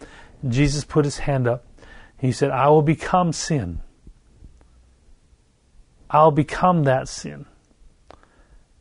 Jesus 0.48 0.84
put 0.84 1.06
his 1.06 1.20
hand 1.20 1.48
up. 1.48 1.66
He 2.18 2.32
said, 2.32 2.52
I 2.52 2.70
will 2.70 2.82
become 2.82 3.34
sin. 3.34 3.82
I'll 6.10 6.32
become 6.32 6.84
that 6.84 7.08
sin. 7.10 7.46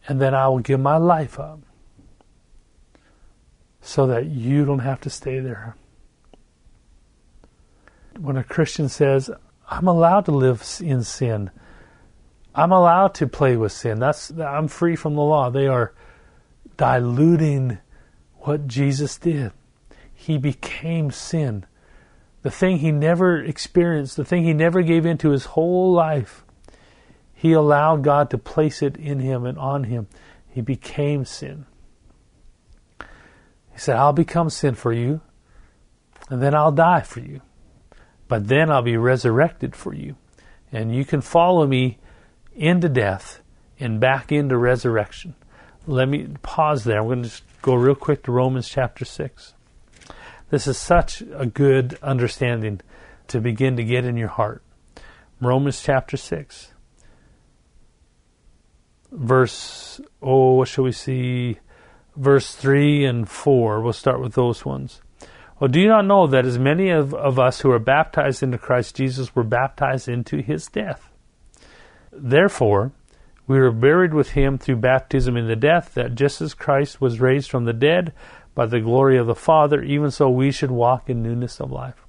And 0.07 0.21
then 0.21 0.35
I 0.35 0.49
will 0.49 0.59
give 0.59 0.81
my 0.81 0.97
life 0.99 1.41
up 1.41 1.61
so 3.81 4.07
that 4.07 4.27
you 4.27 4.65
don't 4.65 4.81
have 4.81 5.01
to 5.03 5.11
stay 5.11 5.41
there. 5.41 5.77
When 8.19 8.37
a 8.37 8.45
Christian 8.45 8.89
says, 8.89 9.31
I'm 9.75 9.89
allowed 9.89 10.27
to 10.27 10.31
live 10.31 10.65
in 10.81 11.03
sin, 11.03 11.51
I'm 12.55 12.71
allowed 12.71 13.15
to 13.15 13.27
play 13.27 13.57
with 13.57 13.73
sin. 13.73 13.99
That's 13.99 14.31
I'm 14.31 14.69
free 14.69 14.95
from 14.95 15.17
the 15.17 15.21
law. 15.21 15.51
They 15.51 15.67
are 15.67 15.93
diluting 16.77 17.79
what 18.35 18.69
Jesus 18.69 19.19
did. 19.19 19.51
He 20.13 20.39
became 20.39 21.11
sin. 21.11 21.67
The 22.43 22.53
thing 22.53 22.79
he 22.79 22.93
never 22.93 23.43
experienced, 23.43 24.17
the 24.17 24.25
thing 24.25 24.45
he 24.45 24.53
never 24.53 24.83
gave 24.83 25.05
into 25.05 25.31
his 25.31 25.47
whole 25.47 25.93
life, 25.93 26.45
he 27.35 27.53
allowed 27.53 28.05
God 28.05 28.31
to 28.31 28.39
place 28.39 28.81
it 28.81 28.97
in 28.97 29.19
him 29.19 29.45
and 29.45 29.59
on 29.59 29.85
him. 29.85 30.07
He 30.49 30.61
became 30.61 31.25
sin. 31.25 31.67
He 33.01 33.79
said, 33.79 33.97
I'll 33.97 34.13
become 34.13 34.51
sin 34.51 34.77
for 34.77 34.93
you, 34.93 35.21
and 36.31 36.41
then 36.41 36.55
I'll 36.55 36.71
die 36.71 37.01
for 37.01 37.19
you. 37.19 37.41
But 38.29 38.49
then 38.49 38.71
I'll 38.71 38.83
be 38.83 38.97
resurrected 38.97 39.77
for 39.77 39.95
you. 39.95 40.17
And 40.73 40.95
you 40.95 41.05
can 41.05 41.21
follow 41.21 41.67
me 41.67 41.99
into 42.55 42.89
death, 42.89 43.41
and 43.81 44.01
back 44.01 44.31
into 44.31 44.57
resurrection. 44.57 45.35
Let 45.87 46.09
me 46.09 46.29
pause 46.43 46.85
there. 46.85 47.01
I'm 47.01 47.07
going 47.07 47.23
to 47.23 47.29
just 47.29 47.43
go 47.63 47.75
real 47.75 47.95
quick 47.95 48.23
to 48.25 48.33
Romans 48.33 48.69
chapter 48.69 49.05
6. 49.05 49.55
This 50.51 50.67
is 50.67 50.79
such 50.79 51.23
a 51.35 51.47
good 51.47 51.99
understanding 52.03 52.81
to 53.29 53.41
begin 53.41 53.77
to 53.77 53.85
get 53.85 54.05
in 54.05 54.17
your 54.17 54.29
heart. 54.29 54.63
Romans 55.41 55.83
chapter 55.83 56.17
6. 56.17 56.73
Verse, 59.11 60.01
oh, 60.23 60.55
what 60.55 60.69
shall 60.69 60.85
we 60.85 60.93
see? 60.93 61.59
Verse 62.17 62.55
3 62.55 63.05
and 63.05 63.29
4. 63.29 63.81
We'll 63.81 63.93
start 63.93 64.21
with 64.21 64.35
those 64.35 64.65
ones. 64.65 65.03
Do 65.67 65.81
you 65.81 65.89
not 65.89 66.07
know 66.07 66.27
that 66.27 66.47
as 66.47 66.59
many 66.59 66.91
of, 66.91 67.15
of 67.15 67.39
us 67.39 67.61
who 67.61 67.71
are 67.71 67.79
baptized 67.79 68.43
into 68.43 68.59
Christ 68.59 68.97
Jesus 68.97 69.35
were 69.35 69.45
baptized 69.45 70.09
into 70.09 70.39
his 70.39 70.67
death? 70.67 71.11
Therefore, 72.13 72.93
we 73.47 73.59
were 73.59 73.71
buried 73.71 74.15
with 74.15 74.31
him 74.31 74.59
through 74.59 74.77
baptism 74.77 75.37
in 75.37 75.47
the 75.47 75.57
death, 75.57 75.95
that 75.95 76.15
just 76.15 76.41
as 76.41 76.55
Christ 76.55 77.01
was 77.01 77.21
raised 77.21 77.51
from 77.51 77.65
the 77.65 77.73
dead 77.73 78.13
by 78.55 78.67
the 78.67 78.81
glory 78.81 79.19
of 79.19 79.27
the 79.27 79.35
Father, 79.35 79.83
even 79.83 80.11
so 80.11 80.31
we 80.31 80.51
should 80.51 80.71
walk 80.71 81.11
in 81.11 81.23
newness 81.23 81.61
of 81.61 81.71
life. 81.71 82.07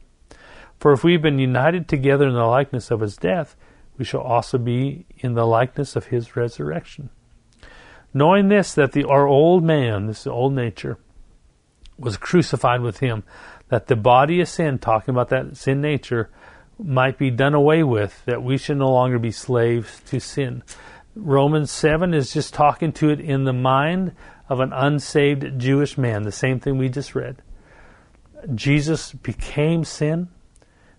For 0.77 0.91
if 0.93 1.03
we've 1.03 1.21
been 1.21 1.39
united 1.39 1.87
together 1.87 2.27
in 2.27 2.35
the 2.35 2.45
likeness 2.45 2.91
of 2.91 3.01
his 3.01 3.17
death, 3.17 3.55
we 3.97 4.05
shall 4.05 4.21
also 4.21 4.57
be 4.57 5.05
in 5.17 5.33
the 5.33 5.45
likeness 5.45 5.95
of 5.95 6.05
his 6.05 6.35
resurrection. 6.35 7.09
Knowing 8.13 8.47
this, 8.47 8.73
that 8.73 8.93
the, 8.93 9.03
our 9.03 9.27
old 9.27 9.63
man, 9.63 10.07
this 10.07 10.25
old 10.27 10.53
nature, 10.53 10.97
was 11.97 12.17
crucified 12.17 12.81
with 12.81 12.99
him, 12.99 13.23
that 13.69 13.87
the 13.87 13.95
body 13.95 14.41
of 14.41 14.49
sin, 14.49 14.79
talking 14.79 15.13
about 15.13 15.29
that 15.29 15.57
sin 15.57 15.81
nature, 15.81 16.29
might 16.77 17.17
be 17.17 17.31
done 17.31 17.53
away 17.53 17.83
with, 17.83 18.23
that 18.25 18.43
we 18.43 18.57
should 18.57 18.77
no 18.77 18.91
longer 18.91 19.17
be 19.17 19.31
slaves 19.31 20.01
to 20.05 20.19
sin. 20.19 20.61
Romans 21.15 21.71
7 21.71 22.13
is 22.13 22.33
just 22.33 22.53
talking 22.53 22.91
to 22.91 23.09
it 23.09 23.21
in 23.21 23.45
the 23.45 23.53
mind 23.53 24.11
of 24.49 24.59
an 24.59 24.73
unsaved 24.73 25.57
Jewish 25.57 25.97
man, 25.97 26.23
the 26.23 26.31
same 26.31 26.59
thing 26.59 26.77
we 26.77 26.89
just 26.89 27.15
read. 27.15 27.41
Jesus 28.53 29.13
became 29.13 29.83
sin, 29.83 30.27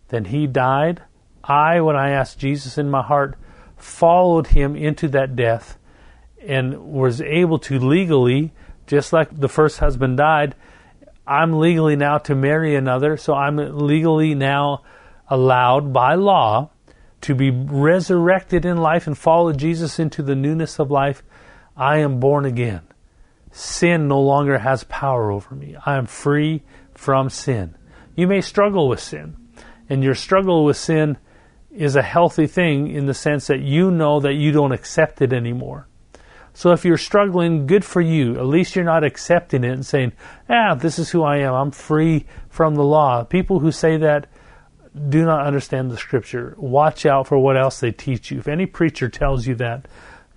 then 0.09 0.27
he 0.27 0.47
died. 0.47 1.03
I, 1.45 1.81
when 1.81 1.97
I 1.97 2.11
asked 2.11 2.39
Jesus 2.39 2.79
in 2.79 2.91
my 2.91 3.03
heart, 3.03 3.37
followed 3.77 4.49
him 4.49 4.75
into 4.75 5.07
that 5.09 5.37
death 5.37 5.79
and 6.45 6.93
was 6.93 7.21
able 7.21 7.59
to 7.59 7.79
legally, 7.79 8.53
just 8.87 9.13
like 9.13 9.39
the 9.39 9.49
first 9.49 9.79
husband 9.79 10.17
died, 10.17 10.55
I'm 11.27 11.59
legally 11.59 11.97
now 11.97 12.19
to 12.19 12.35
marry 12.35 12.77
another, 12.77 13.17
so 13.17 13.35
I'm 13.35 13.57
legally 13.57 14.35
now 14.35 14.83
allowed 15.29 15.93
by 15.93 16.15
law 16.15 16.71
to 17.23 17.35
be 17.35 17.51
resurrected 17.51 18.65
in 18.65 18.77
life 18.77 19.07
and 19.07 19.19
follow 19.19 19.53
Jesus 19.53 19.99
into 19.99 20.23
the 20.23 20.37
newness 20.37 20.79
of 20.79 20.91
life, 20.91 21.23
I 21.77 21.99
am 21.99 22.21
born 22.21 22.45
again. 22.45 22.83
Sin 23.51 24.07
no 24.07 24.21
longer 24.21 24.59
has 24.59 24.85
power 24.85 25.31
over 25.31 25.55
me. 25.55 25.77
I 25.85 25.97
am 25.97 26.07
free 26.07 26.63
from 26.95 27.31
sin. 27.31 27.75
You 28.15 28.27
may 28.27 28.41
struggle 28.41 28.89
with 28.89 29.01
sin, 29.01 29.37
and 29.89 30.05
your 30.05 30.15
struggle 30.15 30.65
with 30.65 30.77
sin 30.77 31.19
is 31.71 31.97
a 31.97 32.03
healthy 32.03 32.47
thing 32.47 32.89
in 32.89 33.07
the 33.07 33.15
sense 33.15 33.49
that 33.49 33.61
you 33.61 33.91
know 33.91 34.21
that 34.21 34.35
you 34.35 34.53
don't 34.53 34.73
accept 34.73 35.21
it 35.21 35.33
anymore. 35.33 35.89
So 36.57 36.73
if 36.73 36.87
you're 36.87 36.97
struggling, 36.97 37.67
good 37.67 37.85
for 37.85 38.01
you. 38.01 38.37
At 38.37 38.47
least 38.47 38.75
you're 38.75 38.85
not 38.85 39.05
accepting 39.05 39.63
it 39.63 39.73
and 39.73 39.85
saying, 39.85 40.13
ah, 40.49 40.75
this 40.75 40.99
is 40.99 41.11
who 41.11 41.23
I 41.23 41.37
am. 41.41 41.53
I'm 41.53 41.71
free 41.71 42.25
from 42.49 42.77
the 42.77 42.83
law. 42.83 43.25
People 43.25 43.61
who 43.61 43.71
say 43.71 43.99
that 43.99 44.27
do 45.11 45.27
not 45.27 45.47
understand 45.47 45.91
the 45.91 45.99
scripture. 45.99 46.55
Watch 46.57 47.05
out 47.05 47.27
for 47.27 47.39
what 47.39 47.59
else 47.59 47.81
they 47.81 47.93
teach 47.93 48.31
you. 48.31 48.39
If 48.39 48.49
any 48.49 48.65
preacher 48.65 49.11
tells 49.11 49.47
you 49.47 49.55
that 49.57 49.87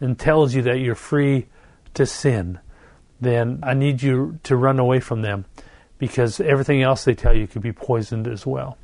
and 0.02 0.20
tells 0.20 0.54
you 0.54 0.62
that 0.64 0.80
you're 0.80 0.94
free 0.94 1.48
to 1.94 2.06
sin, 2.06 2.60
then 3.22 3.62
I 3.64 3.74
need 3.74 4.02
you 4.02 4.40
to 4.44 4.58
run 4.58 4.78
away 4.78 5.00
from 5.00 5.22
them 5.22 5.46
because 6.00 6.42
everything 6.42 6.82
else 6.82 7.06
they 7.06 7.14
tell 7.14 7.34
you 7.34 7.48
could 7.48 7.62
be 7.62 7.72
poisoned 7.72 8.28
as 8.28 8.46
well. 8.46 8.78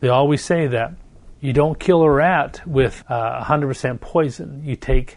They 0.00 0.10
always 0.10 0.44
say 0.44 0.66
that 0.66 0.92
you 1.40 1.54
don't 1.54 1.80
kill 1.80 2.02
a 2.02 2.10
rat 2.10 2.60
with 2.66 3.02
uh, 3.08 3.42
100% 3.44 3.98
poison. 4.02 4.60
You 4.62 4.76
take 4.76 5.16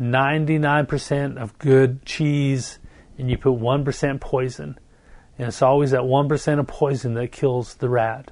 99% 0.00 1.36
of 1.36 1.58
good 1.58 2.04
cheese 2.04 2.78
and 3.18 3.30
you 3.30 3.38
put 3.38 3.54
1% 3.54 4.20
poison. 4.20 4.78
And 5.38 5.48
it's 5.48 5.62
always 5.62 5.90
that 5.90 6.02
1% 6.02 6.58
of 6.58 6.66
poison 6.66 7.14
that 7.14 7.32
kills 7.32 7.74
the 7.74 7.88
rat. 7.88 8.30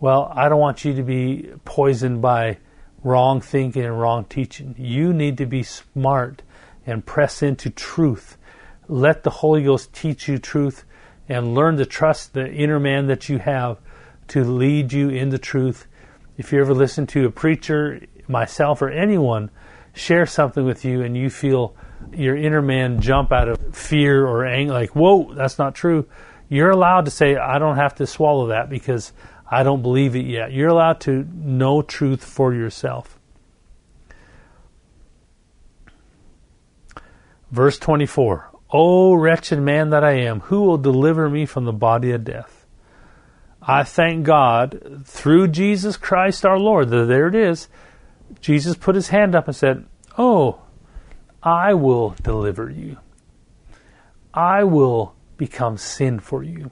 Well, 0.00 0.30
I 0.34 0.48
don't 0.48 0.60
want 0.60 0.84
you 0.84 0.94
to 0.94 1.02
be 1.02 1.50
poisoned 1.64 2.20
by 2.20 2.58
wrong 3.02 3.40
thinking 3.40 3.84
and 3.84 3.98
wrong 3.98 4.24
teaching. 4.24 4.74
You 4.78 5.12
need 5.12 5.38
to 5.38 5.46
be 5.46 5.62
smart 5.62 6.42
and 6.84 7.06
press 7.06 7.42
into 7.42 7.70
truth. 7.70 8.36
Let 8.88 9.22
the 9.22 9.30
Holy 9.30 9.64
Ghost 9.64 9.92
teach 9.92 10.28
you 10.28 10.38
truth 10.38 10.84
and 11.28 11.54
learn 11.54 11.76
to 11.76 11.86
trust 11.86 12.34
the 12.34 12.52
inner 12.52 12.78
man 12.78 13.06
that 13.06 13.28
you 13.28 13.38
have 13.38 13.78
to 14.28 14.44
lead 14.44 14.92
you 14.92 15.08
in 15.08 15.30
the 15.30 15.38
truth. 15.38 15.86
If 16.36 16.52
you 16.52 16.60
ever 16.60 16.74
listen 16.74 17.06
to 17.08 17.26
a 17.26 17.30
preacher, 17.30 18.02
myself, 18.28 18.82
or 18.82 18.90
anyone 18.90 19.50
share 19.96 20.26
something 20.26 20.64
with 20.64 20.84
you 20.84 21.02
and 21.02 21.16
you 21.16 21.30
feel 21.30 21.74
your 22.12 22.36
inner 22.36 22.62
man 22.62 23.00
jump 23.00 23.32
out 23.32 23.48
of 23.48 23.74
fear 23.74 24.26
or 24.26 24.44
anger, 24.46 24.72
like, 24.72 24.94
whoa, 24.94 25.32
that's 25.34 25.58
not 25.58 25.74
true, 25.74 26.06
you're 26.48 26.70
allowed 26.70 27.06
to 27.06 27.10
say, 27.10 27.36
I 27.36 27.58
don't 27.58 27.76
have 27.76 27.94
to 27.96 28.06
swallow 28.06 28.48
that 28.48 28.70
because 28.70 29.12
I 29.50 29.62
don't 29.62 29.82
believe 29.82 30.14
it 30.14 30.26
yet. 30.26 30.52
You're 30.52 30.68
allowed 30.68 31.00
to 31.02 31.26
know 31.34 31.82
truth 31.82 32.24
for 32.24 32.54
yourself. 32.54 33.18
Verse 37.50 37.78
24 37.78 38.50
O 38.70 39.14
wretched 39.14 39.60
man 39.60 39.90
that 39.90 40.04
I 40.04 40.12
am, 40.12 40.40
who 40.40 40.62
will 40.62 40.78
deliver 40.78 41.30
me 41.30 41.46
from 41.46 41.64
the 41.64 41.72
body 41.72 42.10
of 42.10 42.24
death? 42.24 42.66
I 43.62 43.84
thank 43.84 44.24
God 44.24 45.02
through 45.04 45.48
Jesus 45.48 45.96
Christ 45.96 46.44
our 46.44 46.58
Lord. 46.58 46.90
There 46.90 47.28
it 47.28 47.34
is. 47.34 47.68
Jesus 48.40 48.76
put 48.76 48.94
his 48.94 49.08
hand 49.08 49.34
up 49.34 49.46
and 49.46 49.56
said, 49.56 49.84
Oh, 50.18 50.60
I 51.42 51.74
will 51.74 52.14
deliver 52.22 52.70
you. 52.70 52.98
I 54.34 54.64
will 54.64 55.14
become 55.36 55.78
sin 55.78 56.18
for 56.18 56.42
you. 56.42 56.70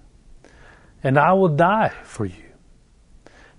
And 1.03 1.19
I 1.19 1.33
will 1.35 1.49
die 1.49 1.93
for 2.05 2.25
you 2.25 2.45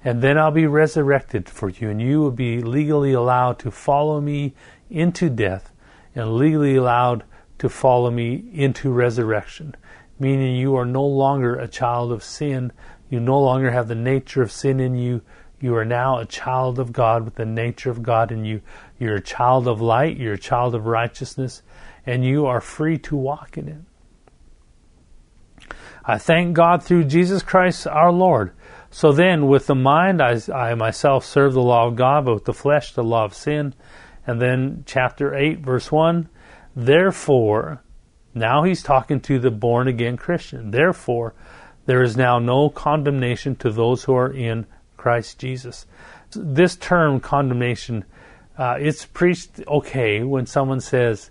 and 0.06 0.22
then 0.22 0.38
I'll 0.38 0.52
be 0.52 0.68
resurrected 0.68 1.50
for 1.50 1.68
you, 1.68 1.89
and 1.89 2.00
you 2.00 2.20
will 2.20 2.32
be 2.32 2.62
legally 2.62 3.12
allowed 3.12 3.58
to 3.60 3.72
follow 3.72 4.22
me 4.22 4.54
into 4.88 5.32
death, 5.32 5.72
and 6.14 6.36
legally 6.36 6.76
allowed 6.76 7.24
to 7.58 7.70
follow 7.70 8.12
me 8.12 8.46
into 8.54 8.91
resurrection, 8.91 9.76
meaning 10.20 10.56
you 10.56 10.76
are 10.76 10.86
no 10.86 11.04
longer 11.04 11.56
a 11.56 11.68
child 11.68 12.12
of 12.12 12.24
sin. 12.24 12.72
You 13.10 13.20
no 13.20 13.41
longer 13.41 13.72
have 13.72 13.88
the 13.88 13.96
nature 13.96 14.43
of 14.43 14.52
sin 14.52 14.80
in 14.80 14.93
you. 14.93 15.22
You 15.60 15.76
are 15.76 15.86
now 15.86 16.20
a 16.20 16.26
child 16.26 16.80
of 16.80 16.91
God 16.91 17.24
with 17.24 17.36
the 17.36 17.45
nature 17.45 17.89
of 17.89 18.03
God 18.03 18.32
in 18.32 18.45
you. 18.45 18.62
You're 18.99 19.16
a 19.16 19.22
child 19.22 19.68
of 19.68 19.82
light. 19.82 20.18
You're 20.18 20.34
a 20.34 20.38
child 20.38 20.76
of 20.76 20.86
righteousness, 20.86 21.62
and 22.06 22.26
you 22.26 22.45
are 22.45 22.62
free 22.62 22.97
to 22.99 23.16
walk 23.16 23.58
in 23.58 23.68
it. 23.68 23.82
I 26.03 26.18
thank 26.18 26.53
God 26.53 26.84
through 26.84 27.06
Jesus 27.06 27.41
Christ 27.41 27.88
our 27.88 28.12
Lord 28.12 28.51
so 28.95 29.12
then, 29.12 29.47
with 29.47 29.68
the 29.68 29.76
mind, 29.76 30.22
I, 30.22 30.39
I, 30.53 30.74
myself 30.74 31.26
serve 31.26 31.51
the 31.51 31.62
law 31.62 31.86
of 31.86 31.97
God, 31.97 32.24
but 32.24 32.36
with 32.36 32.45
the 32.45 32.53
flesh, 32.53 32.93
the 32.93 33.03
law 33.03 33.26
of 33.26 33.34
sin. 33.34 33.74
And 34.26 34.41
then, 34.41 34.84
chapter 34.86 35.36
8, 35.36 35.60
verse 35.60 35.91
1 35.91 36.30
Therefore, 36.78 37.84
now 38.34 38.64
he's 38.64 38.82
talking 38.82 39.20
to 39.20 39.38
the 39.38 39.51
born 39.51 39.89
again 39.89 40.16
Christian. 40.16 40.72
Therefore, 40.72 41.34
there 41.88 42.03
is 42.03 42.16
now 42.16 42.39
no 42.39 42.70
condemnation 42.70 43.58
to 43.58 43.70
those 43.70 44.06
who 44.06 44.16
are 44.16 44.32
in 44.32 44.66
Christ 45.06 45.38
Jesus. 45.38 45.86
This 46.32 46.76
term, 46.76 47.20
condemnation, 47.20 48.06
uh, 48.58 48.78
it's 48.80 49.06
preached 49.06 49.62
okay 49.68 50.24
when 50.24 50.47
someone 50.47 50.82
says, 50.82 51.30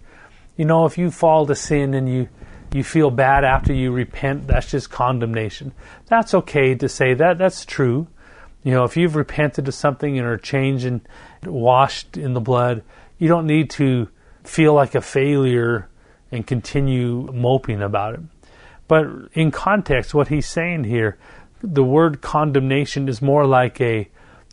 you 0.56 0.64
know, 0.64 0.84
if 0.84 0.96
you 0.96 1.10
fall 1.10 1.44
to 1.46 1.56
sin 1.56 1.92
and 1.92 2.08
you 2.08 2.28
you 2.72 2.84
feel 2.84 3.10
bad 3.10 3.42
after 3.42 3.72
you 3.72 3.90
repent, 3.90 4.46
that's 4.46 4.70
just 4.70 4.90
condemnation. 4.90 5.72
That's 6.06 6.34
okay 6.34 6.76
to 6.76 6.88
say 6.88 7.14
that. 7.14 7.36
That's 7.38 7.64
true. 7.64 8.06
You 8.62 8.70
know, 8.70 8.84
if 8.84 8.96
you've 8.96 9.16
repented 9.16 9.66
of 9.66 9.74
something 9.74 10.16
and 10.16 10.26
are 10.28 10.38
changed 10.38 10.86
and 10.86 11.00
washed 11.44 12.16
in 12.16 12.34
the 12.34 12.40
blood, 12.40 12.84
you 13.18 13.26
don't 13.26 13.48
need 13.48 13.70
to 13.70 14.08
feel 14.44 14.72
like 14.72 14.94
a 14.94 15.00
failure 15.00 15.88
and 16.30 16.46
continue 16.46 17.28
moping 17.32 17.82
about 17.82 18.14
it. 18.14 18.20
But 18.86 19.06
in 19.32 19.50
context, 19.50 20.14
what 20.14 20.28
he's 20.28 20.46
saying 20.46 20.84
here, 20.84 21.18
the 21.72 21.84
word 21.84 22.20
condemnation 22.20 23.08
is 23.08 23.22
more 23.22 23.46
like 23.46 23.80
a 23.80 24.08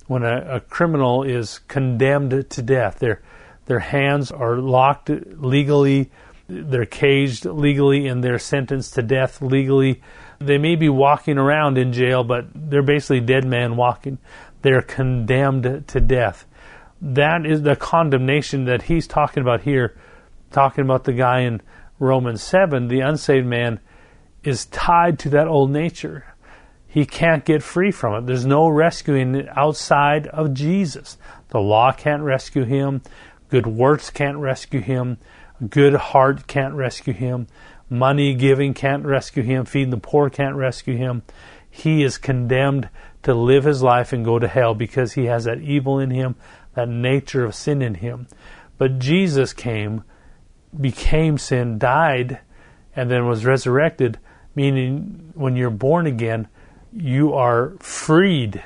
when 0.08 0.24
a, 0.24 0.56
a 0.56 0.60
criminal 0.60 1.24
is 1.24 1.60
condemned 1.68 2.50
to 2.50 2.62
death. 2.62 3.00
Their 3.00 3.22
their 3.66 3.80
hands 3.80 4.32
are 4.32 4.58
locked 4.58 5.10
legally 5.10 6.12
they're 6.52 6.86
caged 6.86 7.46
legally 7.46 8.08
and 8.08 8.24
they're 8.24 8.40
sentenced 8.40 8.96
to 8.96 9.02
death 9.02 9.42
legally. 9.42 10.02
They 10.40 10.58
may 10.58 10.76
be 10.76 10.90
walking 10.90 11.38
around 11.38 11.78
in 11.78 11.94
jail, 11.94 12.24
but 12.24 12.48
they're 12.54 12.82
basically 12.82 13.22
dead 13.22 13.46
man 13.46 13.78
walking. 13.78 14.18
They're 14.62 14.82
condemned 14.82 15.88
to 15.88 16.00
death. 16.02 16.46
that 17.02 17.46
is 17.46 17.64
the 17.64 17.76
condemnation 17.76 18.66
that 18.66 18.84
he's 18.84 19.08
talking 19.08 19.42
about 19.42 19.62
here, 19.62 19.98
talking 20.52 20.84
about 20.84 21.06
the 21.06 21.14
guy 21.14 21.40
in 21.40 21.62
Romans 22.00 22.44
7, 22.44 22.90
the 22.90 23.00
unsaved 23.00 23.48
man 23.48 23.80
is 24.44 24.66
tied 24.68 25.18
to 25.20 25.30
that 25.30 25.48
old 25.48 25.72
nature. 25.72 26.26
He 26.92 27.06
can't 27.06 27.46
get 27.46 27.64
free 27.64 27.90
from 27.92 28.16
it. 28.16 28.26
There's 28.26 28.46
no 28.46 28.68
rescuing 28.68 29.34
it 29.34 29.48
outside 29.58 30.28
of 30.28 30.54
Jesus. 30.54 31.18
The 31.48 31.62
law 31.62 31.94
can't 31.94 32.22
rescue 32.22 32.66
him. 32.66 33.02
Good 33.48 33.66
works 33.66 34.10
can't 34.10 34.38
rescue 34.40 34.82
him. 34.82 35.18
Good 35.70 35.94
heart 35.94 36.48
can't 36.48 36.74
rescue 36.74 37.14
him. 37.14 37.48
Money 37.90 38.34
giving 38.34 38.74
can't 38.74 39.06
rescue 39.06 39.42
him. 39.42 39.64
Feeding 39.64 39.92
the 39.92 39.98
poor 39.98 40.30
can't 40.30 40.58
rescue 40.58 40.98
him. 40.98 41.22
He 41.70 42.04
is 42.04 42.18
condemned 42.18 42.90
to 43.24 43.34
live 43.34 43.64
his 43.64 43.82
life 43.82 44.12
and 44.12 44.26
go 44.26 44.38
to 44.38 44.50
hell 44.50 44.76
because 44.76 45.14
he 45.14 45.28
has 45.28 45.46
that 45.46 45.62
evil 45.62 45.98
in 45.98 46.10
him, 46.10 46.36
that 46.74 46.90
nature 46.90 47.46
of 47.46 47.56
sin 47.56 47.82
in 47.82 47.96
him. 47.96 48.28
But 48.78 49.00
Jesus 49.00 49.54
came, 49.54 50.04
became 50.78 51.38
sin, 51.38 51.80
died, 51.80 52.42
and 52.98 53.10
then 53.10 53.28
was 53.28 53.46
resurrected, 53.46 54.20
meaning 54.56 55.32
when 55.36 55.56
you're 55.56 55.70
born 55.70 56.06
again, 56.06 56.50
you 56.94 57.34
are 57.34 57.74
freed. 57.80 58.64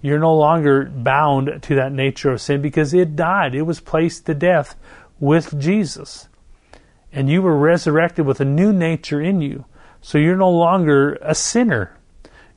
You're 0.00 0.18
no 0.18 0.36
longer 0.36 0.84
bound 0.84 1.62
to 1.62 1.74
that 1.74 1.92
nature 1.92 2.32
of 2.32 2.40
sin 2.40 2.62
because 2.62 2.94
it 2.94 3.16
died. 3.16 3.54
It 3.54 3.62
was 3.62 3.80
placed 3.80 4.26
to 4.26 4.34
death 4.34 4.76
with 5.18 5.58
Jesus. 5.58 6.28
And 7.12 7.28
you 7.28 7.42
were 7.42 7.56
resurrected 7.56 8.26
with 8.26 8.40
a 8.40 8.44
new 8.44 8.72
nature 8.72 9.20
in 9.20 9.40
you. 9.40 9.64
So 10.00 10.18
you're 10.18 10.36
no 10.36 10.50
longer 10.50 11.18
a 11.22 11.34
sinner. 11.34 11.96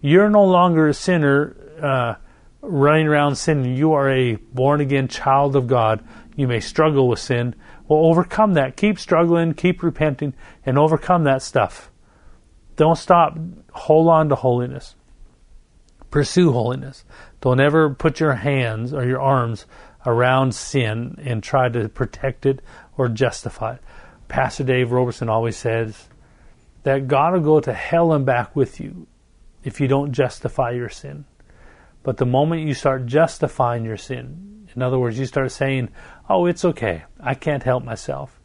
You're 0.01 0.29
no 0.29 0.45
longer 0.45 0.87
a 0.87 0.93
sinner 0.93 1.55
uh, 1.81 2.15
running 2.61 3.07
around 3.07 3.35
sinning. 3.35 3.75
You 3.75 3.93
are 3.93 4.09
a 4.09 4.35
born 4.35 4.81
again 4.81 5.07
child 5.07 5.55
of 5.55 5.67
God. 5.67 6.03
You 6.35 6.47
may 6.47 6.59
struggle 6.59 7.07
with 7.07 7.19
sin. 7.19 7.55
Well, 7.87 8.05
overcome 8.05 8.53
that. 8.53 8.77
Keep 8.77 8.99
struggling, 8.99 9.53
keep 9.53 9.81
repenting, 9.81 10.33
and 10.65 10.77
overcome 10.77 11.23
that 11.23 11.41
stuff. 11.41 11.89
Don't 12.75 12.97
stop. 12.97 13.37
Hold 13.71 14.07
on 14.07 14.29
to 14.29 14.35
holiness. 14.35 14.95
Pursue 16.11 16.51
holiness. 16.51 17.03
Don't 17.41 17.59
ever 17.59 17.93
put 17.93 18.19
your 18.19 18.33
hands 18.33 18.93
or 18.93 19.05
your 19.05 19.21
arms 19.21 19.65
around 20.05 20.55
sin 20.55 21.19
and 21.23 21.43
try 21.43 21.69
to 21.69 21.89
protect 21.89 22.45
it 22.45 22.61
or 22.97 23.07
justify 23.07 23.73
it. 23.73 23.81
Pastor 24.27 24.63
Dave 24.63 24.91
Roberson 24.91 25.29
always 25.29 25.57
says 25.57 26.07
that 26.83 27.07
God 27.07 27.33
will 27.33 27.41
go 27.41 27.59
to 27.59 27.73
hell 27.73 28.13
and 28.13 28.25
back 28.25 28.55
with 28.55 28.79
you 28.79 29.07
if 29.63 29.81
you 29.81 29.87
don't 29.87 30.11
justify 30.11 30.71
your 30.71 30.89
sin. 30.89 31.25
But 32.03 32.17
the 32.17 32.25
moment 32.25 32.67
you 32.67 32.73
start 32.73 33.05
justifying 33.05 33.83
your 33.83 33.97
sin, 33.97 34.67
in 34.75 34.81
other 34.81 34.99
words, 34.99 35.19
you 35.19 35.25
start 35.25 35.51
saying, 35.51 35.89
oh, 36.29 36.45
it's 36.45 36.63
okay, 36.63 37.03
I 37.19 37.33
can't 37.33 37.63
help 37.63 37.83
myself, 37.83 38.39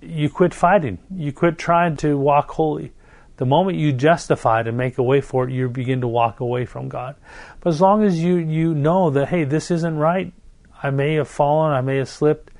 you 0.00 0.28
quit 0.28 0.54
fighting. 0.54 0.98
You 1.10 1.32
quit 1.32 1.58
trying 1.58 1.96
to 1.98 2.16
walk 2.16 2.50
holy. 2.52 2.92
The 3.36 3.46
moment 3.46 3.78
you 3.78 3.92
justify 3.92 4.60
it 4.60 4.68
and 4.68 4.76
make 4.76 4.98
a 4.98 5.02
way 5.02 5.20
for 5.20 5.48
it, 5.48 5.52
you 5.52 5.68
begin 5.68 6.00
to 6.02 6.08
walk 6.08 6.40
away 6.40 6.66
from 6.66 6.88
God. 6.88 7.16
But 7.60 7.70
as 7.70 7.80
long 7.80 8.04
as 8.04 8.22
you, 8.22 8.36
you 8.36 8.74
know 8.74 9.10
that, 9.10 9.28
hey, 9.28 9.44
this 9.44 9.70
isn't 9.70 9.96
right, 9.96 10.32
I 10.82 10.90
may 10.90 11.14
have 11.14 11.28
fallen, 11.28 11.72
I 11.72 11.80
may 11.80 11.96
have 11.96 12.08
slipped, 12.08 12.52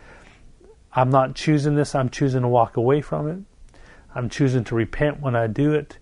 I'm 0.92 1.10
not 1.10 1.34
choosing 1.34 1.76
this, 1.76 1.94
I'm 1.94 2.08
choosing 2.08 2.42
to 2.42 2.48
walk 2.48 2.76
away 2.76 3.00
from 3.00 3.28
it, 3.28 3.38
I'm 4.14 4.28
choosing 4.28 4.64
to 4.64 4.74
repent 4.74 5.20
when 5.20 5.36
I 5.36 5.46
do 5.46 5.74
it, 5.74 5.98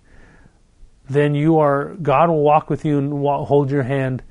then 1.09 1.35
you 1.35 1.59
are, 1.59 1.95
God 1.95 2.31
will 2.31 2.43
walk 2.43 2.71
with 2.71 2.85
you 2.85 2.99
and 2.99 3.21
walk, 3.21 3.49
hold 3.49 3.71
your 3.71 3.83
hand 3.83 4.23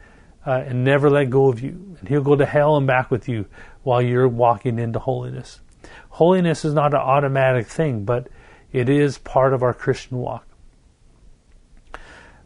uh, 0.46 0.64
and 0.66 0.84
never 0.84 1.10
let 1.10 1.30
go 1.30 1.50
of 1.50 1.62
you. 1.62 1.96
And 2.00 2.10
He'll 2.10 2.24
go 2.24 2.36
to 2.36 2.46
hell 2.46 2.78
and 2.78 2.88
back 2.88 3.12
with 3.12 3.30
you 3.30 3.46
while 3.84 4.02
you're 4.02 4.28
walking 4.28 4.80
into 4.80 5.00
holiness. 5.00 5.60
Holiness 6.10 6.66
is 6.66 6.74
not 6.74 6.94
an 6.94 7.00
automatic 7.00 7.68
thing, 7.68 8.06
but 8.06 8.28
it 8.72 8.90
is 8.90 9.18
part 9.18 9.54
of 9.54 9.64
our 9.64 9.74
Christian 9.74 10.18
walk. 10.18 10.46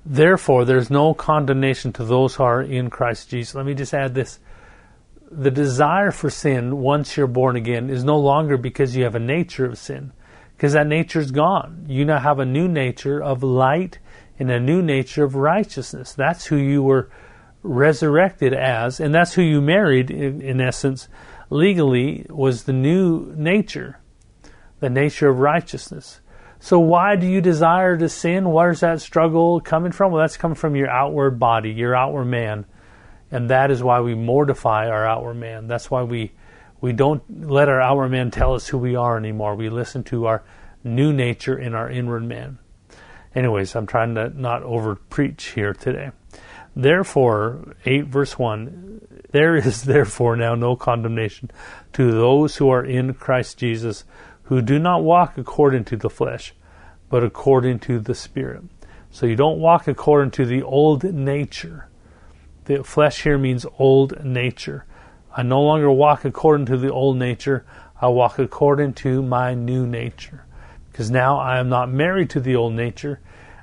Therefore, 0.06 0.66
there's 0.66 0.92
no 0.92 1.14
condemnation 1.16 1.92
to 1.94 2.04
those 2.04 2.36
who 2.36 2.44
are 2.44 2.62
in 2.62 2.90
Christ 2.90 3.30
Jesus. 3.30 3.56
Let 3.56 3.66
me 3.66 3.74
just 3.74 3.94
add 3.94 4.14
this. 4.14 4.40
The 5.32 5.50
desire 5.50 6.12
for 6.12 6.30
sin, 6.30 6.78
once 6.78 7.18
you're 7.18 7.26
born 7.26 7.56
again, 7.56 7.90
is 7.90 8.04
no 8.04 8.18
longer 8.18 8.58
because 8.58 8.96
you 8.96 9.04
have 9.04 9.16
a 9.16 9.20
nature 9.20 9.66
of 9.66 9.80
sin, 9.80 10.14
because 10.56 10.74
that 10.74 10.86
nature 10.86 11.20
is 11.20 11.32
gone. 11.32 11.86
You 11.90 12.06
now 12.06 12.20
have 12.20 12.40
a 12.40 12.46
new 12.46 12.68
nature 12.68 13.22
of 13.22 13.42
light 13.42 13.98
and 14.38 14.52
a 14.52 14.60
new 14.60 14.84
nature 14.84 15.24
of 15.24 15.36
righteousness. 15.36 16.14
That's 16.14 16.46
who 16.46 16.58
you 16.58 16.84
were 16.84 17.10
resurrected 17.64 18.54
as, 18.54 19.00
and 19.00 19.14
that's 19.14 19.34
who 19.34 19.42
you 19.42 19.60
married, 19.60 20.12
in, 20.12 20.40
in 20.40 20.62
essence, 20.62 21.08
legally, 21.50 22.28
was 22.30 22.64
the 22.64 22.74
new 22.74 23.34
nature 23.36 24.00
the 24.80 24.90
nature 24.90 25.30
of 25.30 25.40
righteousness. 25.40 26.22
So 26.60 26.80
why 26.80 27.16
do 27.16 27.28
you 27.28 27.42
desire 27.42 27.98
to 27.98 28.10
sin? 28.10 28.52
Where's 28.52 28.80
that 28.80 29.02
struggle 29.02 29.60
coming 29.60 29.92
from? 29.92 30.12
Well, 30.12 30.22
that's 30.22 30.38
coming 30.38 30.56
from 30.56 30.76
your 30.76 30.90
outward 30.90 31.40
body, 31.40 31.72
your 31.72 31.96
outward 31.96 32.26
man. 32.26 32.66
And 33.32 33.50
that 33.50 33.72
is 33.72 33.84
why 33.84 34.00
we 34.00 34.16
mortify 34.16 34.88
our 34.88 35.06
outward 35.06 35.36
man. 35.36 35.68
That's 35.68 35.92
why 35.92 36.04
we 36.04 36.32
we 36.82 36.94
don't 36.94 37.24
let 37.48 37.70
our 37.70 37.82
outward 37.82 38.10
man 38.10 38.32
tell 38.32 38.54
us 38.54 38.68
who 38.68 38.78
we 38.78 38.96
are 38.96 39.18
anymore. 39.18 39.56
We 39.56 39.70
listen 39.70 40.04
to 40.06 40.28
our 40.28 40.44
new 40.84 41.12
nature 41.12 41.58
in 41.58 41.74
our 41.74 41.90
inward 41.90 42.24
man. 42.24 42.60
Anyways, 43.34 43.76
I'm 43.76 43.88
trying 43.88 44.16
to 44.16 44.30
not 44.30 44.64
over 44.64 44.96
preach 44.96 45.48
here 45.48 45.74
today. 45.74 46.12
Therefore, 46.76 47.76
8 47.86 48.06
verse 48.06 48.38
1, 48.38 49.02
there 49.32 49.56
is 49.56 49.84
therefore 49.86 50.36
now 50.36 50.56
no 50.56 50.76
condemnation 50.76 51.50
to 51.94 52.12
those 52.12 52.58
who 52.58 52.70
are 52.70 52.86
in 52.86 53.14
Christ 53.14 53.58
Jesus, 53.58 54.04
who 54.46 54.62
do 54.62 54.80
not 54.80 55.04
walk 55.04 55.38
according 55.38 55.86
to 55.86 55.98
the 55.98 56.10
flesh, 56.10 56.54
but 57.10 57.24
according 57.24 57.80
to 57.80 58.00
the 58.00 58.16
Spirit. 58.16 58.64
So 59.12 59.26
you 59.26 59.36
don't 59.36 59.60
walk 59.60 59.88
according 59.88 60.32
to 60.32 60.46
the 60.46 60.62
old 60.62 61.04
nature. 61.04 61.88
The 62.66 62.84
flesh 62.84 63.24
here 63.24 63.38
means 63.38 63.66
old 63.80 64.24
nature. 64.24 64.86
I 65.36 65.44
no 65.44 65.62
longer 65.62 65.92
walk 65.92 66.26
according 66.26 66.66
to 66.68 66.78
the 66.78 66.92
old 66.92 67.18
nature. 67.18 67.66
I 68.00 68.08
walk 68.08 68.40
according 68.40 68.94
to 68.96 69.22
my 69.22 69.54
new 69.54 69.88
nature. 69.88 70.46
Because 70.92 71.12
now 71.12 71.38
I 71.38 71.60
am 71.60 71.70
not 71.70 71.90
married 71.90 72.30
to 72.32 72.40
the 72.40 72.56
old 72.56 72.74
nature. 72.74 73.20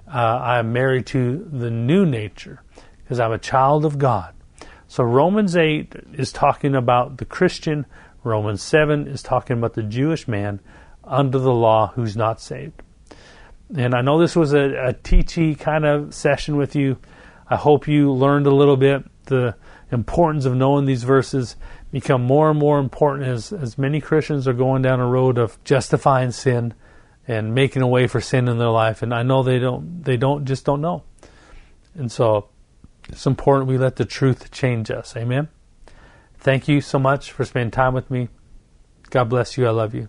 Uh, 0.06 0.18
I 0.18 0.58
am 0.58 0.72
married 0.72 1.06
to 1.08 1.48
the 1.50 1.70
new 1.70 2.04
nature. 2.04 2.62
Because 3.02 3.20
I'm 3.20 3.32
a 3.32 3.38
child 3.38 3.84
of 3.84 3.98
God. 3.98 4.34
So 4.88 5.04
Romans 5.04 5.56
8 5.56 5.94
is 6.12 6.32
talking 6.32 6.74
about 6.74 7.16
the 7.16 7.24
Christian 7.24 7.86
Romans 8.24 8.62
7 8.62 9.06
is 9.08 9.22
talking 9.22 9.58
about 9.58 9.74
the 9.74 9.82
Jewish 9.82 10.28
man 10.28 10.60
under 11.04 11.38
the 11.38 11.52
law 11.52 11.92
who's 11.94 12.16
not 12.16 12.40
saved. 12.40 12.82
And 13.76 13.94
I 13.94 14.02
know 14.02 14.18
this 14.18 14.36
was 14.36 14.52
a, 14.52 14.88
a 14.88 14.94
teachy 14.94 15.58
kind 15.58 15.84
of 15.84 16.14
session 16.14 16.56
with 16.56 16.76
you. 16.76 16.98
I 17.48 17.56
hope 17.56 17.88
you 17.88 18.12
learned 18.12 18.46
a 18.46 18.54
little 18.54 18.76
bit 18.76 19.04
the 19.26 19.56
importance 19.90 20.44
of 20.44 20.54
knowing 20.54 20.84
these 20.84 21.04
verses 21.04 21.56
become 21.90 22.22
more 22.22 22.50
and 22.50 22.58
more 22.58 22.78
important 22.78 23.28
as, 23.28 23.52
as 23.52 23.78
many 23.78 24.00
Christians 24.00 24.48
are 24.48 24.52
going 24.52 24.82
down 24.82 25.00
a 25.00 25.06
road 25.06 25.38
of 25.38 25.62
justifying 25.64 26.32
sin 26.32 26.74
and 27.28 27.54
making 27.54 27.82
a 27.82 27.86
way 27.86 28.06
for 28.06 28.20
sin 28.20 28.48
in 28.48 28.58
their 28.58 28.68
life. 28.68 29.02
And 29.02 29.14
I 29.14 29.22
know 29.22 29.42
they 29.42 29.58
don't 29.58 30.02
they 30.02 30.16
don't 30.16 30.44
just 30.44 30.64
don't 30.64 30.80
know. 30.80 31.04
And 31.94 32.10
so 32.10 32.48
it's 33.08 33.26
important 33.26 33.68
we 33.68 33.78
let 33.78 33.96
the 33.96 34.04
truth 34.04 34.50
change 34.50 34.90
us. 34.90 35.16
Amen. 35.16 35.48
Thank 36.42 36.66
you 36.66 36.80
so 36.80 36.98
much 36.98 37.30
for 37.30 37.44
spending 37.44 37.70
time 37.70 37.94
with 37.94 38.10
me. 38.10 38.28
God 39.10 39.28
bless 39.28 39.56
you. 39.56 39.64
I 39.64 39.70
love 39.70 39.94
you. 39.94 40.08